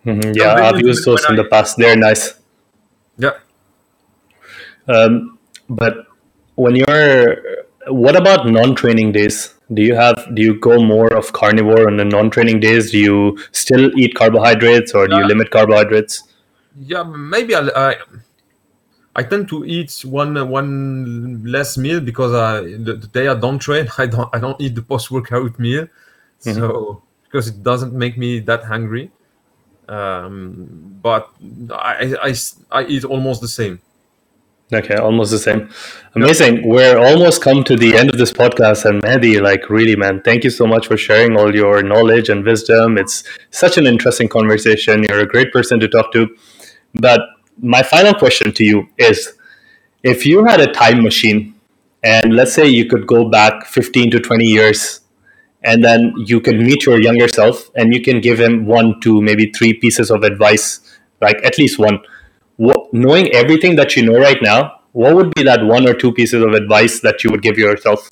Mm-hmm. 0.06 0.32
Yeah, 0.36 0.54
I've 0.54 0.80
used 0.80 1.06
those 1.06 1.26
in 1.26 1.34
I... 1.34 1.44
the 1.44 1.50
past. 1.50 1.78
They're 1.78 1.96
nice. 1.96 2.40
Yeah. 3.18 3.38
Um, 4.88 5.38
but 5.70 6.08
when 6.56 6.76
you're, 6.76 7.66
what 7.88 8.16
about 8.16 8.48
non-training 8.48 9.12
days? 9.12 9.54
Do 9.74 9.82
you 9.82 9.96
have 9.96 10.34
do 10.34 10.42
you 10.42 10.58
go 10.62 10.82
more 10.82 11.14
of 11.14 11.34
carnivore 11.34 11.88
on 11.88 11.98
the 11.98 12.06
non-training 12.06 12.62
days? 12.62 12.92
Do 12.92 13.00
you 13.00 13.38
still 13.52 13.92
eat 14.00 14.16
carbohydrates 14.16 14.94
or 14.94 15.10
do 15.10 15.18
you 15.18 15.26
limit 15.26 15.52
carbohydrates? 15.52 16.24
Yeah, 16.80 17.04
maybe 17.04 17.54
I, 17.54 17.68
I 17.76 17.96
I 19.18 19.24
tend 19.24 19.50
to 19.50 19.66
eat 19.66 20.06
one 20.06 20.48
one 20.48 21.44
less 21.44 21.78
meal 21.78 22.00
because 22.00 22.34
I 22.34 22.62
the, 22.62 22.94
the 22.94 23.08
day 23.08 23.28
I 23.28 23.34
don't 23.34 23.60
train, 23.60 23.88
I 23.98 24.06
don't 24.06 24.30
I 24.34 24.40
don't 24.40 24.60
eat 24.62 24.76
the 24.76 24.84
post 24.84 25.10
workout 25.12 25.58
meal, 25.60 25.88
so 26.40 27.02
because 27.24 27.48
it 27.48 27.64
doesn't 27.64 27.94
make 27.94 28.18
me 28.18 28.40
that 28.42 28.64
hungry. 28.64 29.12
Um, 29.90 31.00
but 31.02 31.30
I 31.72 32.86
eat 32.88 33.04
almost 33.04 33.42
the 33.42 33.48
same. 33.48 33.82
Okay, 34.74 34.96
almost 34.96 35.32
the 35.32 35.40
same. 35.40 35.70
Amazing. 36.14 36.68
We're 36.68 36.98
almost 36.98 37.42
come 37.42 37.64
to 37.64 37.78
the 37.78 37.96
end 37.96 38.10
of 38.10 38.18
this 38.18 38.34
podcast, 38.34 38.84
and 38.84 39.02
Mehdi, 39.02 39.42
like, 39.42 39.70
really, 39.70 39.96
man, 39.96 40.22
thank 40.24 40.44
you 40.44 40.50
so 40.50 40.68
much 40.68 40.88
for 40.88 40.98
sharing 40.98 41.38
all 41.38 41.56
your 41.56 41.82
knowledge 41.84 42.28
and 42.28 42.44
wisdom. 42.46 42.98
It's 42.98 43.24
such 43.52 43.78
an 43.78 43.88
interesting 43.88 44.28
conversation. 44.28 45.04
You're 45.04 45.22
a 45.22 45.26
great 45.26 45.54
person 45.54 45.80
to 45.80 45.88
talk 45.88 46.12
to. 46.12 46.28
But 46.96 47.22
my 47.60 47.84
final 47.84 48.14
question 48.14 48.52
to 48.54 48.64
you 48.64 48.88
is 48.98 49.34
if 50.04 50.26
you 50.26 50.46
had 50.46 50.60
a 50.60 50.72
time 50.72 51.04
machine, 51.04 51.56
and 52.04 52.36
let's 52.36 52.54
say 52.54 52.68
you 52.68 52.86
could 52.86 53.08
go 53.08 53.30
back 53.30 53.66
15 53.66 54.12
to 54.12 54.20
20 54.20 54.46
years, 54.46 55.02
and 55.64 55.84
then 55.84 56.14
you 56.18 56.40
can 56.40 56.64
meet 56.64 56.86
your 56.86 57.02
younger 57.02 57.28
self 57.28 57.70
and 57.76 57.94
you 57.94 58.02
can 58.02 58.22
give 58.22 58.40
him 58.40 58.66
one, 58.66 59.00
two, 59.02 59.22
maybe 59.22 59.52
three 59.52 59.74
pieces 59.74 60.12
of 60.12 60.24
advice, 60.24 60.80
like 61.20 61.44
at 61.44 61.58
least 61.58 61.80
one 61.80 62.00
what, 62.58 62.92
knowing 62.92 63.32
everything 63.34 63.76
that 63.76 63.96
you 63.96 64.04
know 64.04 64.20
right 64.20 64.42
now, 64.42 64.82
what 64.92 65.16
would 65.16 65.34
be 65.34 65.44
that 65.44 65.64
one 65.64 65.88
or 65.88 65.94
two 65.94 66.12
pieces 66.12 66.44
of 66.44 66.54
advice 66.54 67.00
that 67.02 67.24
you 67.24 67.30
would 67.32 67.42
give 67.42 67.58
yourself? 67.58 68.10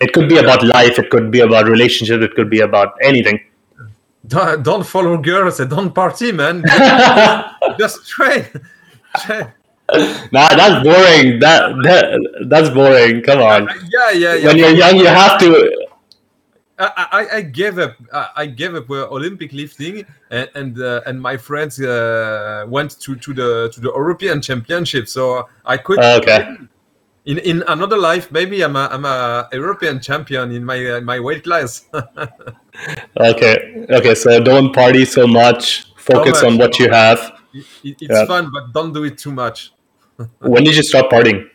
It 0.00 0.12
could 0.12 0.28
be 0.28 0.38
about 0.38 0.62
life, 0.62 0.98
it 0.98 1.10
could 1.10 1.30
be 1.30 1.40
about 1.40 1.66
relationships, 1.66 2.24
it 2.24 2.34
could 2.34 2.50
be 2.50 2.60
about 2.60 2.94
anything. 3.02 3.40
Don't, 4.26 4.62
don't 4.62 4.86
follow 4.86 5.16
girls 5.18 5.60
and 5.60 5.70
don't 5.70 5.92
party, 5.92 6.32
man. 6.32 6.62
Just 7.78 8.06
train. 8.08 8.46
train. 9.18 9.52
Nah, 10.32 10.48
that's 10.54 10.84
boring. 10.84 11.40
That, 11.40 11.74
that 11.82 12.46
that's 12.48 12.70
boring. 12.70 13.22
Come 13.22 13.40
on. 13.40 13.68
Yeah, 13.90 14.10
yeah, 14.10 14.34
yeah. 14.34 14.46
When 14.46 14.56
you're 14.58 14.70
young, 14.70 14.96
you 14.96 15.06
have 15.06 15.38
to. 15.40 15.88
I, 16.78 17.06
I, 17.12 17.36
I 17.36 17.40
gave 17.42 17.78
up. 17.78 17.96
I 18.12 18.28
I 18.36 18.46
gave 18.46 18.74
up 18.74 18.88
uh, 18.90 19.08
Olympic 19.10 19.52
lifting, 19.52 20.06
and 20.30 20.48
and, 20.54 20.80
uh, 20.80 21.02
and 21.04 21.20
my 21.20 21.36
friends 21.36 21.80
uh, 21.80 22.64
went 22.68 22.98
to, 23.00 23.16
to 23.16 23.34
the 23.34 23.70
to 23.74 23.80
the 23.80 23.90
European 23.90 24.40
Championship. 24.40 25.08
So 25.08 25.48
I 25.66 25.76
could. 25.76 25.98
Okay. 25.98 26.56
In 27.24 27.38
in 27.38 27.62
another 27.68 27.98
life, 27.98 28.32
maybe 28.32 28.62
I'm 28.62 28.74
a 28.74 28.88
I'm 28.90 29.04
a 29.04 29.48
European 29.52 30.00
champion 30.00 30.50
in 30.50 30.64
my 30.64 30.84
uh, 30.86 31.00
my 31.02 31.20
weight 31.20 31.44
class. 31.44 31.86
Okay. 33.20 33.71
Okay. 33.90 34.14
So 34.14 34.40
don't 34.40 34.72
party 34.74 35.04
so 35.04 35.26
much. 35.26 35.86
Focus 35.96 36.42
much. 36.42 36.52
on 36.52 36.58
what 36.58 36.78
you 36.78 36.90
have. 36.90 37.18
It- 37.54 37.64
it- 37.84 37.96
it's 38.00 38.10
Yeah. 38.10 38.26
fun, 38.26 38.50
but 38.52 38.72
don't 38.72 38.92
do 38.92 39.04
it 39.04 39.18
too 39.18 39.32
much. 39.32 39.72
When 40.40 40.64
did 40.64 40.76
you 40.76 40.82
stop 40.82 41.10
partying? 41.10 41.48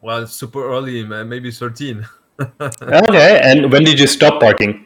Well, 0.00 0.26
super 0.26 0.64
early, 0.72 1.04
man, 1.04 1.28
maybe 1.28 1.50
thirteen. 1.50 2.06
Okay. 2.80 3.40
And 3.42 3.70
when 3.72 3.84
did 3.84 4.00
you 4.00 4.06
stop 4.06 4.40
partying? 4.42 4.84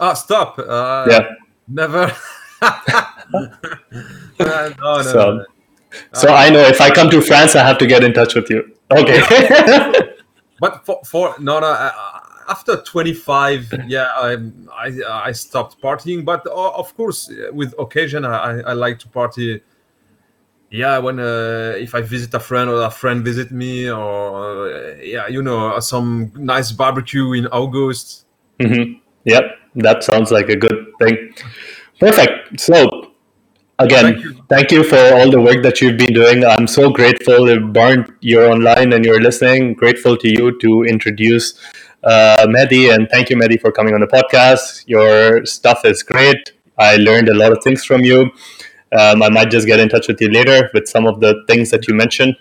Ah, 0.00 0.14
stop. 0.14 0.58
Uh, 0.58 1.06
Yeah. 1.10 1.26
Never. 1.68 2.12
Uh, 2.62 2.72
no, 4.78 4.96
no, 4.96 5.02
So- 5.02 5.34
no. 5.34 5.44
So 6.14 6.28
I 6.32 6.50
know 6.50 6.60
if 6.60 6.80
I 6.80 6.88
come 6.90 7.10
to 7.10 7.20
France, 7.20 7.56
I 7.56 7.66
have 7.66 7.76
to 7.78 7.86
get 7.86 8.04
in 8.04 8.12
touch 8.12 8.36
with 8.36 8.48
you. 8.48 8.62
Okay. 8.92 9.20
But 10.60 10.86
for, 10.86 11.00
for 11.04 11.34
no, 11.40 11.58
no. 11.58 11.66
Uh, 11.66 11.90
after 12.50 12.76
25, 12.82 13.74
yeah, 13.86 14.08
I, 14.16 14.36
I 14.74 15.28
I 15.28 15.32
stopped 15.32 15.80
partying. 15.80 16.24
But 16.24 16.46
uh, 16.46 16.70
of 16.72 16.94
course, 16.96 17.30
uh, 17.30 17.52
with 17.52 17.74
occasion, 17.78 18.24
I, 18.24 18.60
I 18.60 18.72
like 18.72 18.98
to 19.00 19.08
party. 19.08 19.62
Yeah, 20.70 20.98
when 20.98 21.18
uh, 21.18 21.74
if 21.78 21.94
I 21.94 22.00
visit 22.02 22.34
a 22.34 22.40
friend 22.40 22.70
or 22.70 22.82
a 22.82 22.90
friend 22.90 23.24
visit 23.24 23.50
me, 23.50 23.90
or 23.90 24.70
uh, 24.72 24.94
yeah, 25.02 25.28
you 25.28 25.42
know, 25.42 25.78
some 25.80 26.32
nice 26.36 26.72
barbecue 26.72 27.32
in 27.32 27.46
August. 27.48 28.26
hmm 28.60 28.94
Yep, 29.24 29.44
that 29.76 30.02
sounds 30.02 30.30
like 30.30 30.48
a 30.48 30.56
good 30.56 30.86
thing. 30.98 31.34
Perfect. 32.00 32.60
So, 32.60 33.12
again, 33.78 34.14
Thank 34.14 34.24
you. 34.24 34.42
thank 34.48 34.72
you 34.72 34.82
for 34.82 35.02
all 35.14 35.30
the 35.30 35.40
work 35.40 35.62
that 35.62 35.80
you've 35.80 35.98
been 35.98 36.14
doing. 36.14 36.44
I'm 36.44 36.66
so 36.66 36.90
grateful, 36.90 37.60
Barn, 37.72 38.16
you're 38.20 38.50
online 38.50 38.94
and 38.94 39.04
you're 39.04 39.20
listening. 39.20 39.74
Grateful 39.74 40.16
to 40.16 40.28
you 40.28 40.58
to 40.60 40.84
introduce 40.84 41.54
uh, 42.04 42.46
Mehdi, 42.48 42.94
and 42.94 43.08
thank 43.10 43.30
you, 43.30 43.36
Mehdi, 43.36 43.60
for 43.60 43.72
coming 43.72 43.94
on 43.94 44.00
the 44.00 44.06
podcast. 44.06 44.84
Your 44.86 45.44
stuff 45.44 45.84
is 45.84 46.02
great. 46.02 46.52
I 46.78 46.96
learned 46.96 47.28
a 47.28 47.34
lot 47.34 47.52
of 47.52 47.62
things 47.62 47.84
from 47.84 48.02
you. 48.02 48.30
Um, 48.98 49.22
I 49.22 49.28
might 49.28 49.50
just 49.50 49.66
get 49.66 49.78
in 49.78 49.88
touch 49.88 50.08
with 50.08 50.20
you 50.20 50.30
later 50.30 50.70
with 50.74 50.88
some 50.88 51.06
of 51.06 51.20
the 51.20 51.44
things 51.46 51.70
that 51.70 51.86
you 51.86 51.94
mentioned 51.94 52.36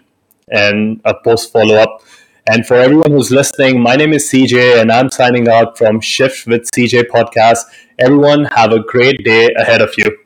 and 0.47 0.99
a 1.05 1.13
post 1.13 1.51
follow 1.51 1.75
up. 1.75 2.01
And 2.47 2.65
for 2.65 2.75
everyone 2.75 3.11
who's 3.11 3.29
listening, 3.29 3.81
my 3.81 3.95
name 3.95 4.13
is 4.13 4.27
CJ, 4.31 4.81
and 4.81 4.91
I'm 4.91 5.11
signing 5.11 5.47
out 5.47 5.77
from 5.77 6.01
Shift 6.01 6.47
with 6.47 6.63
CJ 6.71 7.03
podcast. 7.03 7.59
Everyone, 7.99 8.45
have 8.45 8.71
a 8.71 8.79
great 8.79 9.23
day 9.23 9.49
ahead 9.55 9.81
of 9.81 9.93
you. 9.97 10.17